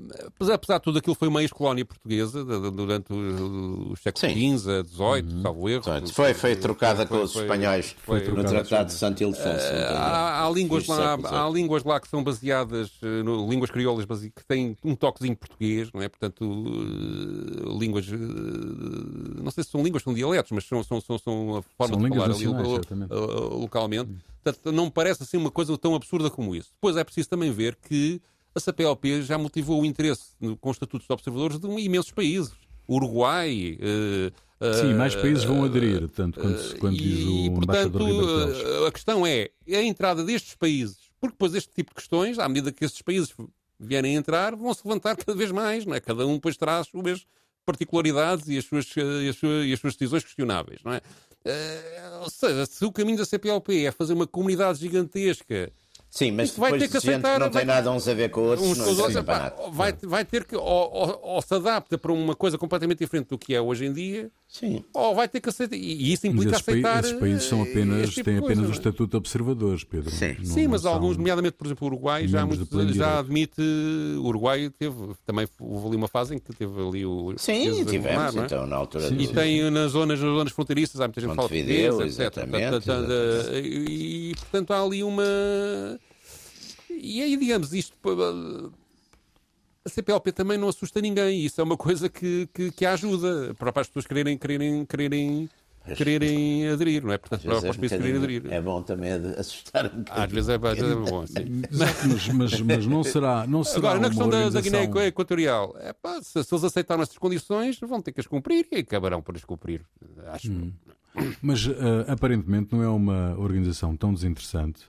apesar 0.52 0.78
de 0.78 0.82
tudo, 0.82 0.98
aquilo 0.98 1.14
foi 1.14 1.28
uma 1.28 1.42
ex-colónia 1.42 1.84
portuguesa 1.84 2.44
durante 2.44 3.12
os 3.12 4.00
séculos 4.00 4.32
XV, 4.32 4.84
XVIII, 4.84 5.34
uhum. 5.34 5.42
salvo 5.42 5.68
erro. 5.68 5.82
Foi, 6.12 6.34
foi 6.34 6.56
trocada 6.56 7.06
foi, 7.06 7.18
com 7.18 7.24
os 7.24 7.36
espanhóis 7.36 7.96
foi, 8.02 8.20
foi 8.24 8.34
no 8.34 8.44
Tratado 8.44 8.88
de 8.88 8.94
Santo 8.94 9.22
Ildefonso. 9.22 9.48
Uh, 9.48 9.96
há, 9.96 10.46
há, 10.46 10.50
línguas 10.50 10.86
lá, 10.86 11.18
há 11.24 11.48
línguas 11.48 11.84
lá 11.84 12.00
que 12.00 12.08
são 12.08 12.24
baseadas, 12.24 12.90
eh, 13.02 13.22
no, 13.22 13.48
línguas 13.48 13.70
crioulas 13.70 14.04
que 14.04 14.44
têm 14.46 14.76
um 14.82 14.96
toquezinho 14.96 15.36
português, 15.36 15.90
não 15.92 16.02
é? 16.02 16.08
Portanto, 16.08 16.44
uh, 16.44 17.78
línguas, 17.78 18.06
não 18.08 19.50
sei 19.52 19.62
se 19.62 19.70
são 19.70 19.82
línguas, 19.82 20.02
são 20.02 20.12
dialetos, 20.12 20.50
mas 20.50 20.64
são, 20.64 20.82
são, 20.82 21.00
são, 21.00 21.18
são 21.18 21.56
a 21.58 21.62
forma 21.62 21.94
são 21.94 22.02
de 22.02 22.08
falar 22.08 22.30
ali, 22.32 22.46
localmente. 23.60 24.10
Portanto, 24.42 24.72
não 24.72 24.86
me 24.86 24.90
parece 24.90 25.22
assim 25.22 25.36
uma 25.36 25.50
coisa 25.50 25.76
tão 25.76 25.94
absurda 25.94 26.30
como 26.30 26.56
isso. 26.56 26.70
Depois 26.74 26.96
é 26.96 27.04
preciso 27.04 27.28
também 27.28 27.52
ver 27.52 27.76
que 27.76 28.20
a 28.54 28.60
CPLP 28.60 29.22
já 29.22 29.38
motivou 29.38 29.82
o 29.82 29.84
interesse 29.84 30.34
com 30.60 30.70
estatutos 30.70 31.06
de 31.06 31.12
observadores 31.12 31.58
de 31.58 31.66
imensos 31.66 32.10
países. 32.10 32.52
Uruguai. 32.88 33.78
Uh, 33.80 34.32
Sim, 34.74 34.94
mais 34.94 35.14
países 35.14 35.44
vão 35.44 35.64
aderir, 35.64 36.06
tanto 36.10 36.38
quanto, 36.38 36.76
quanto 36.76 36.96
diz 36.96 37.24
o 37.24 37.46
e, 37.46 37.50
portanto, 37.50 37.98
embaixador 37.98 38.86
A 38.86 38.92
questão 38.92 39.26
é 39.26 39.50
a 39.68 39.82
entrada 39.82 40.22
destes 40.22 40.54
países, 40.54 40.98
porque 41.18 41.32
depois 41.32 41.54
este 41.54 41.72
tipo 41.72 41.92
de 41.92 41.94
questões, 41.94 42.38
à 42.38 42.46
medida 42.46 42.70
que 42.70 42.84
estes 42.84 43.00
países 43.00 43.32
vierem 43.78 44.16
a 44.16 44.18
entrar, 44.18 44.54
vão 44.54 44.74
se 44.74 44.82
levantar 44.84 45.16
cada 45.16 45.34
vez 45.34 45.50
mais, 45.50 45.86
não 45.86 45.94
é? 45.94 46.00
Cada 46.00 46.26
um 46.26 46.34
depois 46.34 46.58
traz 46.58 46.80
as 46.80 46.88
suas 46.88 47.26
particularidades 47.64 48.48
e 48.48 48.58
as 48.58 48.64
suas, 48.66 48.86
e 48.96 49.28
as 49.28 49.36
suas, 49.36 49.66
e 49.66 49.72
as 49.72 49.80
suas 49.80 49.94
decisões 49.94 50.24
questionáveis, 50.24 50.80
não 50.84 50.92
é? 50.92 50.98
Uh, 50.98 52.22
ou 52.24 52.28
seja, 52.30 52.66
se 52.66 52.84
o 52.84 52.92
caminho 52.92 53.16
da 53.16 53.24
CPLP 53.24 53.86
é 53.86 53.90
fazer 53.90 54.12
uma 54.12 54.26
comunidade 54.26 54.78
gigantesca 54.78 55.72
Sim, 56.10 56.32
mas 56.32 56.50
vai 56.56 56.76
ter 56.76 56.88
que 56.88 56.96
aceitar. 56.96 57.34
Que 57.34 57.38
não 57.38 57.50
tem 57.50 57.64
nada 57.64 57.90
uns 57.92 58.08
a 58.08 58.14
ver 58.14 58.30
com 58.30 58.40
outros, 58.40 58.68
uns 58.68 58.78
com 58.78 58.90
os 58.90 58.98
outros 58.98 59.24
vai, 59.72 59.92
vai 60.02 60.24
ter 60.24 60.44
que 60.44 60.56
ou, 60.56 60.64
ou, 60.64 61.20
ou, 61.22 61.42
se 61.42 61.54
adapta 61.54 61.96
para 61.96 62.12
uma 62.12 62.34
coisa 62.34 62.58
completamente 62.58 62.98
diferente 62.98 63.28
do 63.28 63.38
que 63.38 63.54
é 63.54 63.60
hoje 63.60 63.86
em 63.86 63.92
dia, 63.92 64.28
Sim. 64.50 64.84
ou 64.92 65.14
vai 65.14 65.28
ter 65.28 65.40
que 65.40 65.48
aceitar. 65.48 65.76
E 65.76 66.12
isso 66.12 66.26
implica 66.26 66.56
esses 66.56 66.68
aceitar. 66.68 67.04
esses 67.04 67.18
países 67.18 67.44
são 67.44 67.62
apenas, 67.62 68.10
tipo 68.10 68.24
têm 68.24 68.38
apenas 68.38 68.56
coisa, 68.56 68.70
o 68.70 68.74
é? 68.74 68.76
estatuto 68.76 69.10
de 69.10 69.16
observadores, 69.16 69.84
Pedro. 69.84 70.10
Sim, 70.10 70.36
não, 70.40 70.44
Sim 70.44 70.66
mas 70.66 70.84
alguns, 70.84 71.16
nomeadamente, 71.16 71.54
por 71.56 71.66
exemplo, 71.68 71.86
o 71.86 71.90
Uruguai 71.90 72.26
já, 72.26 72.44
muito, 72.44 72.92
já 72.92 73.20
admite. 73.20 73.62
O 74.18 74.26
Uruguai 74.26 74.68
teve 74.76 74.96
também 75.24 75.46
houve 75.60 75.86
ali 75.86 75.96
uma 75.96 76.08
fase 76.08 76.34
em 76.34 76.38
que 76.38 76.52
teve 76.52 76.80
ali 76.80 77.06
o. 77.06 77.34
Sim, 77.36 77.84
tivemos, 77.84 78.36
é? 78.36 78.40
então, 78.40 78.66
na 78.66 78.76
altura. 78.76 79.08
Sim, 79.08 79.18
e 79.18 79.28
tem 79.28 79.70
nas 79.70 79.92
zonas, 79.92 80.20
nas 80.20 80.34
zonas 80.34 80.52
fronteiriças, 80.52 81.00
há 81.00 81.04
muita 81.04 81.20
gente 81.20 81.30
que 81.30 81.36
fala 81.36 81.48
português, 81.48 82.18
etc. 82.18 82.44
E 83.62 84.34
portanto 84.36 84.72
há 84.72 84.82
ali 84.82 85.04
uma 85.04 85.22
e 86.90 87.22
aí, 87.22 87.36
digamos, 87.36 87.72
isto. 87.72 87.96
A 89.84 89.88
CPLP 89.88 90.32
também 90.32 90.58
não 90.58 90.68
assusta 90.68 91.00
ninguém. 91.00 91.44
Isso 91.44 91.60
é 91.60 91.64
uma 91.64 91.76
coisa 91.76 92.08
que, 92.08 92.48
que, 92.52 92.70
que 92.70 92.84
ajuda 92.84 93.54
para 93.54 93.72
as 93.80 93.86
pessoas 93.86 94.06
quererem, 94.06 94.36
quererem, 94.36 94.84
quererem 94.84 95.48
quererem 95.94 96.68
aderir, 96.68 97.04
não 97.04 97.12
é? 97.12 97.18
Portanto, 97.18 97.42
para, 97.42 97.60
para 97.60 97.70
os 97.70 97.76
países 97.76 97.96
quererem 97.96 98.18
aderir. 98.18 98.42
É 98.50 98.60
bom 98.60 98.82
também 98.82 99.12
assustar 99.12 99.86
um 99.86 99.98
bocadinho. 99.98 100.24
Às 100.24 100.30
vezes 100.32 100.48
é, 100.48 100.54
às 100.54 100.78
vezes 100.78 100.92
é 100.92 101.10
bom, 101.10 101.26
sim. 101.26 101.62
mas, 102.06 102.28
mas, 102.28 102.60
mas, 102.60 102.86
não 102.86 103.02
será. 103.02 103.46
Não 103.46 103.64
será 103.64 103.78
Agora, 103.78 104.00
na 104.00 104.08
questão 104.08 104.26
organização... 104.26 104.70
da, 104.70 104.86
Guiné 104.86 105.06
Equatorial, 105.06 105.74
é, 105.78 105.92
pá, 105.92 106.20
se, 106.22 106.44
se, 106.44 106.54
eles 106.54 106.64
aceitaram 106.64 107.02
essas 107.02 107.18
condições, 107.18 107.78
vão 107.80 108.00
ter 108.00 108.12
que 108.12 108.20
as 108.20 108.26
cumprir 108.26 108.66
e 108.70 108.76
acabarão 108.76 109.22
por 109.22 109.34
as 109.34 109.44
cumprir. 109.44 109.82
Acho. 110.28 110.52
Hum. 110.52 110.72
Mas 111.42 111.66
uh, 111.66 111.72
aparentemente 112.06 112.74
não 112.74 112.82
é 112.82 112.88
uma 112.88 113.36
organização 113.36 113.96
tão 113.96 114.14
desinteressante 114.14 114.82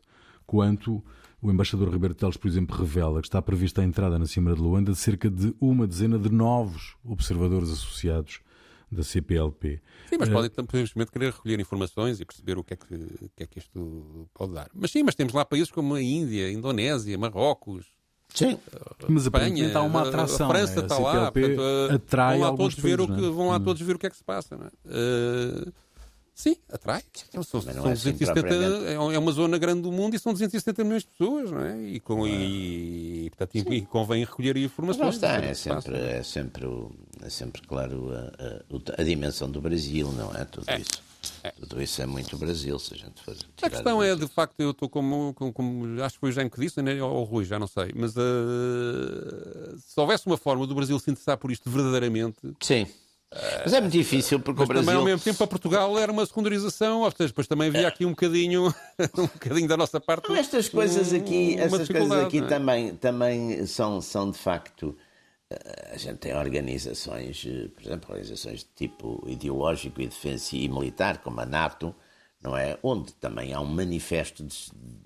quanto 0.46 1.04
o 1.42 1.52
embaixador 1.52 1.90
Ribeiro 1.90 2.14
Teles, 2.14 2.38
por 2.38 2.48
exemplo, 2.48 2.78
revela 2.78 3.20
que 3.20 3.28
está 3.28 3.42
prevista 3.42 3.82
a 3.82 3.84
entrada 3.84 4.20
na 4.20 4.26
Cimeira 4.26 4.56
de 4.56 4.62
Luanda 4.62 4.92
de 4.92 4.98
cerca 4.98 5.30
de 5.30 5.54
uma 5.60 5.88
dezena 5.88 6.20
de 6.20 6.30
novos 6.30 6.96
observadores 7.04 7.72
associados 7.72 8.42
da 8.92 9.04
CPLP. 9.04 9.82
Sim, 10.10 10.18
mas 10.20 10.30
uh, 10.30 10.34
podem 10.34 10.52
simplesmente 10.54 11.12
querer 11.12 11.32
recolher 11.32 11.60
informações 11.60 12.20
e 12.20 12.26
perceber 12.26 12.58
o 12.58 12.64
que, 12.64 12.74
é 12.74 12.78
que, 12.78 12.94
o 12.94 13.30
que 13.36 13.44
é 13.44 13.48
que 13.48 13.60
isto 13.60 14.30
pode 14.34 14.54
dar. 14.54 14.70
Mas 14.74 14.92
sim, 14.92 15.02
mas 15.02 15.16
temos 15.16 15.34
lá 15.34 15.46
países 15.46 15.72
como 15.72 15.96
a 15.96 16.02
Índia, 16.02 16.48
a 16.48 16.52
Indonésia, 16.52 17.18
Marrocos. 17.18 17.86
Sim, 18.34 18.58
mas 19.10 19.24
Espanha, 19.24 19.78
há 19.78 19.82
uma 19.82 20.08
atração. 20.08 20.48
A 20.48 20.54
França 20.54 20.76
né? 20.76 20.82
está 20.84 20.98
lá, 20.98 21.32
portanto, 21.32 21.62
atrai 21.94 22.40
vão 22.40 22.52
lá, 22.52 22.58
todos 22.58 22.76
ver, 22.76 23.02
o 23.02 23.08
que, 23.08 23.22
né? 23.22 23.30
vão 23.30 23.50
lá 23.50 23.58
hum. 23.58 23.64
todos 23.64 23.82
ver 23.82 23.96
o 23.96 24.00
que 24.00 24.08
é 24.08 24.10
que 24.10 24.16
se 24.16 24.24
passa. 24.24 24.58
Não 24.58 24.68
é? 24.68 24.70
Uh, 24.86 25.74
Sim, 26.42 26.56
atrai. 26.72 27.04
São, 27.32 27.44
são, 27.44 27.62
são 27.62 27.88
é, 27.88 27.92
assim 27.92 28.14
270, 28.14 28.56
é, 28.90 28.94
é 28.96 29.20
uma 29.20 29.32
zona 29.32 29.60
grande 29.60 29.84
do 29.84 29.92
mundo 29.92 30.16
e 30.16 30.20
são 30.20 30.34
270 30.34 30.84
milhões 30.84 31.04
de 31.04 31.10
pessoas, 31.10 31.52
não 31.52 31.64
é? 31.64 31.80
E, 31.84 32.00
com, 32.00 32.28
e, 32.28 33.30
portanto, 33.30 33.72
e 33.72 33.82
convém 33.84 34.26
recolher 34.26 34.58
informações. 34.58 35.14
está, 35.14 35.36
é 35.36 35.54
sempre, 35.54 35.96
é, 35.96 36.24
sempre, 36.24 36.66
é 37.22 37.30
sempre, 37.30 37.62
claro, 37.62 38.10
a, 38.12 38.98
a, 38.98 39.02
a 39.02 39.04
dimensão 39.04 39.52
do 39.52 39.62
Brasil, 39.62 40.12
não 40.14 40.34
é? 40.34 40.44
Tudo 40.46 40.68
é. 40.68 40.80
isso. 40.80 41.04
É. 41.44 41.52
Tudo 41.52 41.80
isso 41.80 42.02
é 42.02 42.08
muito 42.08 42.36
Brasil, 42.36 42.80
se 42.80 42.96
a 42.96 42.98
gente 42.98 43.22
for 43.22 43.38
A 43.62 43.70
questão 43.70 44.02
é, 44.02 44.16
de 44.16 44.28
facto, 44.28 44.60
eu 44.60 44.72
estou 44.72 44.90
como, 44.90 45.36
como, 45.36 45.54
como, 45.54 46.02
Acho 46.02 46.16
que 46.16 46.22
foi 46.22 46.30
o 46.32 46.34
Jaime 46.34 46.50
que 46.50 46.60
disse, 46.60 46.82
né? 46.82 47.00
ou 47.04 47.22
o 47.22 47.24
Rui, 47.24 47.46
já 47.46 47.60
não 47.60 47.68
sei. 47.68 47.92
Mas 47.96 48.16
uh, 48.16 49.78
se 49.78 50.00
houvesse 50.00 50.26
uma 50.26 50.38
forma 50.38 50.66
do 50.66 50.74
Brasil 50.74 50.98
se 50.98 51.12
interessar 51.12 51.38
por 51.38 51.52
isto 51.52 51.70
verdadeiramente. 51.70 52.40
Sim. 52.60 52.88
Mas 53.64 53.72
é 53.74 53.80
muito 53.80 53.94
difícil 53.94 54.42
porque 54.42 54.60
Mas 54.60 54.66
o 54.66 54.68
Brasil. 54.68 54.86
Também 54.86 55.00
ao 55.00 55.06
mesmo 55.06 55.24
tempo 55.24 55.38
para 55.38 55.48
Portugal 55.48 55.98
era 55.98 56.12
uma 56.12 56.26
secundarização, 56.26 57.02
ou 57.02 57.12
seja, 57.12 57.28
depois 57.28 57.48
também 57.48 57.70
havia 57.70 57.88
aqui 57.88 58.06
um 58.06 58.10
bocadinho, 58.10 58.68
um 59.18 59.28
bocadinho 59.28 59.68
da 59.70 59.78
nossa 59.78 60.02
parte. 60.02 60.28
Não, 60.28 60.36
estas 60.36 60.68
coisas 60.68 61.14
aqui, 61.14 61.58
estas 61.58 61.88
coisas 61.88 62.12
aqui 62.12 62.40
é? 62.40 62.42
também, 62.42 62.96
também 62.96 63.66
são, 63.66 64.02
são 64.02 64.30
de 64.30 64.38
facto. 64.38 64.98
Eh, 65.50 65.92
a 65.94 65.98
gente 65.98 66.18
tem 66.18 66.36
organizações, 66.36 67.46
eh, 67.48 67.70
por 67.70 67.84
exemplo, 67.84 68.10
organizações 68.10 68.60
de 68.60 68.70
tipo 68.76 69.24
ideológico 69.26 70.02
e 70.02 70.08
defensivo 70.08 70.64
e 70.64 70.68
militar, 70.68 71.20
como 71.20 71.40
a 71.40 71.46
NATO, 71.46 71.96
não 72.44 72.58
é? 72.58 72.78
Onde 72.84 73.14
também 73.14 73.54
há 73.54 73.62
um 73.62 73.66
manifesto 73.66 74.44
de 74.44 74.56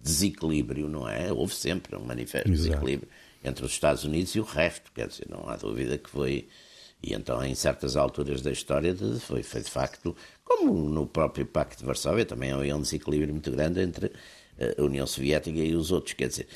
desequilíbrio, 0.01 0.89
não 0.89 1.07
é? 1.07 1.31
Houve 1.31 1.53
sempre 1.53 1.95
um 1.95 2.03
manifesto 2.03 2.49
de 2.49 2.55
desequilíbrio 2.55 3.09
entre 3.43 3.63
os 3.63 3.71
Estados 3.71 4.03
Unidos 4.03 4.33
e 4.33 4.39
o 4.39 4.43
resto, 4.43 4.91
quer 4.91 5.07
dizer, 5.07 5.27
não 5.29 5.47
há 5.47 5.55
dúvida 5.55 5.95
que 5.99 6.09
foi 6.09 6.47
e 7.01 7.13
então, 7.13 7.43
em 7.43 7.53
certas 7.53 7.95
alturas 7.95 8.41
da 8.41 8.51
história, 8.51 8.95
foi, 9.19 9.43
foi 9.43 9.61
de 9.61 9.69
facto, 9.69 10.15
como 10.43 10.73
no 10.89 11.05
próprio 11.05 11.45
Pacto 11.45 11.79
de 11.79 11.85
Varsóvia, 11.85 12.25
também 12.25 12.51
havia 12.51 12.75
um 12.75 12.81
desequilíbrio 12.81 13.33
muito 13.33 13.51
grande 13.51 13.81
entre 13.81 14.11
eh, 14.57 14.75
a 14.77 14.81
União 14.81 15.05
Soviética 15.05 15.59
e 15.59 15.75
os 15.75 15.91
outros. 15.91 16.13
Quer 16.13 16.29
dizer, 16.29 16.47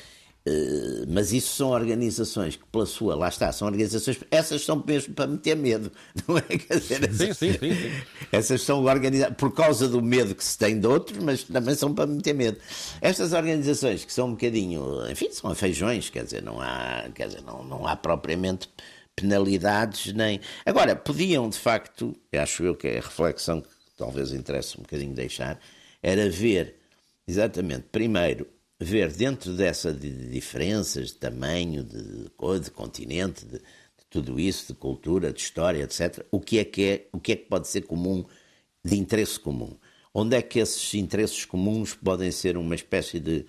Uh, 0.48 1.04
mas 1.06 1.34
isso 1.34 1.54
são 1.54 1.68
organizações 1.68 2.56
que, 2.56 2.64
pela 2.72 2.86
sua, 2.86 3.14
lá 3.14 3.28
está, 3.28 3.52
são 3.52 3.68
organizações, 3.68 4.18
essas 4.30 4.64
são 4.64 4.82
mesmo 4.86 5.12
para 5.12 5.26
meter 5.26 5.54
medo, 5.54 5.92
não 6.26 6.38
é? 6.38 6.40
Quer 6.40 6.78
dizer, 6.78 7.04
essas, 7.04 7.36
sim, 7.36 7.52
sim, 7.52 7.58
sim, 7.58 7.74
sim. 7.74 8.02
Essas 8.32 8.62
são 8.62 8.82
organizadas 8.82 9.36
por 9.36 9.52
causa 9.52 9.86
do 9.86 10.00
medo 10.00 10.34
que 10.34 10.42
se 10.42 10.56
tem 10.56 10.80
de 10.80 10.86
outros, 10.86 11.22
mas 11.22 11.42
também 11.44 11.74
são 11.74 11.94
para 11.94 12.06
meter 12.06 12.32
medo. 12.32 12.56
Estas 13.02 13.34
organizações 13.34 14.02
que 14.02 14.12
são 14.14 14.28
um 14.28 14.30
bocadinho, 14.30 15.10
enfim, 15.10 15.30
são 15.30 15.54
feijões, 15.54 16.08
quer 16.08 16.24
dizer, 16.24 16.42
não 16.42 16.58
há, 16.58 17.04
quer 17.14 17.26
dizer, 17.26 17.42
não, 17.42 17.62
não 17.62 17.86
há 17.86 17.94
propriamente 17.94 18.66
penalidades 19.16 20.12
nem. 20.12 20.40
Agora, 20.64 20.96
podiam 20.96 21.48
de 21.48 21.58
facto, 21.58 22.16
acho 22.32 22.62
eu 22.64 22.74
que 22.74 22.88
é 22.88 22.98
a 22.98 23.02
reflexão 23.02 23.60
que 23.60 23.68
talvez 23.96 24.32
interesse 24.32 24.78
um 24.78 24.82
bocadinho 24.82 25.14
deixar, 25.14 25.60
era 26.02 26.28
ver 26.30 26.76
exatamente, 27.26 27.86
primeiro, 27.92 28.46
ver 28.78 29.12
dentro 29.12 29.54
dessa 29.54 29.92
de 29.92 30.10
diferenças 30.28 31.08
de 31.08 31.14
tamanho, 31.14 31.84
de, 31.84 32.24
de 32.24 32.70
continente, 32.70 33.44
de, 33.44 33.58
de, 33.58 33.62
tudo 34.08 34.40
isso, 34.40 34.72
de 34.72 34.74
cultura, 34.78 35.32
de 35.32 35.40
história, 35.40 35.82
etc., 35.82 36.24
o 36.30 36.40
que 36.40 36.58
é 36.58 36.64
que 36.64 36.82
é, 36.84 37.06
o 37.12 37.20
que 37.20 37.32
é 37.32 37.36
que 37.36 37.44
pode 37.44 37.68
ser 37.68 37.82
comum, 37.82 38.24
de 38.84 38.96
interesse 38.98 39.38
comum. 39.38 39.76
Onde 40.12 40.36
é 40.36 40.42
que 40.42 40.58
esses 40.58 40.94
interesses 40.94 41.44
comuns 41.44 41.94
podem 41.94 42.32
ser 42.32 42.56
uma 42.56 42.74
espécie 42.74 43.20
de, 43.20 43.46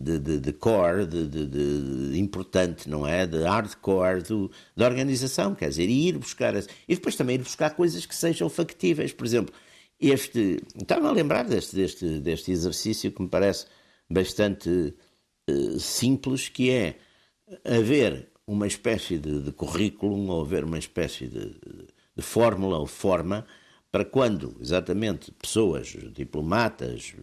de, 0.00 0.18
de, 0.18 0.40
de 0.40 0.52
core, 0.52 1.06
de, 1.06 1.26
de, 1.46 2.18
importante, 2.18 2.88
não 2.88 3.06
é? 3.06 3.26
De 3.26 3.42
hardcore 3.42 4.22
do, 4.22 4.50
da 4.76 4.86
organização, 4.86 5.54
quer 5.54 5.68
dizer, 5.68 5.88
ir 5.88 6.18
buscar. 6.18 6.54
E 6.88 6.94
depois 6.94 7.16
também 7.16 7.36
ir 7.36 7.42
buscar 7.42 7.70
coisas 7.70 8.06
que 8.06 8.14
sejam 8.14 8.48
factíveis. 8.48 9.12
Por 9.12 9.26
exemplo, 9.26 9.54
este. 10.00 10.60
Estava 10.80 11.08
a 11.08 11.12
lembrar 11.12 11.44
deste, 11.44 11.76
deste, 11.76 12.20
deste 12.20 12.50
exercício 12.50 13.12
que 13.12 13.22
me 13.22 13.28
parece 13.28 13.66
bastante 14.08 14.94
uh, 15.48 15.78
simples, 15.78 16.48
que 16.48 16.70
é 16.70 16.96
haver 17.64 18.28
uma 18.46 18.66
espécie 18.66 19.18
de, 19.18 19.42
de 19.42 19.52
currículo 19.52 20.16
ou 20.28 20.42
haver 20.42 20.64
uma 20.64 20.78
espécie 20.78 21.26
de, 21.26 21.54
de 22.16 22.22
fórmula 22.22 22.78
ou 22.78 22.86
forma 22.86 23.46
para 23.90 24.04
quando 24.04 24.56
exatamente 24.60 25.32
pessoas, 25.32 25.96
diplomatas, 26.14 27.14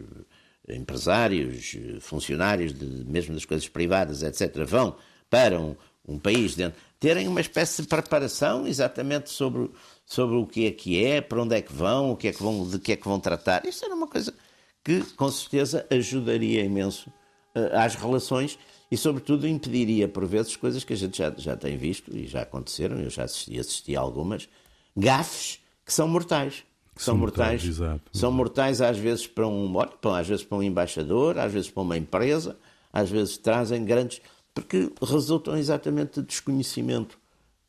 empresários, 0.70 1.76
funcionários 2.00 2.72
de, 2.72 2.84
mesmo 3.04 3.34
das 3.34 3.44
coisas 3.44 3.68
privadas, 3.68 4.22
etc., 4.22 4.64
vão 4.64 4.96
para 5.30 5.60
um, 5.60 5.76
um 6.06 6.18
país 6.18 6.54
dentro, 6.54 6.80
terem 6.98 7.28
uma 7.28 7.40
espécie 7.40 7.82
de 7.82 7.88
preparação 7.88 8.66
exatamente 8.66 9.30
sobre, 9.30 9.70
sobre 10.06 10.36
o 10.36 10.46
que 10.46 10.66
é 10.66 10.70
que 10.70 11.04
é, 11.04 11.20
para 11.20 11.42
onde 11.42 11.54
é 11.54 11.62
que 11.62 11.72
vão, 11.72 12.12
o 12.12 12.16
que 12.16 12.28
é 12.28 12.32
que 12.32 12.42
vão, 12.42 12.66
de 12.66 12.78
que 12.78 12.92
é 12.92 12.96
que 12.96 13.06
vão 13.06 13.20
tratar. 13.20 13.64
Isso 13.66 13.84
era 13.84 13.94
uma 13.94 14.06
coisa 14.06 14.34
que 14.82 15.02
com 15.14 15.30
certeza 15.30 15.86
ajudaria 15.90 16.64
imenso 16.64 17.10
uh, 17.54 17.76
às 17.76 17.94
relações 17.94 18.58
e, 18.90 18.96
sobretudo, 18.96 19.46
impediria 19.46 20.08
por 20.08 20.24
vezes 20.24 20.56
coisas 20.56 20.82
que 20.82 20.94
a 20.94 20.96
gente 20.96 21.18
já, 21.18 21.32
já 21.36 21.56
tem 21.56 21.76
visto 21.76 22.16
e 22.16 22.26
já 22.26 22.42
aconteceram, 22.42 22.98
eu 22.98 23.10
já 23.10 23.24
assisti, 23.24 23.58
assisti 23.58 23.96
a 23.96 24.00
algumas, 24.00 24.48
gafes 24.96 25.60
que 25.84 25.92
são 25.92 26.08
mortais. 26.08 26.64
Que 26.98 27.04
são, 27.04 27.16
mortais, 27.16 27.64
mortais 27.64 28.00
são 28.12 28.32
mortais 28.32 28.80
às 28.80 28.98
vezes 28.98 29.24
para 29.24 29.46
um, 29.46 29.72
olha, 29.76 29.92
às 30.18 30.26
vezes 30.26 30.44
para 30.44 30.58
um 30.58 30.62
embaixador, 30.64 31.38
às 31.38 31.52
vezes 31.52 31.70
para 31.70 31.80
uma 31.84 31.96
empresa, 31.96 32.58
às 32.92 33.08
vezes 33.08 33.38
trazem 33.38 33.84
grandes, 33.84 34.20
porque 34.52 34.90
resultam 35.00 35.56
exatamente 35.56 36.20
de 36.20 36.26
desconhecimento 36.26 37.16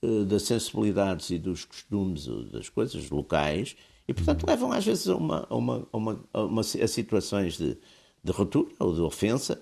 uh, 0.01 0.25
das 0.25 0.41
sensibilidades 0.41 1.29
e 1.29 1.37
dos 1.37 1.63
costumes 1.63 2.25
das 2.51 2.69
coisas 2.69 3.07
locais 3.11 3.75
e, 4.07 4.13
portanto, 4.15 4.47
levam 4.47 4.71
às 4.71 4.83
vezes 4.83 5.07
a, 5.07 5.15
uma, 5.15 5.45
a, 5.47 5.55
uma, 5.55 5.87
a, 5.93 6.43
uma, 6.43 6.61
a, 6.61 6.87
situações 6.87 7.55
de, 7.55 7.77
de 8.23 8.31
ruptura 8.31 8.73
ou 8.79 8.95
de 8.95 9.01
ofensa 9.01 9.61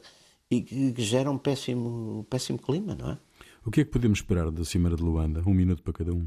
e 0.50 0.62
que, 0.62 0.94
que 0.94 1.02
geram 1.02 1.34
um 1.34 1.38
péssimo, 1.38 2.20
um 2.20 2.24
péssimo 2.24 2.58
clima, 2.58 2.96
não 2.96 3.12
é? 3.12 3.18
O 3.66 3.70
que 3.70 3.82
é 3.82 3.84
que 3.84 3.92
podemos 3.92 4.20
esperar 4.20 4.50
da 4.50 4.64
Cimeira 4.64 4.96
de 4.96 5.04
Luanda? 5.04 5.44
Um 5.46 5.54
minuto 5.54 5.84
para 5.84 5.92
cada 5.92 6.14
um. 6.14 6.26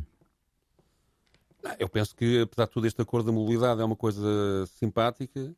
Eu 1.78 1.88
penso 1.88 2.14
que, 2.14 2.40
apesar 2.40 2.66
de 2.66 2.72
tudo, 2.72 2.86
este 2.86 3.00
acordo 3.00 3.26
da 3.26 3.32
mobilidade 3.32 3.80
é 3.80 3.84
uma 3.84 3.96
coisa 3.96 4.20
simpática. 4.78 5.54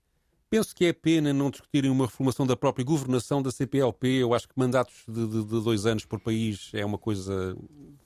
Penso 0.50 0.74
que 0.74 0.84
é 0.84 0.92
pena 0.92 1.32
não 1.32 1.50
discutirem 1.50 1.90
uma 1.90 2.04
reformação 2.04 2.46
da 2.46 2.54
própria 2.54 2.84
governação 2.84 3.40
da 3.40 3.50
CPLP. 3.50 4.06
Eu 4.18 4.34
acho 4.34 4.46
que 4.48 4.54
mandatos 4.56 5.02
de, 5.08 5.26
de, 5.26 5.44
de 5.44 5.62
dois 5.62 5.86
anos 5.86 6.04
por 6.04 6.20
país 6.20 6.70
é 6.74 6.84
uma 6.84 6.98
coisa. 6.98 7.56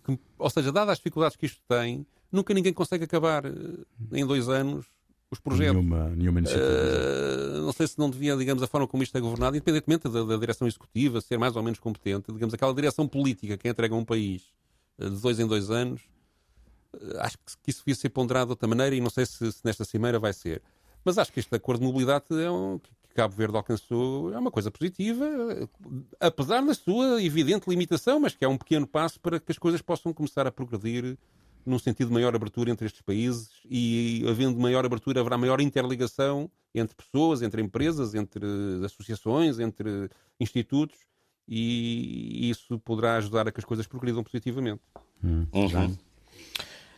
Que, 0.04 0.18
ou 0.38 0.50
seja, 0.50 0.70
dadas 0.70 0.92
as 0.92 0.98
dificuldades 0.98 1.36
que 1.36 1.46
isto 1.46 1.60
tem, 1.68 2.06
nunca 2.30 2.54
ninguém 2.54 2.72
consegue 2.72 3.04
acabar 3.04 3.44
eh, 3.46 3.50
em 4.12 4.24
dois 4.24 4.48
anos 4.48 4.86
os 5.30 5.40
projetos. 5.40 5.74
Nenhuma, 5.74 6.08
nenhuma 6.10 6.38
iniciativa. 6.38 6.68
Uh, 6.68 7.62
não 7.62 7.72
sei 7.72 7.86
se 7.86 7.98
não 7.98 8.08
devia, 8.08 8.36
digamos, 8.36 8.62
a 8.62 8.66
forma 8.66 8.86
como 8.86 9.02
isto 9.02 9.16
é 9.16 9.20
governado, 9.20 9.56
independentemente 9.56 10.08
da, 10.08 10.22
da, 10.22 10.36
direção 10.36 10.68
executiva 10.68 11.20
ser 11.20 11.38
mais 11.38 11.56
ou 11.56 11.62
menos 11.62 11.78
competente, 11.78 12.32
digamos, 12.32 12.54
aquela 12.54 12.72
direção 12.72 13.08
política 13.08 13.56
que 13.56 13.68
entrega 13.68 13.94
um 13.94 14.04
país 14.04 14.42
uh, 14.98 15.10
de 15.10 15.20
dois 15.20 15.40
em 15.40 15.46
dois 15.46 15.70
anos, 15.70 16.02
acho 17.18 17.38
que 17.62 17.70
isso 17.70 17.80
devia 17.80 17.94
ser 17.94 18.10
ponderado 18.10 18.46
de 18.46 18.52
outra 18.52 18.68
maneira 18.68 18.94
e 18.94 19.00
não 19.00 19.10
sei 19.10 19.26
se, 19.26 19.52
se, 19.52 19.60
nesta 19.64 19.84
cimeira 19.84 20.18
vai 20.18 20.32
ser. 20.32 20.62
Mas 21.04 21.18
acho 21.18 21.32
que 21.32 21.40
este 21.40 21.54
acordo 21.54 21.80
de 21.80 21.86
mobilidade 21.86 22.26
é 22.30 22.50
um, 22.50 22.78
que 22.78 22.90
Cabo 23.14 23.34
Verde 23.34 23.56
alcançou 23.56 24.32
é 24.32 24.38
uma 24.38 24.50
coisa 24.50 24.70
positiva, 24.70 25.24
apesar 26.20 26.64
da 26.64 26.74
sua 26.74 27.22
evidente 27.22 27.68
limitação, 27.68 28.20
mas 28.20 28.34
que 28.34 28.44
é 28.44 28.48
um 28.48 28.58
pequeno 28.58 28.86
passo 28.86 29.18
para 29.20 29.40
que 29.40 29.50
as 29.50 29.58
coisas 29.58 29.80
possam 29.80 30.12
começar 30.12 30.46
a 30.46 30.52
progredir 30.52 31.16
num 31.64 31.78
sentido 31.78 32.08
de 32.08 32.14
maior 32.14 32.34
abertura 32.34 32.70
entre 32.70 32.86
estes 32.86 33.02
países 33.02 33.50
e, 33.68 34.24
havendo 34.28 34.60
maior 34.60 34.84
abertura, 34.84 35.20
haverá 35.20 35.36
maior 35.36 35.60
interligação 35.60 36.48
entre 36.72 36.94
pessoas, 36.94 37.42
entre 37.42 37.60
empresas, 37.60 38.14
entre 38.14 38.44
associações, 38.84 39.58
entre 39.58 40.08
institutos 40.38 40.98
e 41.48 42.50
isso 42.50 42.78
poderá 42.80 43.16
ajudar 43.16 43.48
a 43.48 43.52
que 43.52 43.60
as 43.60 43.64
coisas 43.64 43.86
progridam 43.86 44.22
positivamente. 44.22 44.82
Hum. 45.22 45.46
Uhum. 45.52 45.96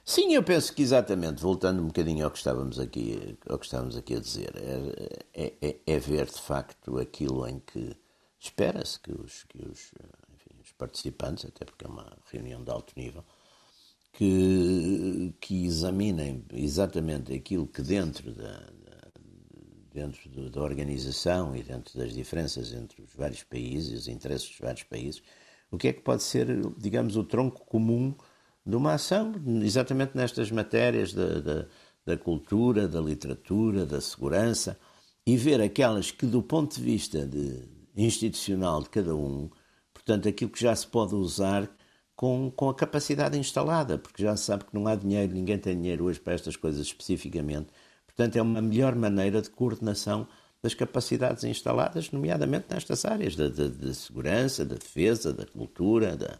Sim, 0.08 0.32
eu 0.32 0.42
penso 0.42 0.72
que 0.72 0.80
exatamente, 0.80 1.42
voltando 1.42 1.82
um 1.82 1.88
bocadinho 1.88 2.24
ao 2.24 2.30
que 2.30 2.38
estávamos 2.38 2.78
aqui, 2.80 3.36
ao 3.46 3.58
que 3.58 3.66
estávamos 3.66 3.94
aqui 3.94 4.14
a 4.14 4.20
dizer, 4.20 4.54
é, 4.56 5.22
é, 5.34 5.54
é, 5.60 5.76
é 5.86 5.98
ver 5.98 6.24
de 6.24 6.40
facto 6.40 6.98
aquilo 6.98 7.46
em 7.46 7.58
que 7.60 7.94
espera-se 8.40 8.98
que, 8.98 9.12
os, 9.12 9.44
que 9.44 9.58
os, 9.58 9.92
enfim, 10.34 10.62
os 10.62 10.72
participantes, 10.72 11.44
até 11.44 11.66
porque 11.66 11.84
é 11.84 11.88
uma 11.88 12.10
reunião 12.32 12.64
de 12.64 12.70
alto 12.70 12.94
nível, 12.96 13.22
que, 14.14 15.34
que 15.38 15.66
examinem 15.66 16.42
exatamente 16.54 17.34
aquilo 17.34 17.66
que 17.66 17.82
dentro 17.82 18.32
da, 18.32 18.62
dentro 19.92 20.48
da 20.48 20.62
organização 20.62 21.54
e 21.54 21.62
dentro 21.62 21.98
das 21.98 22.14
diferenças 22.14 22.72
entre 22.72 23.02
os 23.02 23.12
vários 23.12 23.42
países, 23.42 24.00
os 24.00 24.08
interesses 24.08 24.48
dos 24.48 24.58
vários 24.58 24.84
países, 24.84 25.22
o 25.70 25.76
que 25.76 25.88
é 25.88 25.92
que 25.92 26.00
pode 26.00 26.22
ser, 26.22 26.46
digamos, 26.78 27.14
o 27.14 27.24
tronco 27.24 27.66
comum 27.66 28.14
de 28.68 28.76
uma 28.76 28.92
ação, 28.92 29.32
exatamente 29.62 30.14
nestas 30.14 30.50
matérias 30.50 31.14
da, 31.14 31.40
da, 31.40 31.66
da 32.04 32.18
cultura, 32.18 32.86
da 32.86 33.00
literatura, 33.00 33.86
da 33.86 33.98
segurança, 33.98 34.78
e 35.26 35.38
ver 35.38 35.62
aquelas 35.62 36.10
que, 36.10 36.26
do 36.26 36.42
ponto 36.42 36.76
de 36.76 36.82
vista 36.82 37.26
de, 37.26 37.62
institucional 37.96 38.82
de 38.82 38.90
cada 38.90 39.16
um, 39.16 39.48
portanto, 39.94 40.28
aquilo 40.28 40.50
que 40.50 40.60
já 40.60 40.76
se 40.76 40.86
pode 40.86 41.14
usar 41.14 41.66
com, 42.14 42.50
com 42.54 42.68
a 42.68 42.74
capacidade 42.74 43.38
instalada, 43.38 43.96
porque 43.96 44.22
já 44.22 44.36
se 44.36 44.44
sabe 44.44 44.64
que 44.64 44.74
não 44.74 44.86
há 44.86 44.94
dinheiro, 44.94 45.32
ninguém 45.32 45.58
tem 45.58 45.74
dinheiro 45.74 46.04
hoje 46.04 46.20
para 46.20 46.34
estas 46.34 46.54
coisas 46.54 46.82
especificamente. 46.82 47.68
Portanto, 48.06 48.36
é 48.36 48.42
uma 48.42 48.60
melhor 48.60 48.94
maneira 48.94 49.40
de 49.40 49.48
coordenação 49.48 50.28
das 50.62 50.74
capacidades 50.74 51.42
instaladas, 51.44 52.10
nomeadamente 52.10 52.66
nestas 52.68 53.06
áreas 53.06 53.34
da, 53.34 53.48
da, 53.48 53.68
da 53.68 53.94
segurança, 53.94 54.62
da 54.62 54.74
defesa, 54.74 55.32
da 55.32 55.46
cultura, 55.46 56.16
da, 56.16 56.38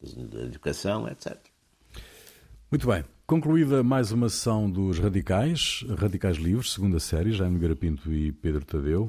da 0.00 0.40
educação, 0.42 1.06
etc. 1.06 1.38
Muito 2.70 2.86
bem. 2.86 3.02
Concluída 3.26 3.82
mais 3.82 4.12
uma 4.12 4.28
sessão 4.28 4.70
dos 4.70 4.98
Radicais, 4.98 5.86
Radicais 5.96 6.36
Livres, 6.36 6.72
segunda 6.72 7.00
série, 7.00 7.32
Jaime 7.32 7.58
Garapinto 7.58 8.12
e 8.12 8.30
Pedro 8.30 8.62
Tadeu. 8.62 9.08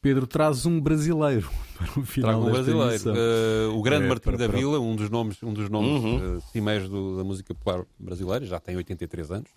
Pedro 0.00 0.26
traz 0.26 0.64
um 0.64 0.80
brasileiro 0.80 1.46
para 1.76 2.00
o 2.00 2.06
final 2.06 2.30
Trago 2.30 2.48
um 2.48 2.52
brasileiro. 2.52 3.10
Uh, 3.10 3.78
o 3.78 3.82
grande 3.82 4.06
é, 4.06 4.08
Martim 4.08 4.30
da 4.30 4.48
para... 4.48 4.56
Vila, 4.56 4.80
um 4.80 4.96
dos 4.96 5.10
nomes, 5.10 5.42
um 5.42 5.52
dos 5.52 5.68
nomes 5.68 6.04
uhum. 6.04 6.36
uh, 6.38 6.40
cimeiros 6.50 6.88
do, 6.88 7.18
da 7.18 7.24
música 7.24 7.54
popular 7.54 7.84
brasileira, 7.98 8.46
já 8.46 8.58
tem 8.58 8.74
83 8.76 9.30
anos, 9.30 9.50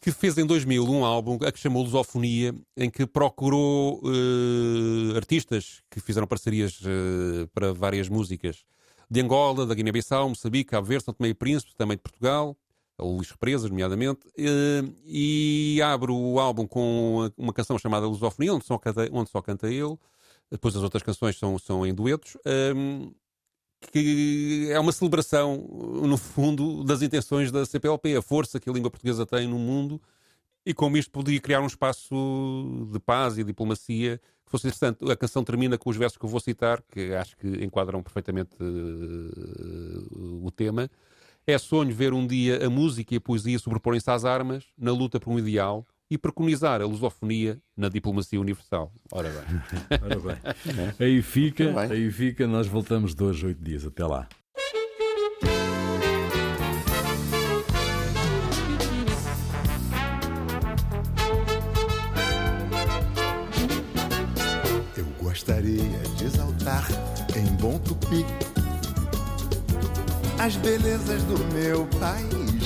que 0.00 0.10
fez 0.10 0.36
em 0.36 0.44
2000 0.44 0.90
um 0.90 1.04
álbum 1.04 1.38
a 1.46 1.52
que 1.52 1.60
chamou 1.60 1.84
Lusofonia, 1.84 2.52
em 2.76 2.90
que 2.90 3.06
procurou 3.06 4.00
uh, 4.02 5.16
artistas 5.16 5.82
que 5.88 6.00
fizeram 6.00 6.26
parcerias 6.26 6.80
uh, 6.80 7.46
para 7.54 7.72
várias 7.72 8.08
músicas 8.08 8.64
de 9.08 9.20
Angola, 9.20 9.66
da 9.66 9.74
Guiné-Bissau, 9.74 10.28
Moçambique, 10.28 10.70
Cabo 10.70 10.86
Verde, 10.86 11.04
São 11.04 11.14
Tomé 11.14 11.28
e 11.28 11.34
Príncipe, 11.34 11.74
também 11.76 11.96
de 11.96 12.02
Portugal, 12.02 12.56
Luís 12.98 13.30
Represas, 13.30 13.70
nomeadamente, 13.70 14.20
eh, 14.38 14.82
e 15.04 15.80
abro 15.82 16.14
o 16.14 16.40
álbum 16.40 16.66
com 16.66 17.30
uma 17.36 17.52
canção 17.52 17.78
chamada 17.78 18.06
Lusofonia, 18.06 18.54
onde 18.54 18.64
só 18.64 18.78
canta, 18.78 19.08
onde 19.12 19.30
só 19.30 19.42
canta 19.42 19.68
ele, 19.68 19.96
depois 20.50 20.74
as 20.74 20.82
outras 20.82 21.02
canções 21.02 21.38
são, 21.38 21.58
são 21.58 21.86
em 21.86 21.94
duetos, 21.94 22.36
ehm, 22.44 23.10
que 23.92 24.68
é 24.70 24.80
uma 24.80 24.92
celebração, 24.92 25.58
no 26.02 26.16
fundo, 26.16 26.82
das 26.84 27.02
intenções 27.02 27.52
da 27.52 27.64
CPLP, 27.66 28.16
a 28.16 28.22
força 28.22 28.58
que 28.58 28.68
a 28.68 28.72
língua 28.72 28.90
portuguesa 28.90 29.26
tem 29.26 29.46
no 29.46 29.58
mundo 29.58 30.00
e 30.64 30.74
como 30.74 30.96
isto 30.96 31.10
podia 31.12 31.40
criar 31.40 31.60
um 31.60 31.66
espaço 31.66 32.88
de 32.92 32.98
paz 32.98 33.38
e 33.38 33.44
diplomacia 33.44 34.20
que 34.46 34.50
fosse 34.50 34.68
interessante. 34.68 34.98
A 35.10 35.16
canção 35.16 35.44
termina 35.44 35.76
com 35.76 35.90
os 35.90 35.96
versos 35.96 36.16
que 36.16 36.24
eu 36.24 36.28
vou 36.28 36.40
citar, 36.40 36.80
que 36.90 37.12
acho 37.14 37.36
que 37.36 37.46
enquadram 37.64 38.02
perfeitamente 38.02 38.56
uh, 38.60 40.46
o 40.46 40.50
tema. 40.50 40.88
É 41.46 41.58
sonho 41.58 41.94
ver 41.94 42.12
um 42.12 42.26
dia 42.26 42.64
a 42.64 42.70
música 42.70 43.14
e 43.14 43.18
a 43.18 43.20
poesia 43.20 43.58
sobreporem-se 43.58 44.10
às 44.10 44.24
armas 44.24 44.64
na 44.78 44.92
luta 44.92 45.20
por 45.20 45.30
um 45.30 45.38
ideal 45.38 45.86
e 46.10 46.16
preconizar 46.16 46.80
a 46.80 46.86
lusofonia 46.86 47.60
na 47.76 47.88
diplomacia 47.88 48.40
universal. 48.40 48.92
Ora 49.12 49.28
bem. 49.28 49.42
Ora 50.02 50.20
bem. 50.20 50.36
Aí 50.98 51.22
fica, 51.22 51.80
aí 51.80 52.10
fica, 52.10 52.46
nós 52.46 52.66
voltamos 52.66 53.14
dois, 53.14 53.42
oito 53.42 53.62
dias. 53.62 53.84
Até 53.84 54.04
lá. 54.06 54.28
Gostaria 65.36 65.98
de 66.16 66.24
exaltar 66.24 66.88
em 67.36 67.44
bom 67.56 67.78
tupi 67.80 68.24
as 70.38 70.56
belezas 70.56 71.22
do 71.24 71.36
meu 71.52 71.84
país. 72.00 72.64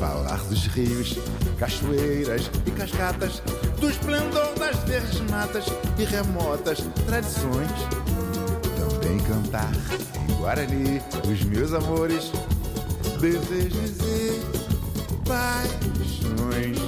Falar 0.00 0.38
dos 0.44 0.66
rios 0.68 1.18
cachoeiras 1.58 2.50
e 2.66 2.70
cascatas, 2.70 3.42
do 3.78 3.90
esplendor 3.90 4.54
das 4.58 4.76
verdes 4.84 5.20
matas 5.30 5.66
e 5.98 6.04
remotas 6.04 6.78
tradições. 7.04 7.70
Também 8.78 9.18
cantar 9.18 9.72
em 10.20 10.34
Guarani 10.36 11.02
os 11.30 11.44
meus 11.44 11.74
amores, 11.74 12.32
desejos 13.20 13.98
e 14.00 14.40
paixões. 15.28 16.78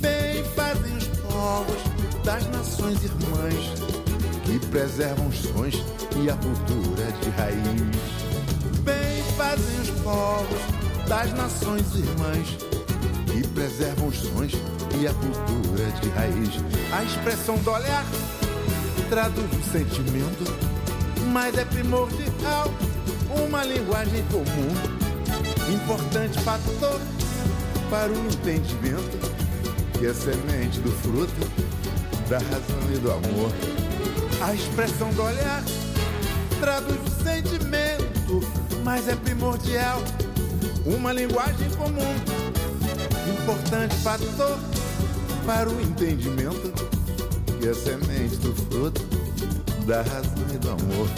Bem 0.00 0.42
fazem 0.56 0.96
os 0.96 1.06
povos 1.30 1.91
das 2.24 2.46
nações 2.48 3.02
irmãs 3.02 3.54
que 4.44 4.58
preservam 4.66 5.26
os 5.26 5.38
sons 5.38 5.82
e 6.16 6.30
a 6.30 6.36
cultura 6.36 7.12
de 7.20 7.30
raiz. 7.30 8.80
Bem 8.82 9.22
fazem 9.36 9.80
os 9.80 9.90
povos 10.02 11.08
das 11.08 11.32
nações 11.32 11.94
irmãs 11.94 12.56
que 13.26 13.46
preservam 13.48 14.08
os 14.08 14.18
sons 14.18 14.52
e 15.00 15.06
a 15.06 15.14
cultura 15.14 15.90
de 16.00 16.08
raiz. 16.10 16.50
A 16.92 17.02
expressão 17.02 17.56
do 17.58 17.70
olhar 17.70 18.04
traduz 19.08 19.50
o 19.52 19.72
sentimento, 19.72 20.44
mas 21.32 21.56
é 21.58 21.64
primordial 21.64 22.72
uma 23.44 23.64
linguagem 23.64 24.22
comum, 24.30 25.74
importante 25.74 26.38
fator 26.40 27.00
para 27.90 28.12
o 28.12 28.26
entendimento, 28.26 29.18
que 29.98 30.06
é 30.06 30.14
semente 30.14 30.78
do 30.80 30.90
fruto 30.90 31.81
da 32.32 32.38
razão 32.38 32.94
e 32.94 32.98
do 32.98 33.12
amor. 33.12 33.52
A 34.40 34.54
expressão 34.54 35.10
do 35.10 35.22
olhar 35.22 35.62
traduz 36.60 36.98
o 37.06 37.22
sentimento, 37.22 38.40
mas 38.82 39.06
é 39.06 39.14
primordial 39.14 40.02
uma 40.86 41.12
linguagem 41.12 41.68
comum 41.76 42.14
importante 43.38 43.94
fator 43.96 44.58
para 45.44 45.68
o 45.68 45.78
entendimento 45.78 46.72
que 47.60 47.68
é 47.68 47.74
semente 47.74 48.36
do 48.36 48.54
fruto 48.54 49.02
da 49.86 50.00
razão 50.00 50.46
e 50.54 50.56
do 50.56 50.70
amor. 50.70 51.08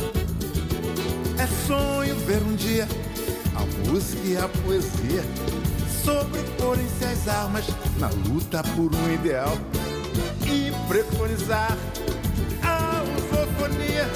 É 1.38 1.46
sonho 1.68 2.16
ver 2.26 2.42
um 2.42 2.56
dia 2.56 2.88
a 3.54 3.88
música 3.88 4.26
e 4.26 4.36
a 4.36 4.48
poesia 4.48 5.22
sobreporem-se 6.04 7.04
às 7.04 7.28
armas 7.28 7.66
na 8.00 8.08
luta 8.08 8.64
por 8.74 8.92
um 8.92 9.14
ideal 9.14 9.56
e 10.46 10.72
preconizar 10.88 11.76
a 12.62 13.02
lusofonia 13.02 14.06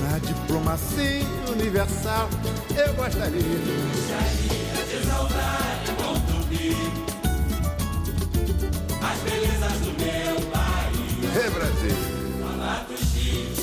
na 0.00 0.18
diplomacia 0.18 1.24
universal. 1.50 2.28
Eu 2.76 2.94
gostaria, 2.94 3.42
gostaria 3.42 4.84
de 4.86 4.96
exaltar 4.96 5.82
e 5.84 5.90
contribuir 6.02 6.92
as 9.02 9.18
belezas 9.20 9.78
do 9.80 9.92
meu 9.98 10.36
país. 10.50 11.36
É 11.36 11.50
Brasil. 11.50 12.16
Dos 12.88 13.14
rios, 13.14 13.58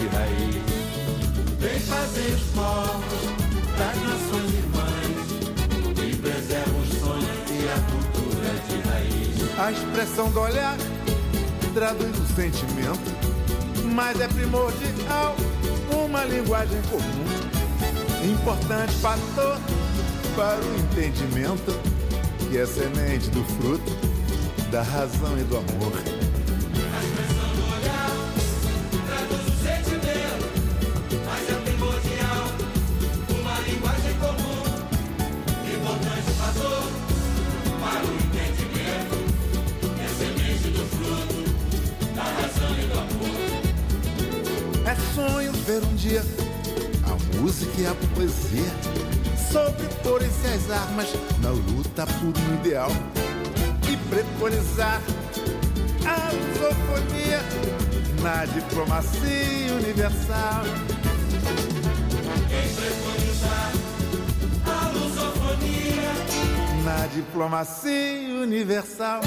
de 0.00 0.06
raiz 0.16 0.80
fazer 1.90 2.32
os 2.34 2.42
povos 2.54 3.22
das 3.76 3.96
nações 4.02 4.54
irmãs 4.54 5.18
e 6.02 6.16
preserva 6.16 6.78
os 6.78 6.98
sonhos 6.98 7.26
e 7.50 7.68
a 7.68 7.78
cultura 7.90 8.50
de 8.68 8.88
raiz. 8.88 9.58
A 9.58 9.72
expressão 9.72 10.30
do 10.30 10.40
olhar 10.40 10.76
traduz 11.74 12.16
o 12.18 12.26
sentimento, 12.34 13.10
mas 13.92 14.20
é 14.20 14.28
primordial 14.28 15.36
uma 15.92 16.24
linguagem 16.24 16.80
comum, 16.82 18.30
importante 18.32 18.94
fator 18.94 19.58
para 20.34 20.60
o 20.60 20.76
entendimento 20.78 21.78
que 22.48 22.56
é 22.56 22.66
semente 22.66 23.28
do 23.30 23.44
fruto 23.44 23.92
da 24.70 24.82
razão 24.82 25.38
e 25.38 25.44
do 25.44 25.56
amor. 25.56 26.19
Ver 45.70 45.84
um 45.84 45.94
dia 45.94 46.22
a 47.06 47.36
música 47.40 47.80
e 47.80 47.86
a 47.86 47.94
poesia 48.14 48.70
sobreporem-se 49.52 50.46
às 50.48 50.70
armas 50.70 51.08
na 51.40 51.50
luta 51.50 52.06
por 52.06 52.36
um 52.36 52.54
ideal 52.56 52.90
e 53.88 53.96
preconizar 54.08 55.00
a 56.04 56.32
lusofonia 56.32 57.40
na 58.20 58.44
diplomacia 58.46 59.74
universal. 59.74 60.64
E 62.48 62.74
preconizar 62.74 63.72
a 64.66 64.88
lusofonia 64.88 66.12
na 66.84 67.06
diplomacia 67.06 68.34
universal. 68.42 69.20